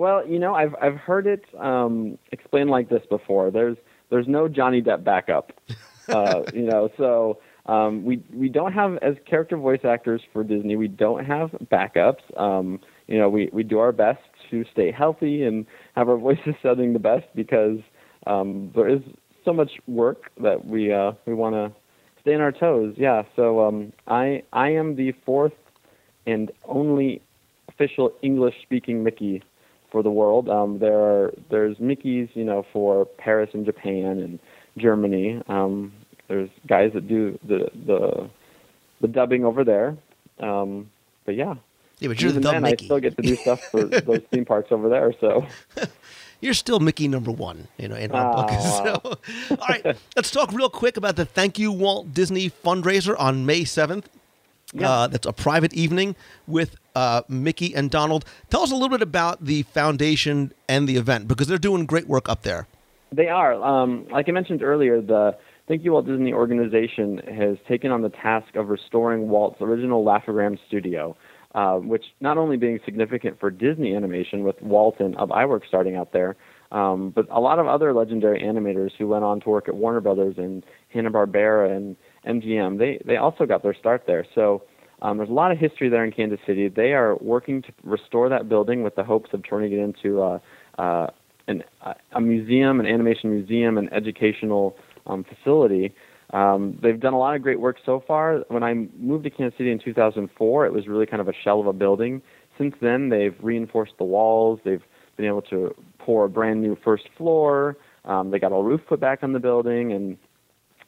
Well, 0.00 0.26
you 0.26 0.38
know, 0.38 0.54
I've 0.54 0.74
I've 0.80 0.96
heard 0.96 1.26
it 1.26 1.44
um, 1.58 2.16
explained 2.32 2.70
like 2.70 2.88
this 2.88 3.02
before. 3.10 3.50
There's 3.50 3.76
there's 4.08 4.26
no 4.26 4.48
Johnny 4.48 4.80
Depp 4.80 5.04
backup. 5.04 5.52
Uh, 6.08 6.42
you 6.52 6.62
know, 6.62 6.90
so 6.96 7.38
um, 7.66 8.04
we 8.04 8.20
we 8.32 8.48
don't 8.48 8.72
have 8.72 8.96
as 8.96 9.14
character 9.26 9.56
voice 9.56 9.84
actors 9.84 10.20
for 10.32 10.42
Disney. 10.42 10.74
We 10.74 10.88
don't 10.88 11.24
have 11.24 11.50
backups. 11.70 12.36
Um, 12.36 12.80
you 13.06 13.16
know, 13.16 13.28
we 13.28 13.48
we 13.52 13.62
do 13.62 13.78
our 13.78 13.92
best 13.92 14.18
to 14.50 14.64
stay 14.72 14.90
healthy 14.90 15.44
and 15.44 15.66
have 15.94 16.08
our 16.08 16.16
voices 16.28 16.56
sounding 16.64 16.94
the 16.94 16.98
best 16.98 17.26
because 17.36 17.78
um, 18.26 18.72
there 18.74 18.88
is 18.88 19.02
so 19.44 19.52
much 19.52 19.70
work 19.86 20.32
that 20.42 20.64
we 20.66 20.92
uh, 20.92 21.12
we 21.26 21.34
want 21.34 21.54
to 21.54 21.70
stay 22.22 22.34
on 22.34 22.40
our 22.40 22.50
toes. 22.50 22.94
Yeah. 22.96 23.22
So 23.36 23.64
um, 23.64 23.92
I 24.08 24.42
I 24.52 24.70
am 24.70 24.96
the 24.96 25.12
fourth 25.24 25.54
and 26.26 26.50
only 26.64 27.22
official 27.68 28.12
English 28.22 28.56
speaking 28.62 29.04
Mickey 29.04 29.44
for 29.90 30.02
the 30.02 30.10
world. 30.10 30.48
Um, 30.48 30.78
there 30.78 30.98
are 30.98 31.34
there's 31.50 31.78
Mickey's, 31.78 32.28
you 32.34 32.44
know, 32.44 32.64
for 32.72 33.04
Paris 33.04 33.50
and 33.52 33.64
Japan 33.66 34.18
and 34.18 34.38
Germany. 34.78 35.42
Um, 35.48 35.92
there's 36.28 36.50
guys 36.66 36.92
that 36.94 37.08
do 37.08 37.38
the 37.46 37.70
the 37.86 38.30
the 39.00 39.08
dubbing 39.08 39.44
over 39.44 39.64
there. 39.64 39.96
Um, 40.38 40.90
but 41.24 41.34
yeah. 41.34 41.54
Yeah, 41.98 42.08
but 42.08 42.20
you're 42.20 42.32
the 42.32 42.38
Even 42.38 42.42
dub 42.42 42.52
then, 42.54 42.62
Mickey. 42.62 42.84
I 42.84 42.86
still 42.86 43.00
get 43.00 43.16
to 43.16 43.22
do 43.22 43.36
stuff 43.36 43.60
for 43.70 43.84
those 43.84 44.22
theme 44.30 44.46
parks 44.46 44.72
over 44.72 44.88
there. 44.88 45.12
So 45.20 45.46
You're 46.40 46.54
still 46.54 46.80
Mickey 46.80 47.06
number 47.06 47.30
one, 47.30 47.68
you 47.76 47.88
know, 47.88 47.96
in 47.96 48.10
our 48.12 48.32
book. 48.34 48.48
Oh, 48.50 49.18
So, 49.48 49.56
all 49.56 49.66
right, 49.68 49.96
let's 50.16 50.30
talk 50.30 50.52
real 50.52 50.70
quick 50.70 50.96
about 50.96 51.16
the 51.16 51.26
Thank 51.26 51.58
You 51.58 51.70
Walt 51.70 52.14
Disney 52.14 52.48
fundraiser 52.48 53.14
on 53.18 53.44
May 53.44 53.62
7th. 53.62 54.04
Uh, 54.78 55.08
that's 55.08 55.26
a 55.26 55.32
private 55.32 55.74
evening 55.74 56.14
with 56.46 56.76
uh, 56.94 57.22
Mickey 57.28 57.74
and 57.74 57.90
Donald. 57.90 58.24
Tell 58.50 58.62
us 58.62 58.70
a 58.70 58.74
little 58.74 58.88
bit 58.88 59.02
about 59.02 59.44
the 59.44 59.62
foundation 59.62 60.52
and 60.68 60.88
the 60.88 60.96
event 60.96 61.28
because 61.28 61.48
they're 61.48 61.58
doing 61.58 61.86
great 61.86 62.06
work 62.06 62.28
up 62.28 62.42
there. 62.42 62.66
They 63.12 63.28
are. 63.28 63.54
Um, 63.54 64.06
like 64.10 64.28
I 64.28 64.32
mentioned 64.32 64.62
earlier, 64.62 65.00
the 65.00 65.36
Thank 65.66 65.84
You 65.84 65.92
Walt 65.92 66.06
Disney 66.06 66.32
organization 66.32 67.18
has 67.18 67.56
taken 67.68 67.90
on 67.90 68.02
the 68.02 68.08
task 68.08 68.54
of 68.56 68.68
restoring 68.68 69.28
Walt's 69.28 69.60
original 69.60 70.04
Laugh-O-Gram 70.04 70.58
studio, 70.66 71.16
uh, 71.54 71.76
which 71.76 72.04
not 72.20 72.38
only 72.38 72.56
being 72.56 72.78
significant 72.84 73.38
for 73.40 73.50
Disney 73.50 73.94
animation 73.94 74.44
with 74.44 74.60
Walt 74.62 75.00
and 75.00 75.16
Ub 75.16 75.30
Iwerks 75.30 75.66
starting 75.68 75.96
out 75.96 76.12
there, 76.12 76.36
um, 76.72 77.10
but 77.10 77.26
a 77.30 77.40
lot 77.40 77.58
of 77.58 77.66
other 77.66 77.92
legendary 77.92 78.42
animators 78.42 78.90
who 78.96 79.08
went 79.08 79.24
on 79.24 79.40
to 79.40 79.48
work 79.48 79.68
at 79.68 79.74
Warner 79.74 80.00
Brothers 80.00 80.36
and 80.38 80.64
Hanna-Barbera 80.88 81.76
and 81.76 81.96
MGM, 82.26 82.78
they, 82.78 83.00
they 83.04 83.16
also 83.16 83.46
got 83.46 83.62
their 83.62 83.74
start 83.74 84.04
there. 84.06 84.26
So 84.34 84.62
um, 85.02 85.16
there's 85.16 85.30
a 85.30 85.32
lot 85.32 85.52
of 85.52 85.58
history 85.58 85.88
there 85.88 86.04
in 86.04 86.12
Kansas 86.12 86.40
City. 86.46 86.68
They 86.68 86.92
are 86.92 87.16
working 87.16 87.62
to 87.62 87.72
restore 87.84 88.28
that 88.28 88.48
building 88.48 88.82
with 88.82 88.94
the 88.96 89.04
hopes 89.04 89.30
of 89.32 89.42
turning 89.48 89.72
it 89.72 89.78
into 89.78 90.22
a 90.22 90.40
uh, 90.78 91.10
an, 91.48 91.64
a 92.12 92.20
museum, 92.20 92.80
an 92.80 92.86
animation 92.86 93.30
museum, 93.30 93.76
an 93.76 93.92
educational 93.92 94.76
um, 95.06 95.24
facility. 95.24 95.92
Um, 96.32 96.78
they've 96.80 97.00
done 97.00 97.12
a 97.12 97.18
lot 97.18 97.34
of 97.34 97.42
great 97.42 97.58
work 97.58 97.76
so 97.84 98.02
far. 98.06 98.44
When 98.48 98.62
I 98.62 98.74
moved 98.96 99.24
to 99.24 99.30
Kansas 99.30 99.58
City 99.58 99.72
in 99.72 99.80
2004, 99.80 100.66
it 100.66 100.72
was 100.72 100.86
really 100.86 101.06
kind 101.06 101.20
of 101.20 101.28
a 101.28 101.32
shell 101.44 101.60
of 101.60 101.66
a 101.66 101.72
building. 101.72 102.22
Since 102.56 102.74
then, 102.80 103.08
they've 103.08 103.34
reinforced 103.42 103.94
the 103.98 104.04
walls. 104.04 104.60
They've 104.64 104.82
been 105.16 105.26
able 105.26 105.42
to 105.42 105.74
pour 105.98 106.26
a 106.26 106.28
brand 106.28 106.60
new 106.60 106.76
first 106.84 107.08
floor. 107.16 107.76
Um, 108.04 108.30
they 108.30 108.38
got 108.38 108.52
a 108.52 108.62
roof 108.62 108.80
put 108.88 109.00
back 109.00 109.22
on 109.22 109.32
the 109.32 109.40
building, 109.40 109.92
and 109.92 110.16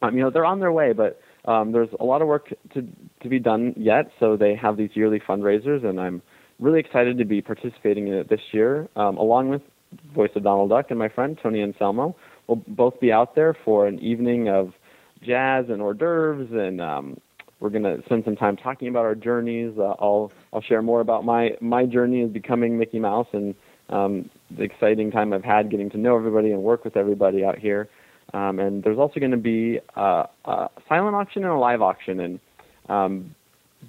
um, 0.03 0.17
you 0.17 0.23
know 0.23 0.29
they're 0.29 0.45
on 0.45 0.59
their 0.59 0.71
way. 0.71 0.93
But 0.93 1.19
um, 1.45 1.71
there's 1.71 1.89
a 1.99 2.03
lot 2.03 2.21
of 2.21 2.27
work 2.27 2.49
to 2.73 2.87
to 3.21 3.29
be 3.29 3.39
done 3.39 3.73
yet. 3.77 4.11
So 4.19 4.37
they 4.37 4.55
have 4.55 4.77
these 4.77 4.91
yearly 4.93 5.19
fundraisers, 5.19 5.83
and 5.85 5.99
I'm 5.99 6.21
really 6.59 6.79
excited 6.79 7.17
to 7.17 7.25
be 7.25 7.41
participating 7.41 8.07
in 8.07 8.13
it 8.13 8.29
this 8.29 8.41
year, 8.51 8.87
um, 8.95 9.17
along 9.17 9.49
with 9.49 9.61
voice 10.13 10.31
of 10.35 10.43
Donald 10.43 10.69
Duck 10.69 10.87
and 10.89 10.99
my 10.99 11.09
friend 11.09 11.37
Tony 11.41 11.61
Anselmo. 11.61 12.15
We'll 12.47 12.61
both 12.67 12.99
be 12.99 13.11
out 13.11 13.35
there 13.35 13.55
for 13.65 13.87
an 13.87 13.99
evening 13.99 14.49
of 14.49 14.73
jazz 15.21 15.65
and 15.69 15.81
hors 15.81 15.93
d'oeuvres, 15.93 16.49
and 16.51 16.81
um, 16.81 17.17
we're 17.59 17.69
going 17.69 17.83
to 17.83 18.01
spend 18.05 18.25
some 18.25 18.35
time 18.35 18.57
talking 18.57 18.89
about 18.89 19.05
our 19.05 19.15
journeys. 19.15 19.73
Uh, 19.77 19.93
I'll 19.99 20.31
I'll 20.51 20.61
share 20.61 20.81
more 20.81 21.01
about 21.01 21.25
my 21.25 21.51
my 21.61 21.85
journey 21.85 22.21
as 22.21 22.29
becoming 22.29 22.77
Mickey 22.77 22.99
Mouse 22.99 23.27
and 23.31 23.55
um, 23.89 24.29
the 24.51 24.63
exciting 24.63 25.11
time 25.11 25.33
I've 25.33 25.43
had 25.43 25.69
getting 25.69 25.89
to 25.91 25.97
know 25.97 26.15
everybody 26.15 26.51
and 26.51 26.61
work 26.63 26.83
with 26.83 26.97
everybody 26.97 27.43
out 27.45 27.57
here. 27.57 27.89
Um, 28.33 28.59
and 28.59 28.83
there's 28.83 28.97
also 28.97 29.19
going 29.19 29.31
to 29.31 29.37
be 29.37 29.79
a, 29.95 30.27
a 30.45 30.69
silent 30.89 31.15
auction 31.15 31.43
and 31.43 31.51
a 31.51 31.57
live 31.57 31.81
auction, 31.81 32.19
and 32.19 32.39
um, 32.89 33.35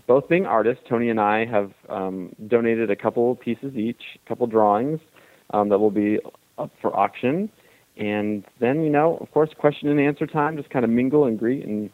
both 0.06 0.28
being 0.28 0.46
artists, 0.46 0.82
Tony 0.88 1.08
and 1.08 1.20
I 1.20 1.46
have 1.46 1.72
um, 1.88 2.34
donated 2.48 2.90
a 2.90 2.96
couple 2.96 3.36
pieces 3.36 3.74
each, 3.76 4.02
a 4.24 4.28
couple 4.28 4.46
drawings 4.46 5.00
um, 5.50 5.68
that 5.68 5.78
will 5.78 5.90
be 5.90 6.18
up 6.58 6.70
for 6.80 6.94
auction. 6.96 7.48
And 7.96 8.44
then, 8.60 8.82
you 8.82 8.90
know, 8.90 9.18
of 9.20 9.30
course, 9.30 9.50
question 9.56 9.88
and 9.88 10.00
answer 10.00 10.26
time, 10.26 10.56
just 10.56 10.70
kind 10.70 10.84
of 10.84 10.90
mingle 10.90 11.26
and 11.26 11.38
greet. 11.38 11.64
And 11.64 11.90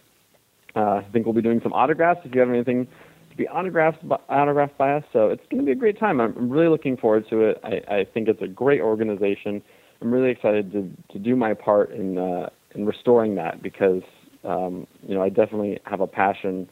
uh, 0.74 0.80
I 0.80 1.07
think 1.12 1.26
we'll 1.26 1.34
be 1.34 1.43
doing 1.43 1.61
some 1.62 1.72
autographs 1.72 2.20
if 2.24 2.34
you 2.34 2.41
have 2.41 2.49
anything 2.49 2.86
to 3.30 3.36
be 3.36 3.47
autographed 3.49 4.09
by, 4.09 4.16
autographed 4.28 4.78
by 4.78 4.95
us. 4.95 5.05
So 5.12 5.28
it's 5.28 5.43
going 5.51 5.61
to 5.61 5.66
be 5.66 5.72
a 5.72 5.76
great 5.76 5.99
time. 5.99 6.20
I'm, 6.20 6.34
I'm 6.36 6.51
really 6.51 6.68
looking 6.68 6.97
forward 6.97 7.26
to 7.30 7.41
it. 7.43 7.61
I, 7.62 7.97
I 7.97 8.05
think 8.05 8.28
it's 8.28 8.41
a 8.41 8.49
great 8.49 8.80
organization. 8.80 9.62
I'm 10.01 10.12
really 10.12 10.30
excited 10.30 10.72
to, 10.72 10.90
to 11.12 11.18
do 11.18 11.36
my 11.36 11.55
part 11.55 11.90
in, 11.90 12.18
uh, 12.18 12.48
in 12.74 12.86
restoring 12.86 13.34
that 13.34 13.62
because, 13.62 14.03
um, 14.44 14.86
you 15.07 15.14
know, 15.14 15.22
I 15.22 15.28
definitely 15.28 15.78
have 15.84 16.01
a 16.01 16.07
passion 16.07 16.68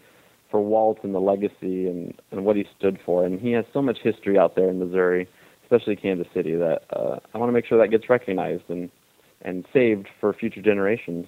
for 0.51 0.61
Walt 0.61 0.99
and 1.03 1.15
the 1.15 1.21
legacy 1.21 1.89
and, 1.89 2.15
and 2.31 2.45
what 2.45 2.57
he 2.57 2.65
stood 2.79 2.99
for. 3.05 3.25
And 3.25 3.39
he 3.39 3.53
has 3.53 3.65
so 3.73 3.83
much 3.83 3.99
history 4.03 4.39
out 4.39 4.57
there 4.57 4.71
in 4.71 4.79
Missouri, 4.79 5.29
especially 5.63 5.97
Kansas 5.97 6.27
City, 6.33 6.55
that 6.57 6.83
uh, 6.91 7.19
I 7.35 7.39
want 7.39 7.49
to 7.49 7.53
make 7.53 7.67
sure 7.67 7.79
that 7.79 7.91
gets 7.91 8.09
recognized 8.09 8.65
and, 8.69 8.91
and 9.43 9.67
saved 9.73 10.09
for 10.21 10.33
future 10.33 10.63
generations. 10.63 11.27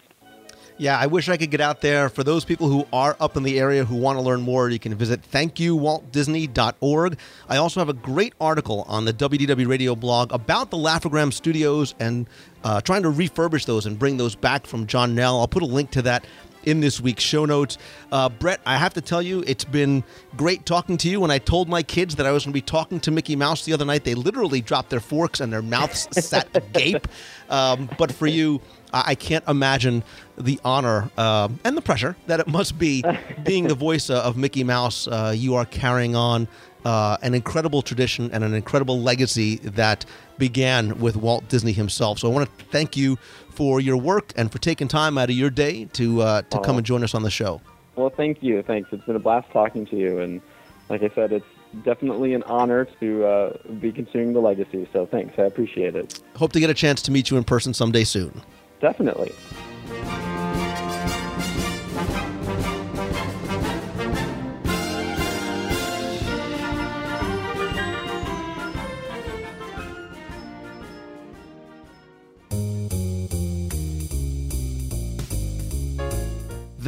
Yeah, 0.81 0.99
I 0.99 1.09
wish 1.09 1.28
I 1.28 1.37
could 1.37 1.51
get 1.51 1.61
out 1.61 1.83
there. 1.83 2.09
For 2.09 2.24
those 2.24 2.47
people 2.47 2.66
who 2.68 2.87
are 2.91 3.14
up 3.20 3.37
in 3.37 3.43
the 3.43 3.61
area 3.61 3.85
who 3.85 3.97
want 3.97 4.18
to 4.18 4.22
learn 4.22 4.41
more, 4.41 4.70
you 4.70 4.78
can 4.78 4.95
visit 4.95 5.20
thankyouwaltdisney.org. 5.31 7.18
I 7.51 7.57
also 7.59 7.81
have 7.83 7.91
a 7.91 7.93
great 7.93 8.33
article 8.41 8.87
on 8.89 9.05
the 9.05 9.12
WDW 9.12 9.68
Radio 9.68 9.95
blog 9.95 10.33
about 10.33 10.70
the 10.70 10.78
Laugh-O-Gram 10.78 11.33
studios 11.33 11.95
and 12.01 12.26
uh, 12.64 12.81
trying 12.81 13.03
to 13.03 13.11
refurbish 13.11 13.66
those 13.66 13.85
and 13.85 13.99
bring 13.99 14.16
those 14.16 14.35
back 14.35 14.66
from 14.66 14.87
John 14.87 15.14
Nell. 15.14 15.39
I'll 15.41 15.49
put 15.49 15.62
a 15.62 15.66
link 15.66 15.91
to 15.91 16.03
that 16.03 16.24
in 16.64 16.80
this 16.80 17.00
week's 17.00 17.22
show 17.22 17.44
notes. 17.44 17.78
Uh, 18.12 18.28
Bret, 18.28 18.61
I 18.66 18.76
have 18.76 18.94
to 18.94 19.00
tell 19.00 19.22
you, 19.22 19.42
it's 19.46 19.64
been 19.64 20.04
great 20.36 20.66
talking 20.66 20.96
to 20.98 21.08
you. 21.08 21.20
When 21.20 21.30
I 21.30 21.38
told 21.38 21.68
my 21.68 21.82
kids 21.82 22.16
that 22.16 22.26
I 22.26 22.32
was 22.32 22.44
going 22.44 22.52
to 22.52 22.56
be 22.56 22.62
talking 22.62 23.00
to 23.00 23.11
Mickey 23.11 23.36
Mouse 23.36 23.64
the 23.64 23.72
other 23.72 23.84
night, 23.84 24.04
they 24.04 24.14
literally 24.14 24.61
dropped 24.61 24.90
their 24.90 25.00
forks 25.00 25.40
and 25.40 25.52
their 25.52 25.62
mouths 25.62 26.08
sat 26.24 26.48
agape. 26.54 27.06
Um, 27.48 27.88
but 27.98 28.12
for 28.12 28.26
you, 28.26 28.61
I 28.92 29.14
can't 29.14 29.46
imagine 29.46 30.02
the 30.36 30.58
honor 30.64 31.11
uh, 31.16 31.48
and 31.64 31.76
the 31.76 31.82
pressure 31.82 32.16
that 32.26 32.40
it 32.40 32.48
must 32.48 32.78
be 32.78 33.04
being 33.44 33.68
the 33.68 33.74
voice 33.74 34.11
of 34.11 34.36
Mickey 34.36 34.64
Mouse. 34.64 35.06
Uh, 35.06 35.32
you 35.36 35.54
are 35.54 35.64
carrying 35.64 36.16
on 36.16 36.48
uh, 36.85 37.16
an 37.22 37.35
incredible 37.35 37.83
tradition 37.83 38.31
and 38.33 38.45
an 38.45 38.55
incredible 38.55 39.01
legacy 39.01 39.57
that 39.57 40.05
began 40.39 40.99
with 40.99 41.16
Walt 41.16 41.49
Disney 41.49 41.72
himself. 41.72 42.18
So 42.18 42.31
I 42.31 42.35
want 42.35 42.59
to 42.59 42.64
thank 42.66 42.97
you 42.97 43.16
for 43.51 43.81
your 43.81 43.97
work 43.97 44.33
and 44.37 44.51
for 44.51 44.59
taking 44.59 44.89
time 44.89 45.18
out 45.18 45.31
of 45.31 45.37
your 45.37 45.51
day 45.51 45.85
to 45.93 46.22
uh, 46.22 46.43
to 46.43 46.61
come 46.61 46.76
and 46.76 46.87
join 46.87 47.05
us 47.05 47.14
on 47.14 47.22
the 47.22 47.31
show. 47.31 47.61
Well, 47.97 48.11
thank 48.11 48.43
you. 48.43 48.62
Thanks. 48.62 48.91
It's 48.93 49.05
been 49.05 49.16
a 49.16 49.20
blast 49.20 49.51
talking 49.51 49.85
to 49.87 49.97
you, 49.97 50.20
and 50.20 50.41
like 50.89 51.03
I 51.03 51.11
said, 51.14 51.33
it's 51.33 51.47
definitely 51.85 52.35
an 52.35 52.43
honor 52.45 52.87
to 53.01 53.24
uh, 53.24 53.57
be 53.81 53.93
continuing 53.93 54.33
the 54.33 54.41
legacy. 54.41 54.89
So 54.93 55.07
thanks. 55.07 55.39
I 55.39 55.43
appreciate 55.43 55.95
it. 55.95 56.20
Hope 56.37 56.53
to 56.53 56.61
get 56.61 56.70
a 56.70 56.74
chance 56.74 57.03
to 57.03 57.11
meet 57.11 57.31
you 57.31 57.37
in 57.37 57.45
person 57.45 57.74
someday 57.74 58.05
soon. 58.05 58.41
Definitely. 58.81 59.33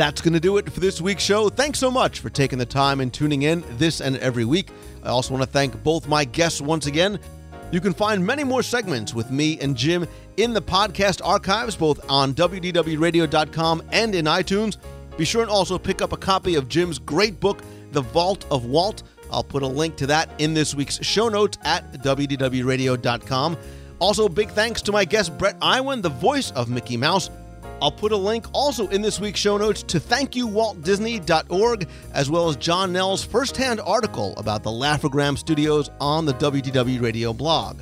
That's 0.03 0.21
going 0.21 0.33
to 0.33 0.41
do 0.41 0.57
it 0.57 0.69
for 0.69 0.81
this 0.81 1.01
week's 1.01 1.23
show. 1.23 1.49
Thanks 1.49 1.79
so 1.79 1.89
much 1.89 2.19
for 2.19 2.29
taking 2.29 2.59
the 2.59 2.67
time 2.67 2.99
and 2.99 3.15
tuning 3.15 3.43
in 3.43 3.63
this 3.79 4.01
and 4.01 4.17
every 4.17 4.45
week. 4.45 4.71
I 5.05 5.11
also 5.11 5.33
want 5.33 5.45
to 5.45 5.49
thank 5.49 5.81
both 5.85 6.09
my 6.09 6.25
guests 6.25 6.61
once 6.61 6.87
again. 6.87 7.21
You 7.71 7.81
can 7.81 7.93
find 7.93 8.27
many 8.27 8.43
more 8.43 8.65
segments 8.65 9.15
with 9.15 9.31
me 9.31 9.61
and 9.61 9.77
Jim 9.77 10.09
in 10.39 10.55
the 10.55 10.61
podcast 10.61 11.25
archives, 11.25 11.77
both 11.77 12.01
on 12.11 12.35
WDWRadio.com 12.35 13.85
and 13.93 14.17
in 14.17 14.25
iTunes. 14.25 14.77
Be 15.17 15.25
sure 15.25 15.43
and 15.43 15.51
also 15.53 15.79
pick 15.79 16.03
up 16.03 16.13
a 16.13 16.17
copy 16.17 16.57
of 16.57 16.69
Jim's 16.69 16.99
great 16.99 17.39
book, 17.39 17.63
The 17.93 18.03
Vault 18.03 18.45
of 18.51 18.65
Walt. 18.65 19.05
I'll 19.31 19.45
put 19.45 19.63
a 19.63 19.69
link 19.69 19.95
to 19.99 20.09
that 20.09 20.31
in 20.39 20.53
this 20.53 20.75
week's 20.75 21.01
show 21.05 21.29
notes 21.29 21.59
at 21.63 21.93
WDWRadio.com. 22.03 23.57
Also, 24.01 24.29
big 24.29 24.49
thanks 24.51 24.83
to 24.83 24.91
my 24.91 25.05
guest, 25.05 25.39
Bret 25.39 25.57
Iwan, 25.63 26.03
the 26.03 26.09
voice 26.09 26.51
of 26.51 26.69
Mickey 26.69 26.97
Mouse. 26.97 27.31
I'll 27.83 27.91
put 27.91 28.13
a 28.13 28.17
link 28.17 28.47
also 28.53 28.87
in 28.89 29.03
this 29.03 29.19
week's 29.19 29.41
show 29.41 29.57
notes 29.59 29.83
to 29.83 29.99
thankyouwaltdisney.org, 29.99 31.89
as 32.15 32.31
well 32.31 32.49
as 32.49 32.55
John 32.55 32.93
Nell's 32.93 33.25
firsthand 33.25 33.81
article 33.81 34.35
about 34.37 34.63
the 34.63 34.71
Laugh-O-Gram 34.71 35.37
studios 35.37 35.91
on 36.01 36.25
the 36.25 36.35
WDW 36.35 37.03
Radio 37.03 37.33
blog. 37.33 37.81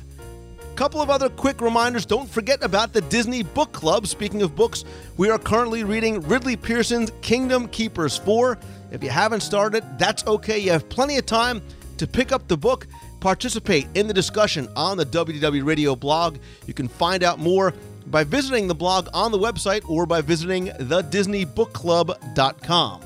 Couple 0.75 1.01
of 1.01 1.11
other 1.11 1.29
quick 1.29 1.61
reminders. 1.61 2.07
Don't 2.07 2.27
forget 2.27 2.63
about 2.63 2.93
the 2.93 3.01
Disney 3.01 3.43
Book 3.43 3.73
Club. 3.73 4.07
Speaking 4.07 4.41
of 4.41 4.55
books, 4.55 4.85
we 5.17 5.29
are 5.29 5.37
currently 5.37 5.83
reading 5.83 6.19
Ridley 6.21 6.55
Pearson's 6.55 7.11
Kingdom 7.21 7.67
Keepers 7.67 8.17
4. 8.17 8.57
If 8.91 9.03
you 9.03 9.11
haven't 9.11 9.41
started, 9.41 9.83
that's 9.99 10.25
okay. 10.25 10.57
You 10.57 10.71
have 10.71 10.89
plenty 10.89 11.19
of 11.19 11.27
time 11.27 11.61
to 11.97 12.07
pick 12.07 12.31
up 12.31 12.47
the 12.47 12.57
book, 12.57 12.87
participate 13.19 13.85
in 13.93 14.07
the 14.07 14.15
discussion 14.15 14.67
on 14.75 14.97
the 14.97 15.05
WDW 15.05 15.63
Radio 15.63 15.95
blog. 15.95 16.39
You 16.65 16.73
can 16.73 16.87
find 16.87 17.21
out 17.21 17.37
more 17.37 17.75
by 18.11 18.23
visiting 18.23 18.67
the 18.67 18.75
blog 18.75 19.07
on 19.13 19.31
the 19.31 19.39
website 19.39 19.87
or 19.89 20.05
by 20.05 20.21
visiting 20.21 20.67
thedisneybookclub.com. 20.67 23.01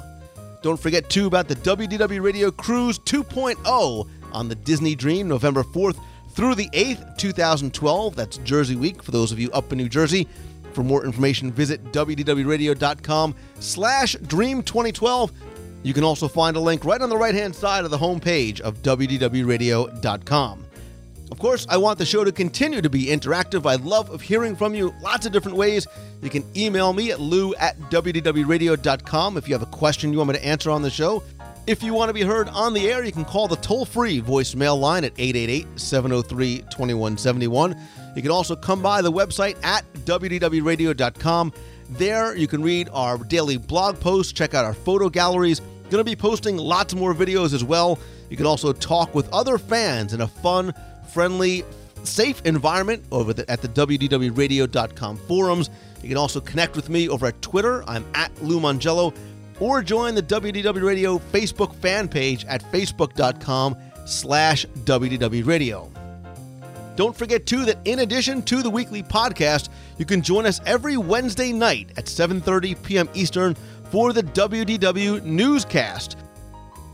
Don't 0.62 0.80
forget, 0.80 1.10
too, 1.10 1.26
about 1.28 1.48
the 1.48 1.56
WDW 1.56 2.22
Radio 2.22 2.52
Cruise 2.52 3.00
2.0 3.00 4.10
on 4.34 4.50
the 4.50 4.56
Disney 4.56 4.96
Dream, 4.96 5.28
November 5.28 5.64
4th 5.64 5.98
through 6.32 6.56
the 6.56 6.70
8th, 6.72 7.18
2012. 7.18 8.16
That's 8.16 8.38
Jersey 8.38 8.76
Week 8.76 9.04
for 9.04 9.12
those 9.12 9.32
of 9.32 9.40
you 9.40 9.52
up 9.52 9.72
in 9.72 9.78
New 9.78 9.88
Jersey. 9.88 10.28
For 10.74 10.84
more 10.84 11.06
information, 11.06 11.52
visit 11.52 11.84
wdwradio.com 11.94 13.36
slash 13.60 14.16
dream 14.16 14.62
2012. 14.62 15.32
You 15.84 15.94
can 15.94 16.04
also 16.04 16.28
find 16.28 16.58
a 16.58 16.60
link 16.60 16.84
right 16.84 17.00
on 17.00 17.10
the 17.10 17.18
right-hand 17.18 17.56
side 17.56 17.86
of 17.86 17.92
the 17.92 17.98
homepage 17.98 18.60
of 18.60 18.82
wdwradio.com. 18.82 20.65
Of 21.32 21.40
course, 21.40 21.66
I 21.70 21.78
want 21.78 21.98
the 21.98 22.06
show 22.06 22.24
to 22.24 22.32
continue 22.32 22.82
to 22.82 22.90
be 22.90 23.06
interactive. 23.06 23.66
I 23.66 23.76
love 23.76 24.22
hearing 24.22 24.56
from 24.56 24.76
you 24.76 24.94
lots 25.02 25.26
of 25.26 25.32
different 25.32 25.58
ways. 25.58 25.88
You 26.22 26.30
can 26.30 26.44
email 26.56 26.94
me 26.94 27.12
at 27.12 27.20
lou 27.20 27.56
at 27.56 27.80
wdwradio.com 27.80 29.38
if 29.38 29.48
you 29.48 29.56
have 29.56 29.64
a 29.64 29.68
question 29.68 30.12
you 30.12 30.20
want 30.20 30.30
me 30.30 30.36
to 30.36 30.46
answer 30.46 30.70
on 30.70 30.82
the 30.82 30.90
show. 30.90 31.24
If 31.68 31.82
you 31.82 31.96
want 31.96 32.10
to 32.10 32.14
be 32.14 32.22
heard 32.22 32.48
on 32.50 32.74
the 32.74 32.92
air, 32.92 33.04
you 33.04 33.12
can 33.12 33.26
call 33.26 33.48
the 33.48 33.56
toll 33.56 33.86
free 33.86 34.22
voicemail 34.22 34.80
line 34.80 35.04
at 35.04 35.14
888 35.18 35.80
703 35.80 36.58
2171. 36.60 37.76
You 38.16 38.22
can 38.22 38.30
also 38.30 38.56
come 38.56 38.84
by 38.84 39.02
the 39.02 39.12
website 39.12 39.58
at 39.64 39.84
wdwradio.com. 40.06 41.54
There, 41.90 42.36
you 42.36 42.48
can 42.48 42.62
read 42.62 42.90
our 42.94 43.18
daily 43.18 43.58
blog 43.58 44.00
posts, 44.00 44.32
check 44.32 44.54
out 44.54 44.64
our 44.64 44.76
photo 44.76 45.10
galleries. 45.10 45.60
Going 45.90 46.04
to 46.04 46.04
be 46.04 46.16
posting 46.16 46.58
lots 46.58 46.96
more 46.96 47.14
videos 47.14 47.54
as 47.54 47.64
well. 47.64 48.00
You 48.30 48.38
can 48.38 48.46
also 48.46 48.74
talk 48.74 49.14
with 49.14 49.32
other 49.34 49.58
fans 49.58 50.14
in 50.14 50.22
a 50.22 50.28
fun, 50.28 50.74
friendly, 51.10 51.64
safe 52.04 52.42
environment 52.46 53.04
over 53.12 53.34
the, 53.34 53.50
at 53.50 53.62
the 53.62 53.68
WDWRadio.com 53.68 55.18
forums. 55.18 55.70
You 56.02 56.10
can 56.10 56.18
also 56.18 56.40
connect 56.40 56.76
with 56.76 56.90
me 56.90 57.10
over 57.10 57.28
at 57.28 57.42
Twitter. 57.42 57.84
I'm 57.88 58.06
at 58.14 58.32
Lou 58.44 58.60
Mongello. 58.60 59.16
Or 59.60 59.82
join 59.82 60.16
the 60.16 60.24
WDW 60.24 60.84
Radio 60.84 61.18
Facebook 61.18 61.74
fan 61.76 62.10
page 62.10 62.46
at 62.46 62.62
facebook.com 62.72 63.78
slash 64.06 64.66
WDW 64.84 65.46
Radio. 65.46 65.92
Don't 66.96 67.16
forget, 67.16 67.46
too, 67.46 67.66
that 67.66 67.80
in 67.86 68.00
addition 68.00 68.42
to 68.44 68.62
the 68.62 68.70
weekly 68.70 69.04
podcast, 69.04 69.70
you 69.98 70.06
can 70.06 70.22
join 70.22 70.46
us 70.46 70.62
every 70.66 70.96
Wednesday 70.98 71.52
night 71.52 71.90
at 71.98 72.06
7.30 72.06 72.82
p.m. 72.84 73.10
Eastern 73.14 73.56
for 73.90 74.14
the 74.14 74.24
WDW 74.24 75.22
Newscast. 75.24 76.18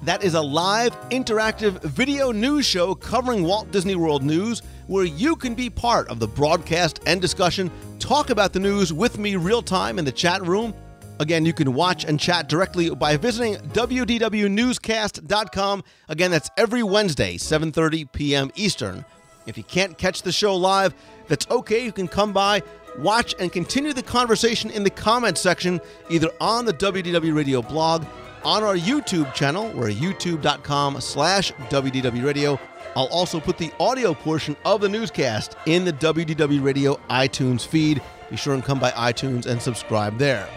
That 0.04 0.24
is 0.24 0.34
a 0.34 0.42
live, 0.42 1.00
interactive 1.12 1.80
video 1.84 2.32
news 2.32 2.66
show 2.66 2.96
covering 2.96 3.44
Walt 3.44 3.72
Disney 3.72 3.96
World 3.96 4.24
news 4.24 4.64
where 4.88 5.06
you 5.06 5.36
can 5.36 5.54
be 5.54 5.70
part 5.70 6.10
of 6.10 6.20
the 6.20 6.28
broadcast 6.28 7.02
and 7.06 7.22
discussion, 7.22 7.70
talk 8.00 8.32
about 8.32 8.52
the 8.52 8.60
news 8.60 8.92
with 8.92 9.20
me 9.20 9.36
real 9.36 9.62
time 9.62 10.00
in 10.00 10.06
the 10.06 10.12
chat 10.12 10.42
room. 10.42 10.74
Again, 11.20 11.46
you 11.46 11.54
can 11.54 11.76
watch 11.76 12.04
and 12.04 12.20
chat 12.20 12.50
directly 12.50 12.90
by 12.90 13.16
visiting 13.16 13.58
wdwnewscast.com. 13.58 15.84
Again, 16.10 16.32
that's 16.32 16.50
every 16.58 16.82
Wednesday, 16.82 17.38
7:30 17.38 18.12
p.m. 18.12 18.50
Eastern. 18.56 19.06
If 19.46 19.56
you 19.56 19.64
can't 19.64 20.00
catch 20.00 20.24
the 20.24 20.32
show 20.32 20.56
live, 20.56 20.96
that's 21.28 21.46
okay. 21.52 21.86
You 21.86 21.92
can 21.92 22.08
come 22.08 22.34
by, 22.34 22.64
watch, 22.98 23.36
and 23.38 23.52
continue 23.52 23.94
the 23.94 24.02
conversation 24.02 24.72
in 24.72 24.84
the 24.84 24.90
comments 24.90 25.42
section, 25.42 25.80
either 26.10 26.32
on 26.42 26.66
the 26.66 26.74
WDW 26.74 27.36
Radio 27.36 27.62
blog, 27.62 28.04
on 28.44 28.64
our 28.64 28.76
YouTube 28.76 29.34
channel, 29.34 29.72
we're 29.74 29.92
youtube.com 29.92 31.00
slash 31.02 31.52
WDW 31.70 32.24
Radio. 32.26 32.60
I'll 32.96 33.08
also 33.08 33.40
put 33.40 33.58
the 33.58 33.72
audio 33.80 34.14
portion 34.14 34.56
of 34.66 34.82
the 34.82 34.90
newscast 34.90 35.56
in 35.66 35.86
the 35.86 35.94
WDW 35.94 36.64
Radio 36.64 36.96
iTunes 37.10 37.66
feed. 37.66 38.02
Be 38.30 38.36
sure 38.36 38.54
and 38.54 38.64
come 38.64 38.80
by 38.80 38.92
iTunes 38.92 39.46
and 39.46 39.62
subscribe 39.62 40.18
there. 40.18 40.48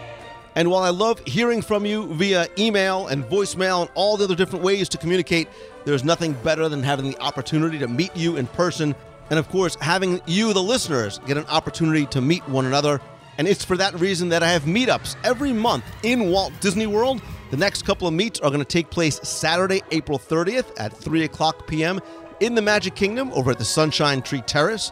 And 0.55 0.71
while 0.71 0.83
I 0.83 0.89
love 0.89 1.19
hearing 1.25 1.61
from 1.61 1.85
you 1.85 2.07
via 2.13 2.47
email 2.57 3.07
and 3.07 3.23
voicemail 3.25 3.81
and 3.81 3.91
all 3.93 4.17
the 4.17 4.23
other 4.23 4.35
different 4.35 4.63
ways 4.63 4.89
to 4.89 4.97
communicate, 4.97 5.49
there's 5.83 6.03
nothing 6.03 6.33
better 6.33 6.69
than 6.69 6.81
having 6.81 7.09
the 7.11 7.19
opportunity 7.19 7.77
to 7.79 7.87
meet 7.87 8.15
you 8.15 8.37
in 8.37 8.47
person. 8.47 8.95
And 9.29 9.37
of 9.37 9.49
course, 9.49 9.75
having 9.81 10.21
you, 10.25 10.53
the 10.53 10.63
listeners, 10.63 11.19
get 11.25 11.37
an 11.37 11.45
opportunity 11.47 12.05
to 12.07 12.21
meet 12.21 12.47
one 12.47 12.65
another. 12.65 13.01
And 13.37 13.47
it's 13.47 13.65
for 13.65 13.75
that 13.77 13.99
reason 13.99 14.29
that 14.29 14.43
I 14.43 14.49
have 14.49 14.63
meetups 14.63 15.17
every 15.23 15.51
month 15.51 15.83
in 16.03 16.31
Walt 16.31 16.53
Disney 16.61 16.87
World. 16.87 17.21
The 17.51 17.57
next 17.57 17.83
couple 17.83 18.07
of 18.07 18.13
meets 18.13 18.39
are 18.39 18.49
going 18.49 18.59
to 18.59 18.65
take 18.65 18.89
place 18.89 19.19
Saturday, 19.21 19.83
April 19.91 20.17
30th 20.17 20.71
at 20.79 20.97
3 20.97 21.25
o'clock 21.25 21.67
p.m. 21.67 21.99
in 22.39 22.55
the 22.55 22.61
Magic 22.61 22.95
Kingdom 22.95 23.31
over 23.33 23.51
at 23.51 23.59
the 23.59 23.65
Sunshine 23.65 24.23
Tree 24.23 24.41
Terrace. 24.41 24.91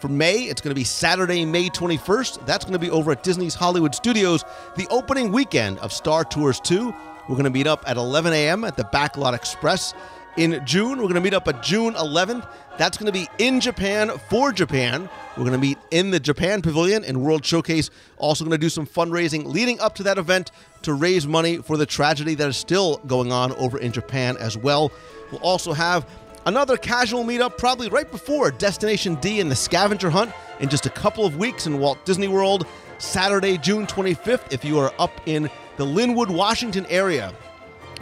For 0.00 0.08
May, 0.08 0.42
it's 0.42 0.60
going 0.60 0.72
to 0.72 0.78
be 0.78 0.82
Saturday, 0.82 1.44
May 1.44 1.68
21st. 1.68 2.44
That's 2.44 2.64
going 2.64 2.72
to 2.72 2.80
be 2.80 2.90
over 2.90 3.12
at 3.12 3.22
Disney's 3.22 3.54
Hollywood 3.54 3.94
Studios, 3.94 4.44
the 4.76 4.88
opening 4.90 5.30
weekend 5.30 5.78
of 5.78 5.92
Star 5.92 6.24
Tours 6.24 6.58
2. 6.58 6.92
We're 7.28 7.36
going 7.36 7.44
to 7.44 7.50
meet 7.50 7.68
up 7.68 7.84
at 7.86 7.96
11 7.96 8.32
a.m. 8.32 8.64
at 8.64 8.76
the 8.76 8.82
Backlot 8.82 9.32
Express. 9.32 9.94
In 10.38 10.64
June, 10.64 10.96
we're 10.96 11.04
going 11.04 11.14
to 11.14 11.20
meet 11.20 11.34
up 11.34 11.46
at 11.46 11.62
June 11.62 11.92
11th. 11.92 12.48
That's 12.78 12.96
going 12.96 13.06
to 13.06 13.12
be 13.12 13.28
in 13.36 13.60
Japan 13.60 14.10
for 14.30 14.50
Japan. 14.50 15.10
We're 15.36 15.44
going 15.44 15.52
to 15.52 15.58
meet 15.58 15.76
in 15.90 16.10
the 16.10 16.18
Japan 16.18 16.62
Pavilion 16.62 17.04
in 17.04 17.20
World 17.20 17.44
Showcase. 17.44 17.90
Also, 18.16 18.42
going 18.44 18.52
to 18.52 18.58
do 18.58 18.70
some 18.70 18.86
fundraising 18.86 19.44
leading 19.44 19.78
up 19.78 19.94
to 19.96 20.02
that 20.04 20.16
event 20.16 20.50
to 20.82 20.94
raise 20.94 21.26
money 21.26 21.58
for 21.58 21.76
the 21.76 21.84
tragedy 21.84 22.34
that 22.36 22.48
is 22.48 22.56
still 22.56 22.96
going 23.06 23.30
on 23.30 23.52
over 23.52 23.76
in 23.76 23.92
Japan 23.92 24.38
as 24.38 24.56
well. 24.56 24.90
We'll 25.30 25.42
also 25.42 25.74
have 25.74 26.06
Another 26.44 26.76
casual 26.76 27.22
meetup 27.22 27.56
probably 27.56 27.88
right 27.88 28.10
before 28.10 28.50
Destination 28.50 29.14
D 29.16 29.38
and 29.38 29.48
the 29.48 29.54
Scavenger 29.54 30.10
Hunt 30.10 30.32
in 30.58 30.68
just 30.68 30.86
a 30.86 30.90
couple 30.90 31.24
of 31.24 31.36
weeks 31.36 31.68
in 31.68 31.78
Walt 31.78 32.04
Disney 32.04 32.26
World, 32.26 32.66
Saturday, 32.98 33.56
June 33.58 33.86
25th, 33.86 34.52
if 34.52 34.64
you 34.64 34.76
are 34.80 34.92
up 34.98 35.12
in 35.26 35.44
the 35.76 35.86
Lynnwood, 35.86 36.30
Washington 36.30 36.84
area. 36.86 37.32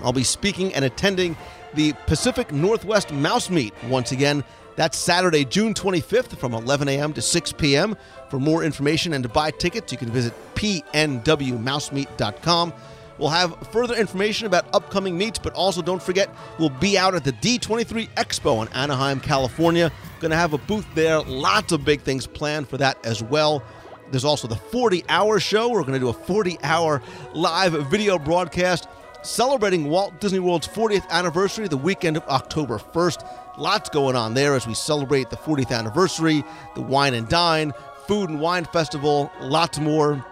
I'll 0.03 0.15
be 0.15 0.25
speaking 0.25 0.73
and 0.73 0.87
attending 0.87 1.37
the 1.75 1.93
Pacific 2.07 2.53
Northwest 2.53 3.13
Mouse 3.13 3.51
Meet 3.51 3.75
once 3.85 4.13
again. 4.13 4.43
That's 4.77 4.97
Saturday, 4.97 5.45
June 5.45 5.75
25th 5.75 6.39
from 6.39 6.55
11 6.55 6.89
a.m. 6.89 7.13
to 7.13 7.21
6 7.21 7.53
p.m. 7.53 7.95
For 8.31 8.41
more 8.41 8.65
information 8.65 9.13
and 9.13 9.23
to 9.23 9.29
buy 9.29 9.51
tickets, 9.51 9.93
you 9.93 9.99
can 9.99 10.11
visit 10.11 10.33
pnwmousemeet.com. 10.55 12.73
We'll 13.19 13.29
have 13.29 13.69
further 13.71 13.95
information 13.95 14.47
about 14.47 14.75
upcoming 14.75 15.19
meets, 15.19 15.39
but 15.39 15.53
also 15.53 15.83
don't 15.83 16.03
forget 16.03 16.35
we'll 16.59 16.71
be 16.71 16.97
out 16.97 17.15
at 17.15 17.25
the 17.25 17.33
D23 17.33 18.09
Expo 18.15 18.67
in 18.67 18.73
Anaheim, 18.73 19.21
California. 19.21 19.93
Going 20.21 20.31
to 20.31 20.39
have 20.39 20.55
a 20.55 20.59
booth 20.59 20.87
there. 20.95 21.21
Lots 21.21 21.73
of 21.73 21.85
big 21.85 22.01
things 22.01 22.27
planned 22.27 22.67
for 22.69 22.79
that 22.79 22.97
as 23.05 23.23
well. 23.23 23.63
There's 24.11 24.25
also 24.25 24.49
the 24.49 24.57
40 24.57 25.05
hour 25.11 25.39
show. 25.39 25.69
We're 25.69 25.83
going 25.83 25.93
to 25.93 25.99
do 25.99 26.09
a 26.09 26.15
40 26.15 26.57
hour 26.63 27.03
live 27.35 27.75
video 27.91 28.19
broadcast 28.19 28.89
celebrating 29.23 29.89
Walt 29.89 30.19
Disney 30.21 30.39
World's 30.39 30.67
40th 30.69 31.09
anniversary 31.11 31.69
the 31.69 31.77
weekend 31.77 32.17
of 32.17 32.27
October 32.29 32.79
1st. 32.79 33.59
Lots 33.59 33.91
going 33.91 34.17
on 34.17 34.35
there 34.35 34.55
as 34.55 34.67
we 34.67 34.75
celebrate 34.75 35.31
the 35.31 35.37
40th 35.37 35.71
anniversary, 35.71 36.43
the 36.75 36.81
Wine 36.81 37.15
and 37.15 37.29
Dine, 37.29 37.73
Food 38.07 38.31
and 38.31 38.41
Wine 38.41 38.65
Festival, 38.65 39.31
lots 39.41 39.79
more. 39.79 40.25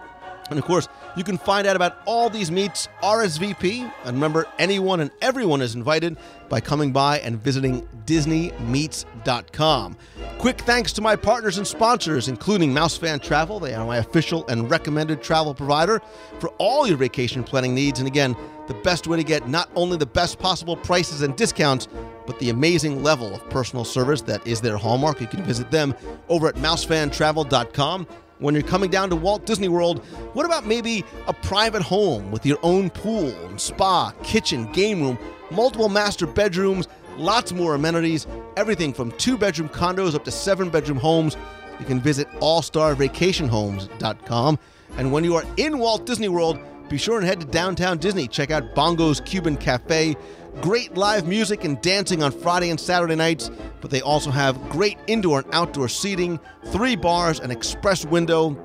And 0.49 0.57
of 0.57 0.65
course, 0.65 0.87
you 1.19 1.25
can 1.25 1.37
find 1.37 1.67
out 1.67 1.75
about 1.75 1.97
all 2.05 2.29
these 2.29 2.49
meets 2.49 2.87
RSVP. 3.03 3.91
And 4.05 4.15
remember, 4.15 4.47
anyone 4.57 5.01
and 5.01 5.11
everyone 5.21 5.61
is 5.61 5.75
invited 5.75 6.15
by 6.47 6.61
coming 6.61 6.93
by 6.93 7.19
and 7.19 7.37
visiting 7.43 7.85
DisneyMeets.com. 8.05 9.97
Quick 10.37 10.61
thanks 10.61 10.93
to 10.93 11.01
my 11.01 11.17
partners 11.17 11.57
and 11.57 11.67
sponsors, 11.67 12.29
including 12.29 12.73
MouseFan 12.73 13.21
Travel. 13.21 13.59
They 13.59 13.73
are 13.73 13.85
my 13.85 13.97
official 13.97 14.47
and 14.47 14.71
recommended 14.71 15.21
travel 15.21 15.53
provider 15.53 16.01
for 16.39 16.47
all 16.57 16.87
your 16.87 16.95
vacation 16.95 17.43
planning 17.43 17.75
needs. 17.75 17.99
And 17.99 18.07
again, 18.07 18.33
the 18.67 18.73
best 18.75 19.05
way 19.05 19.17
to 19.17 19.23
get 19.23 19.49
not 19.49 19.69
only 19.75 19.97
the 19.97 20.05
best 20.05 20.39
possible 20.39 20.77
prices 20.77 21.21
and 21.21 21.35
discounts, 21.35 21.89
but 22.25 22.39
the 22.39 22.49
amazing 22.49 23.03
level 23.03 23.35
of 23.35 23.49
personal 23.49 23.83
service 23.83 24.21
that 24.21 24.47
is 24.47 24.61
their 24.61 24.77
hallmark. 24.77 25.19
You 25.19 25.27
can 25.27 25.43
visit 25.43 25.69
them 25.69 25.93
over 26.29 26.47
at 26.47 26.55
mousefantravel.com 26.55 28.07
when 28.39 28.55
you're 28.55 28.63
coming 28.63 28.89
down 28.89 29.09
to 29.09 29.15
Walt 29.15 29.45
Disney 29.45 29.67
World, 29.67 29.99
what 30.33 30.45
about 30.45 30.65
maybe 30.65 31.03
a 31.27 31.33
private 31.33 31.81
home 31.81 32.31
with 32.31 32.45
your 32.45 32.57
own 32.63 32.89
pool 32.89 33.27
and 33.47 33.59
spa, 33.59 34.13
kitchen, 34.23 34.71
game 34.71 35.01
room, 35.01 35.19
multiple 35.51 35.89
master 35.89 36.25
bedrooms, 36.25 36.87
lots 37.17 37.51
more 37.51 37.75
amenities, 37.75 38.25
everything 38.55 38.93
from 38.93 39.11
two 39.13 39.37
bedroom 39.37 39.67
condos 39.69 40.15
up 40.15 40.23
to 40.25 40.31
seven 40.31 40.69
bedroom 40.69 40.97
homes? 40.97 41.35
You 41.79 41.85
can 41.85 41.99
visit 41.99 42.29
allstarvacationhomes.com. 42.39 44.59
And 44.97 45.11
when 45.11 45.23
you 45.23 45.35
are 45.35 45.43
in 45.57 45.77
Walt 45.77 46.05
Disney 46.05 46.29
World, 46.29 46.59
be 46.89 46.97
sure 46.97 47.19
and 47.19 47.27
head 47.27 47.39
to 47.41 47.45
downtown 47.45 47.99
Disney. 47.99 48.27
Check 48.27 48.51
out 48.51 48.73
Bongo's 48.73 49.21
Cuban 49.21 49.57
Cafe. 49.57 50.15
Great 50.61 50.97
live 50.97 51.25
music 51.25 51.63
and 51.63 51.81
dancing 51.81 52.21
on 52.21 52.33
Friday 52.33 52.69
and 52.69 52.77
Saturday 52.79 53.15
nights, 53.15 53.49
but 53.79 53.91
they 53.91 54.01
also 54.01 54.29
have 54.29 54.61
great 54.69 54.97
indoor 55.07 55.39
and 55.39 55.47
outdoor 55.53 55.87
seating, 55.87 56.37
three 56.65 56.97
bars, 56.97 57.39
an 57.39 57.49
express 57.49 58.05
window, 58.05 58.57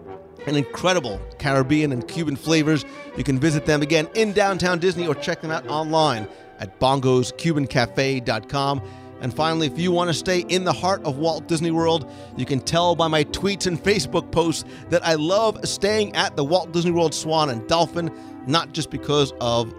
and 0.47 0.57
incredible 0.57 1.20
Caribbean 1.38 1.92
and 1.92 2.09
Cuban 2.09 2.34
flavors. 2.34 2.84
You 3.16 3.22
can 3.22 3.38
visit 3.38 3.64
them 3.64 3.80
again 3.80 4.09
in 4.14 4.32
downtown 4.32 4.80
Disney 4.80 5.07
or 5.07 5.14
check 5.14 5.40
them 5.40 5.53
out 5.53 5.68
online 5.68 6.26
at 6.59 6.80
bongoscubancafe.com. 6.80 8.82
And 9.20 9.32
finally, 9.32 9.68
if 9.68 9.78
you 9.78 9.92
want 9.92 10.09
to 10.09 10.14
stay 10.14 10.40
in 10.40 10.64
the 10.64 10.72
heart 10.72 11.05
of 11.05 11.18
Walt 11.18 11.47
Disney 11.47 11.70
World, 11.70 12.11
you 12.36 12.45
can 12.45 12.59
tell 12.61 12.97
by 12.97 13.07
my 13.07 13.22
tweets 13.24 13.68
and 13.68 13.80
Facebook 13.80 14.32
posts 14.32 14.64
that 14.90 15.07
I 15.07 15.14
love 15.14 15.64
staying 15.66 16.16
at 16.16 16.34
the 16.36 16.45
Walt 16.45 16.72
Disney 16.72 16.90
World 16.90 17.14
Swan 17.14 17.51
and 17.51 17.64
Dolphin, 17.68 18.11
not 18.47 18.72
just 18.72 18.90
because 18.90 19.32
of 19.40 19.72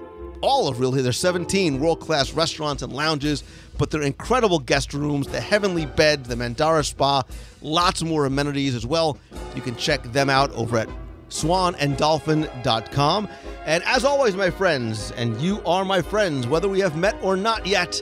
all 0.45 0.67
of 0.67 0.79
really. 0.79 1.01
There's 1.01 1.17
17 1.17 1.79
world 1.79 1.99
class 1.99 2.31
restaurants 2.33 2.83
and 2.83 2.93
lounges, 2.93 3.43
but 3.77 3.89
they're 3.89 4.03
incredible 4.03 4.59
guest 4.59 4.93
rooms, 4.93 5.27
the 5.27 5.41
Heavenly 5.41 5.85
Bed, 5.85 6.25
the 6.25 6.35
Mandara 6.35 6.85
Spa, 6.85 7.23
lots 7.61 8.03
more 8.03 8.25
amenities 8.25 8.75
as 8.75 8.85
well. 8.85 9.17
You 9.55 9.61
can 9.61 9.75
check 9.75 10.03
them 10.03 10.29
out 10.29 10.51
over 10.51 10.77
at 10.77 10.87
swananddolphin.com. 11.29 13.27
And 13.65 13.83
as 13.83 14.05
always, 14.05 14.35
my 14.35 14.51
friends, 14.51 15.11
and 15.13 15.41
you 15.41 15.61
are 15.65 15.83
my 15.83 16.01
friends, 16.01 16.45
whether 16.47 16.69
we 16.69 16.79
have 16.81 16.95
met 16.95 17.17
or 17.23 17.35
not 17.35 17.65
yet, 17.65 17.99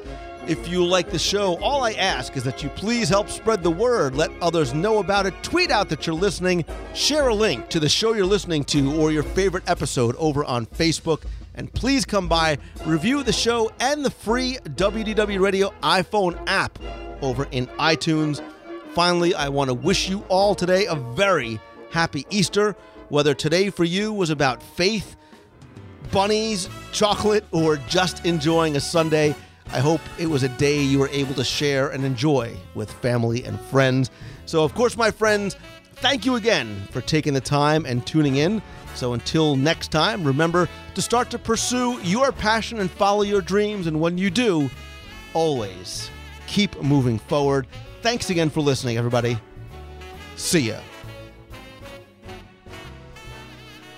if 0.48 0.68
you 0.68 0.86
like 0.86 1.10
the 1.10 1.20
show, 1.20 1.58
all 1.62 1.84
I 1.84 1.94
ask 1.94 2.36
is 2.36 2.44
that 2.44 2.62
you 2.62 2.70
please 2.70 3.08
help 3.08 3.30
spread 3.30 3.64
the 3.64 3.72
word, 3.72 4.16
let 4.16 4.30
others 4.41 4.74
know 4.74 5.00
about 5.00 5.26
it, 5.26 5.34
tweet 5.41 5.72
out 5.72 5.88
that 5.89 6.06
you're 6.06 6.16
listening, 6.16 6.66
share 6.94 7.30
a 7.30 7.34
link 7.34 7.70
to 7.70 7.80
the 7.80 7.88
show 7.88 8.14
you're 8.14 8.26
listening 8.26 8.66
to 8.66 8.94
or 9.00 9.12
your 9.12 9.24
favorite 9.24 9.64
episode 9.68 10.16
over 10.18 10.44
on 10.44 10.66
Facebook, 10.66 11.24
and 11.56 11.74
please 11.74 12.04
come 12.04 12.28
by, 12.28 12.58
review 12.86 13.24
the 13.24 13.32
show 13.32 13.72
and 13.80 14.04
the 14.04 14.10
free 14.10 14.58
WDW 14.66 15.39
Radio 15.39 15.74
iPhone 15.82 16.38
app 16.48 16.78
over 17.22 17.48
in 17.52 17.68
iTunes. 17.80 18.44
Finally, 18.94 19.34
I 19.36 19.48
want 19.48 19.70
to 19.70 19.74
wish 19.74 20.10
you 20.10 20.26
all 20.28 20.56
today 20.56 20.88
a 20.88 20.96
very 20.96 21.60
happy 21.91 22.26
Easter. 22.30 22.76
Whether 23.08 23.34
today 23.34 23.70
for 23.70 23.86
you 23.86 24.12
was 24.12 24.30
about 24.30 24.62
faith, 24.62 25.16
bunnies, 26.12 26.68
chocolate, 26.91 27.46
or 27.52 27.78
just 27.88 28.26
enjoying 28.26 28.76
a 28.76 28.80
Sunday, 28.82 29.36
I 29.74 29.80
hope 29.80 30.01
it 30.19 30.28
was 30.28 30.43
a 30.43 30.49
day 30.49 30.80
you 30.84 30.99
were 30.99 31.09
able 31.09 31.34
to 31.34 31.43
share 31.43 31.89
and 31.89 32.05
enjoy 32.05 32.55
with 32.76 32.91
family 32.91 33.43
and 33.43 33.59
friends. 33.59 34.11
So, 34.45 34.63
of 34.63 34.76
course, 34.76 34.95
my 34.95 35.09
friends, 35.09 35.57
thank 35.95 36.28
you 36.28 36.36
again 36.36 36.88
for 36.91 37.01
taking 37.01 37.34
the 37.34 37.41
time 37.41 37.88
and 37.88 38.05
tuning 38.05 38.36
in. 38.36 38.61
So, 38.93 39.13
until 39.13 39.55
next 39.55 39.91
time, 39.91 40.24
remember 40.24 40.69
to 40.93 41.01
start 41.01 41.32
to 41.32 41.39
pursue 41.39 41.99
your 42.03 42.32
passion 42.32 42.80
and 42.80 42.91
follow 42.91 43.24
your 43.24 43.41
dreams. 43.41 43.88
And 43.88 43.99
when 43.99 44.19
you 44.19 44.30
do, 44.30 44.69
always 45.34 46.11
keep 46.45 46.80
moving 46.80 47.17
forward. 47.17 47.65
Thanks 48.03 48.30
again 48.30 48.51
for 48.51 48.61
listening, 48.61 48.97
everybody. 48.97 49.39
See 50.36 50.69
ya. 50.69 50.82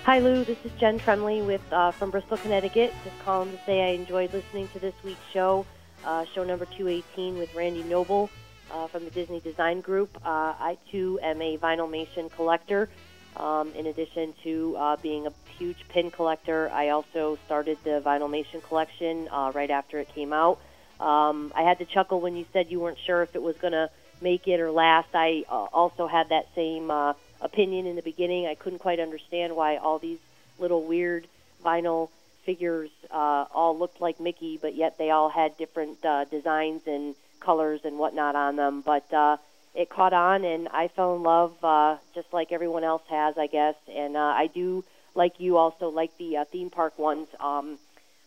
Hi, 0.06 0.20
Lou. 0.20 0.44
This 0.44 0.64
is 0.64 0.70
Jen 0.78 1.00
Tremley 1.00 1.44
with 1.44 1.60
uh, 1.72 1.90
from 1.90 2.12
Bristol, 2.12 2.36
Connecticut. 2.36 2.94
Just 3.02 3.18
calling 3.24 3.50
to 3.50 3.58
say 3.66 3.82
I 3.82 3.94
enjoyed 3.94 4.32
listening 4.32 4.68
to 4.68 4.78
this 4.78 4.94
week's 5.02 5.18
show, 5.32 5.66
uh, 6.04 6.24
show 6.26 6.44
number 6.44 6.64
218 6.64 7.36
with 7.36 7.52
Randy 7.56 7.82
Noble 7.82 8.30
uh, 8.70 8.86
from 8.86 9.04
the 9.04 9.10
Disney 9.10 9.40
Design 9.40 9.80
Group. 9.80 10.16
Uh, 10.24 10.54
I 10.60 10.78
too 10.92 11.18
am 11.24 11.42
a 11.42 11.58
Vinylmation 11.58 12.30
collector. 12.30 12.88
Um, 13.36 13.72
in 13.74 13.86
addition 13.86 14.32
to 14.44 14.76
uh, 14.78 14.96
being 15.02 15.26
a 15.26 15.32
huge 15.58 15.88
pin 15.88 16.12
collector, 16.12 16.70
I 16.72 16.90
also 16.90 17.36
started 17.44 17.76
the 17.82 18.00
Vinylmation 18.06 18.62
collection 18.62 19.26
uh, 19.32 19.50
right 19.56 19.72
after 19.72 19.98
it 19.98 20.08
came 20.14 20.32
out. 20.32 20.60
Um, 21.00 21.52
I 21.52 21.62
had 21.62 21.80
to 21.80 21.84
chuckle 21.84 22.20
when 22.20 22.36
you 22.36 22.44
said 22.52 22.70
you 22.70 22.78
weren't 22.78 22.98
sure 23.04 23.22
if 23.22 23.34
it 23.34 23.42
was 23.42 23.56
going 23.56 23.72
to 23.72 23.90
make 24.20 24.46
it 24.46 24.60
or 24.60 24.70
last. 24.70 25.08
I 25.14 25.42
also 25.48 26.06
had 26.06 26.28
that 26.28 26.46
same 26.54 26.92
uh, 26.92 27.14
opinion 27.40 27.86
in 27.86 27.96
the 27.96 28.02
beginning. 28.02 28.46
I 28.46 28.54
couldn't 28.54 28.78
quite 28.78 29.00
understand 29.00 29.56
why 29.56 29.76
all 29.76 29.98
these 29.98 30.18
little 30.58 30.82
weird 30.84 31.26
vinyl 31.64 32.10
figures 32.44 32.90
uh, 33.10 33.44
all 33.52 33.76
looked 33.76 34.00
like 34.00 34.20
Mickey, 34.20 34.58
but 34.60 34.74
yet 34.74 34.98
they 34.98 35.10
all 35.10 35.28
had 35.28 35.56
different 35.58 36.04
uh, 36.04 36.24
designs 36.24 36.82
and 36.86 37.14
colors 37.40 37.80
and 37.84 37.98
whatnot 37.98 38.36
on 38.36 38.56
them. 38.56 38.80
But 38.80 39.12
uh, 39.12 39.36
it 39.74 39.90
caught 39.90 40.12
on, 40.12 40.44
and 40.44 40.68
I 40.68 40.88
fell 40.88 41.16
in 41.16 41.22
love 41.22 41.52
uh, 41.62 41.96
just 42.14 42.32
like 42.32 42.52
everyone 42.52 42.84
else 42.84 43.02
has, 43.10 43.36
I 43.36 43.46
guess. 43.46 43.74
And 43.92 44.16
uh, 44.16 44.20
I 44.20 44.46
do, 44.46 44.84
like 45.14 45.38
you, 45.38 45.58
also 45.58 45.88
like 45.88 46.16
the 46.18 46.38
uh, 46.38 46.44
theme 46.44 46.70
park 46.70 46.98
ones. 46.98 47.28
Um, 47.40 47.78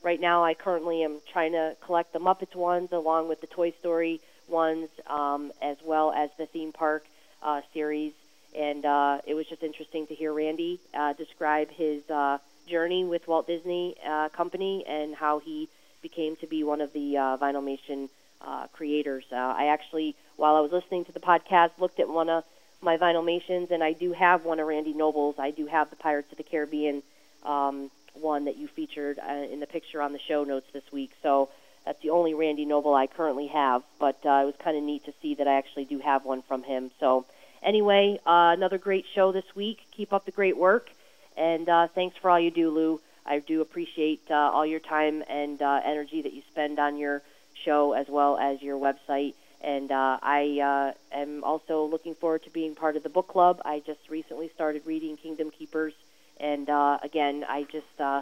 right 0.04 0.20
now, 0.20 0.44
I 0.44 0.54
currently 0.54 1.04
am 1.04 1.20
trying 1.32 1.54
to 1.54 1.76
collect 1.86 2.14
the 2.14 2.20
Muppets 2.20 2.56
ones 2.56 2.92
along 2.92 3.30
with 3.30 3.42
the 3.42 3.48
Toy 3.48 3.72
Story 3.80 4.22
ones, 4.48 4.90
um, 5.08 5.52
as 5.62 5.78
well 5.84 6.12
as 6.12 6.30
the 6.38 6.46
theme 6.46 6.72
park 6.72 7.06
uh, 7.42 7.62
series. 7.74 8.14
And 8.58 8.86
uh, 8.86 9.20
it 9.26 9.34
was 9.36 9.48
just 9.48 9.64
interesting 9.64 10.08
to 10.08 10.16
hear 10.16 10.34
Randy 10.34 10.80
uh, 10.94 11.14
describe 11.14 11.70
his 11.70 12.08
uh, 12.10 12.40
journey 12.68 13.04
with 13.06 13.28
Walt 13.28 13.48
Disney 13.48 13.96
uh, 14.06 14.30
Company 14.30 14.84
and 14.88 15.16
how 15.16 15.40
he 15.40 15.70
became 16.02 16.36
to 16.38 16.48
be 16.48 16.64
one 16.64 16.82
of 16.82 16.94
the 16.94 17.18
uh, 17.18 17.38
Vinylmation 17.38 18.10
uh, 18.42 18.68
creators. 18.74 19.26
Uh, 19.32 19.36
I 19.36 19.66
actually, 19.66 20.16
while 20.38 20.56
I 20.56 20.62
was 20.62 20.72
listening 20.72 21.06
to 21.06 21.12
the 21.12 21.20
podcast, 21.20 21.72
looked 21.78 22.00
at 22.00 22.08
one 22.08 22.30
of 22.30 22.44
my 22.82 22.98
Vinylmations, 22.98 23.72
and 23.72 23.84
I 23.84 23.94
do 23.94 24.14
have 24.14 24.46
one 24.46 24.60
of 24.60 24.68
Randy 24.68 24.94
Noble's. 24.94 25.36
I 25.38 25.52
do 25.52 25.66
have 25.66 25.90
the 25.90 25.98
Pirates 25.98 26.32
of 26.32 26.38
the 26.38 26.44
Caribbean 26.44 27.04
um, 27.44 27.92
one 28.14 28.46
that 28.46 28.58
you 28.58 28.68
featured 28.68 29.20
uh, 29.20 29.34
in 29.34 29.60
the 29.60 29.68
picture 29.68 30.02
on 30.02 30.14
the 30.14 30.20
show 30.20 30.44
notes 30.44 30.68
this 30.74 30.84
week. 30.92 31.12
So 31.22 31.50
that's 31.86 32.02
the 32.02 32.10
only 32.12 32.34
Randy 32.34 32.66
Noble 32.66 32.94
I 32.94 33.08
currently 33.08 33.48
have, 33.48 33.84
but 34.00 34.20
uh, 34.26 34.42
it 34.44 34.46
was 34.46 34.56
kind 34.64 34.78
of 34.78 34.84
neat 34.84 35.06
to 35.06 35.14
see 35.22 35.36
that 35.36 35.48
I 35.48 35.58
actually 35.58 35.86
do 35.86 36.00
have 36.00 36.26
one 36.26 36.42
from 36.42 36.64
him. 36.64 36.92
So 37.00 37.26
anyway, 37.64 38.20
uh, 38.26 38.54
another 38.56 38.78
great 38.78 39.06
show 39.14 39.32
this 39.32 39.56
week. 39.56 39.80
Keep 39.92 40.14
up 40.14 40.26
the 40.26 40.32
great 40.32 40.58
work, 40.58 40.90
and 41.38 41.68
uh, 41.68 41.88
thanks 41.88 42.18
for 42.18 42.30
all 42.30 42.40
you 42.40 42.52
do, 42.52 42.70
Lou. 42.70 43.02
I 43.26 43.40
do 43.40 43.62
appreciate 43.62 44.22
uh, 44.30 44.34
all 44.34 44.66
your 44.66 44.80
time 44.80 45.24
and 45.30 45.62
uh, 45.62 45.82
energy 45.86 46.24
that 46.24 46.34
you 46.34 46.42
spend 46.52 46.80
on 46.80 46.98
your 46.98 47.22
show 47.64 47.94
as 47.94 48.08
well 48.08 48.38
as 48.38 48.62
your 48.62 48.78
website. 48.78 49.36
And 49.62 49.92
uh, 49.92 50.18
I 50.22 50.94
uh, 51.14 51.16
am 51.16 51.44
also 51.44 51.86
looking 51.86 52.16
forward 52.16 52.44
to 52.44 52.50
being 52.50 52.76
part 52.76 52.96
of 52.96 53.04
the 53.04 53.10
book 53.10 53.28
club. 53.28 53.62
I 53.66 53.82
just 53.86 54.10
recently 54.10 54.50
started 54.56 54.84
reading 54.86 55.18
Kingdom 55.18 55.52
Keepers, 55.52 55.94
and 56.40 56.70
uh, 56.70 57.00
again, 57.04 57.46
I 57.48 57.64
just 57.64 58.00
uh, 58.00 58.22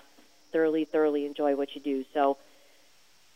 thoroughly, 0.51 0.85
thoroughly 0.85 1.25
enjoy 1.25 1.55
what 1.55 1.75
you 1.75 1.81
do. 1.81 2.05
So, 2.13 2.37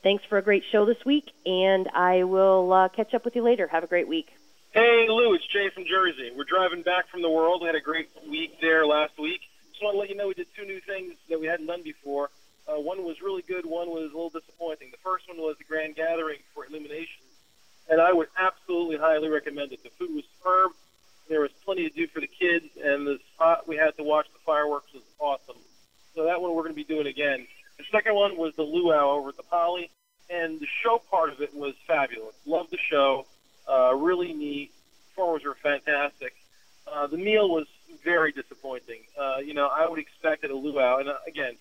thanks 0.02 0.24
for 0.26 0.40
a 0.40 0.42
great 0.42 0.64
show 0.72 0.86
this 0.86 1.06
week, 1.06 1.32
and 1.46 1.88
I 1.94 2.24
will 2.24 2.74
uh, 2.74 2.90
catch 2.90 3.14
up 3.14 3.24
with 3.24 3.36
you 3.36 3.44
later. 3.44 3.68
Have 3.68 3.84
a 3.84 3.88
great 3.88 4.08
week. 4.08 4.34
Hey, 4.74 5.06
Lou, 5.10 5.34
it's 5.34 5.46
Jay 5.48 5.70
from 5.70 5.84
Jersey. 5.84 6.32
We're 6.34 6.46
driving 6.46 6.82
back 6.82 7.10
from 7.10 7.22
the 7.22 7.30
world. 7.30 7.60
We 7.60 7.66
had 7.68 7.76
a 7.76 7.82
great 7.82 8.08
week 8.26 8.62
there 8.62 8.86
last 8.86 9.20
week. 9.20 9.42
Just 9.72 9.84
want 9.84 9.96
to 9.96 10.00
let 10.00 10.10
you 10.10 10.16
know 10.16 10.30
we 10.30 10.34
did 10.34 10.48
two 10.56 10.64
new 10.66 10.80
things 10.80 11.16
that 11.28 11.42
we 11.42 11.46
hadn't 11.46 11.66
done 11.66 11.84
before. 11.84 12.30
Uh, 12.66 12.80
one 12.80 13.04
was 13.04 13.22
really 13.22 13.42
good. 13.42 13.66
One 13.66 13.90
was 13.90 14.04
a 14.04 14.16
little 14.16 14.30
disappointing. 14.30 14.92
The 14.92 15.04
first 15.04 15.28
one 15.28 15.40
was 15.40 15.58
the 15.58 15.66
grand 15.66 15.98
gathering 15.98 16.40
for 16.54 16.66
IllumiNations, 16.66 17.36
and 17.90 18.00
I 18.00 18.14
would 18.14 18.30
absolutely 18.40 18.96
highly 18.96 19.28
recommend 19.28 19.74
it. 19.74 19.84
The 19.84 19.90
food 20.00 20.16
was 20.16 20.24
superb. 20.38 20.72
There 21.28 21.42
was 21.42 21.52
plenty 21.66 21.90
to 21.90 21.94
do 21.94 22.08
for 22.08 22.22
the 22.22 22.28
kids, 22.28 22.68
and 22.82 23.06
the 23.06 23.20
spot 23.36 23.68
we 23.68 23.76
had 23.76 23.98
to 23.98 24.04
watch 24.04 24.28
the 24.32 24.40
fireworks 24.46 24.94
was 24.94 25.04
awesome. 25.20 25.62
So 26.16 26.24
that 26.24 26.42
one 26.42 26.56
we're 26.56 26.64
going 26.64 26.76
to 26.76 26.82
be 26.82 26.86
doing 26.86 27.08
again. 27.08 27.46
The 27.78 27.84
second 27.92 28.16
one 28.16 28.38
was 28.38 28.56
the 28.56 28.64
luau 28.64 29.18
over 29.18 29.30
at 29.30 29.36
the 29.36 29.44
Poly, 29.44 29.92
and 30.30 30.62
the 30.62 30.68
show 30.82 31.02
part 31.12 31.30
of 31.30 31.42
it 31.42 31.54
was 31.54 31.74
fabulous. 31.86 32.36
Loved 32.46 32.72
the 32.72 32.80
show. 32.90 33.26
Uh, 33.72 33.96
really 33.96 34.34
neat. 34.34 34.72
Performers 35.10 35.44
were 35.46 35.56
fantastic. 35.64 36.36
Uh, 36.92 37.08
the 37.08 37.18
meal 37.18 37.50
was 37.50 37.68
very 38.04 38.32
disappointing. 38.32 39.02
Uh, 39.18 39.38
you 39.38 39.54
know, 39.54 39.68
I 39.68 39.88
would 39.88 40.00
expect 40.00 40.44
at 40.44 40.52
a 40.52 40.56
luau, 40.56 40.98
and 40.98 41.08
uh, 41.08 41.16
again, 41.28 41.54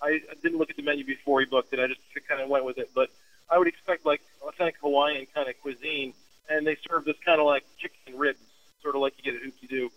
I, 0.00 0.20
didn't 0.42 0.58
look 0.58 0.70
at 0.70 0.76
the 0.76 0.82
menu 0.82 1.04
before 1.04 1.40
he 1.40 1.46
booked 1.46 1.72
it. 1.72 1.80
I 1.80 1.88
just 1.88 2.00
kind 2.28 2.40
of 2.40 2.48
went 2.48 2.64
with 2.64 2.78
it. 2.78 2.90
But 2.94 3.10
I 3.50 3.58
would 3.58 3.68
expect 3.68 4.06
like 4.06 4.22
authentic 4.42 4.76
Hawaiian 4.80 5.26
kind 5.34 5.48
of 5.48 5.60
cuisine, 5.60 6.14
and 6.48 6.66
they 6.66 6.76
serve 6.88 7.04
this 7.04 7.16
kind 7.24 7.40
of 7.40 7.46
like 7.46 7.64
chicken 7.78 8.18
ribs, 8.18 8.40
sort 8.82 8.94
of 8.94 9.02
like 9.02 9.14
you 9.18 9.24
get 9.24 9.34
at 9.34 9.42
Hoop-Dee-Doo. 9.42 9.90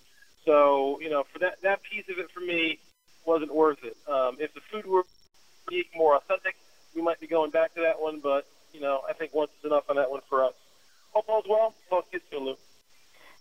So 0.46 1.00
you 1.00 1.10
know, 1.10 1.24
for 1.32 1.40
that 1.40 1.62
that 1.62 1.82
piece 1.84 2.10
of 2.10 2.18
it 2.18 2.32
for 2.32 2.42
me 2.42 2.80
wasn't 3.26 3.54
worth 3.54 3.84
it. 3.84 3.96
Um, 4.12 4.38
if 4.40 4.54
the 4.54 4.62
food 4.72 4.86
were 4.86 5.04
more 5.96 6.16
authentic, 6.18 6.56
we 6.96 7.02
might 7.02 7.20
be 7.20 7.28
going 7.28 7.52
back 7.52 7.74
to 7.76 7.82
that 7.82 8.02
one. 8.02 8.20
But 8.20 8.48
you 8.74 8.82
know, 8.82 9.02
I 9.08 9.14
think 9.14 9.34
once 9.34 9.52
is 9.60 9.66
enough 9.66 9.90
on 9.90 9.96
that 9.98 10.10
one 10.10 10.22
for 10.28 10.44
us. 10.44 10.54
All's 11.14 11.46
well. 11.48 11.74
Talk 11.90 12.10
to 12.12 12.18
you 12.18 12.24
soon, 12.32 12.46
Lou. 12.46 12.56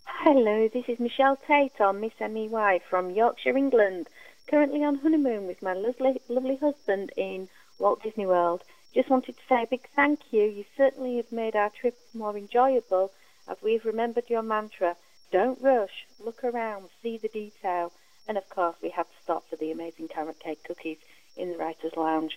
Hello, 0.04 0.68
this 0.72 0.86
is 0.88 0.98
Michelle 0.98 1.36
Tate 1.36 1.80
on 1.80 2.00
Miss 2.00 2.12
MEY 2.20 2.80
from 2.90 3.10
Yorkshire, 3.10 3.56
England. 3.56 4.08
Currently 4.48 4.82
on 4.82 4.96
honeymoon 4.96 5.46
with 5.46 5.62
my 5.62 5.72
lovely, 5.72 6.20
lovely 6.28 6.56
husband 6.56 7.12
in 7.16 7.48
Walt 7.78 8.02
Disney 8.02 8.26
World. 8.26 8.64
Just 8.92 9.08
wanted 9.08 9.36
to 9.36 9.42
say 9.48 9.62
a 9.62 9.66
big 9.68 9.88
thank 9.94 10.32
you. 10.32 10.42
You 10.42 10.64
certainly 10.76 11.16
have 11.18 11.30
made 11.30 11.54
our 11.54 11.70
trip 11.70 11.96
more 12.12 12.36
enjoyable 12.36 13.12
as 13.48 13.56
we've 13.62 13.84
remembered 13.84 14.28
your 14.28 14.42
mantra. 14.42 14.96
Don't 15.30 15.62
rush, 15.62 16.06
look 16.18 16.42
around, 16.42 16.88
see 17.02 17.18
the 17.18 17.28
detail. 17.28 17.92
And 18.26 18.36
of 18.36 18.48
course, 18.48 18.76
we 18.82 18.90
had 18.90 19.04
to 19.04 19.22
stop 19.22 19.48
for 19.48 19.56
the 19.56 19.70
amazing 19.70 20.08
carrot 20.08 20.40
cake 20.40 20.64
cookies 20.64 20.98
in 21.36 21.52
the 21.52 21.58
Writers' 21.58 21.96
Lounge. 21.96 22.36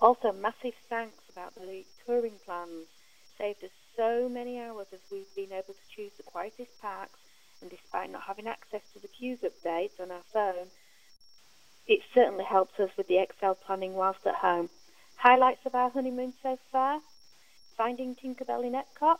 Also, 0.00 0.32
massive 0.32 0.74
thanks 0.88 1.22
about 1.30 1.54
the 1.54 1.84
touring 2.04 2.40
plans. 2.44 2.86
Saved 3.38 3.62
us 3.62 3.70
so 3.96 4.28
many 4.28 4.60
hours 4.60 4.86
as 4.92 5.00
we've 5.10 5.34
been 5.34 5.52
able 5.52 5.74
to 5.74 5.96
choose 5.96 6.12
the 6.16 6.22
quietest 6.22 6.80
parks, 6.80 7.18
and 7.60 7.70
despite 7.70 8.10
not 8.10 8.22
having 8.22 8.46
access 8.46 8.82
to 8.92 9.00
the 9.00 9.08
queues 9.08 9.38
updates 9.40 10.00
on 10.00 10.10
our 10.10 10.24
phone, 10.32 10.68
it 11.86 12.00
certainly 12.14 12.44
helps 12.44 12.78
us 12.80 12.90
with 12.96 13.08
the 13.08 13.18
Excel 13.18 13.54
planning 13.54 13.94
whilst 13.94 14.26
at 14.26 14.34
home. 14.34 14.68
Highlights 15.16 15.64
of 15.66 15.74
our 15.74 15.90
honeymoon 15.90 16.32
so 16.42 16.58
far 16.72 17.00
Finding 17.76 18.14
Tinkerbell 18.14 18.64
in 18.64 18.72
Epcot, 18.72 19.18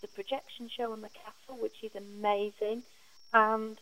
the 0.00 0.08
projection 0.08 0.70
show 0.74 0.92
on 0.92 1.02
the 1.02 1.10
castle, 1.10 1.60
which 1.60 1.84
is 1.84 1.94
amazing, 1.94 2.82
and 3.34 3.78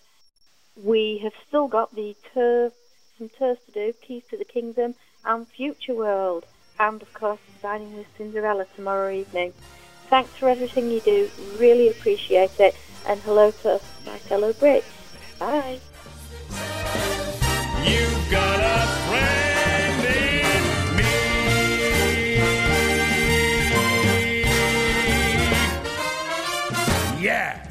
we 0.77 1.21
have 1.23 1.33
still 1.47 1.69
got 1.69 1.95
the 1.95 2.17
tour, 2.35 2.73
some 3.17 3.29
tours 3.39 3.59
to 3.67 3.73
do, 3.73 3.93
Keys 4.03 4.25
to 4.31 4.37
the 4.37 4.45
Kingdom, 4.45 4.97
and 5.25 5.47
Future 5.47 5.95
World, 5.95 6.45
and 6.81 7.01
of 7.01 7.13
course, 7.15 7.39
dining 7.63 7.97
with 7.97 8.07
Cinderella 8.19 8.67
tomorrow 8.75 9.13
evening. 9.13 9.53
Thanks 10.11 10.35
for 10.35 10.49
everything 10.49 10.91
you 10.91 10.99
do. 11.01 11.31
Really 11.57 11.89
appreciate 11.89 12.59
it. 12.59 12.75
And 13.07 13.21
hello 13.21 13.53
to 13.63 13.81
my 14.05 14.19
fellow 14.19 14.53
Brits. 14.53 14.83
Bye. 15.39 15.79
You've 17.89 18.29
got 18.29 18.61
a 18.61 18.87
friend 19.07 20.05
in 20.05 20.11
me. 27.21 27.25
Yeah. 27.25 27.70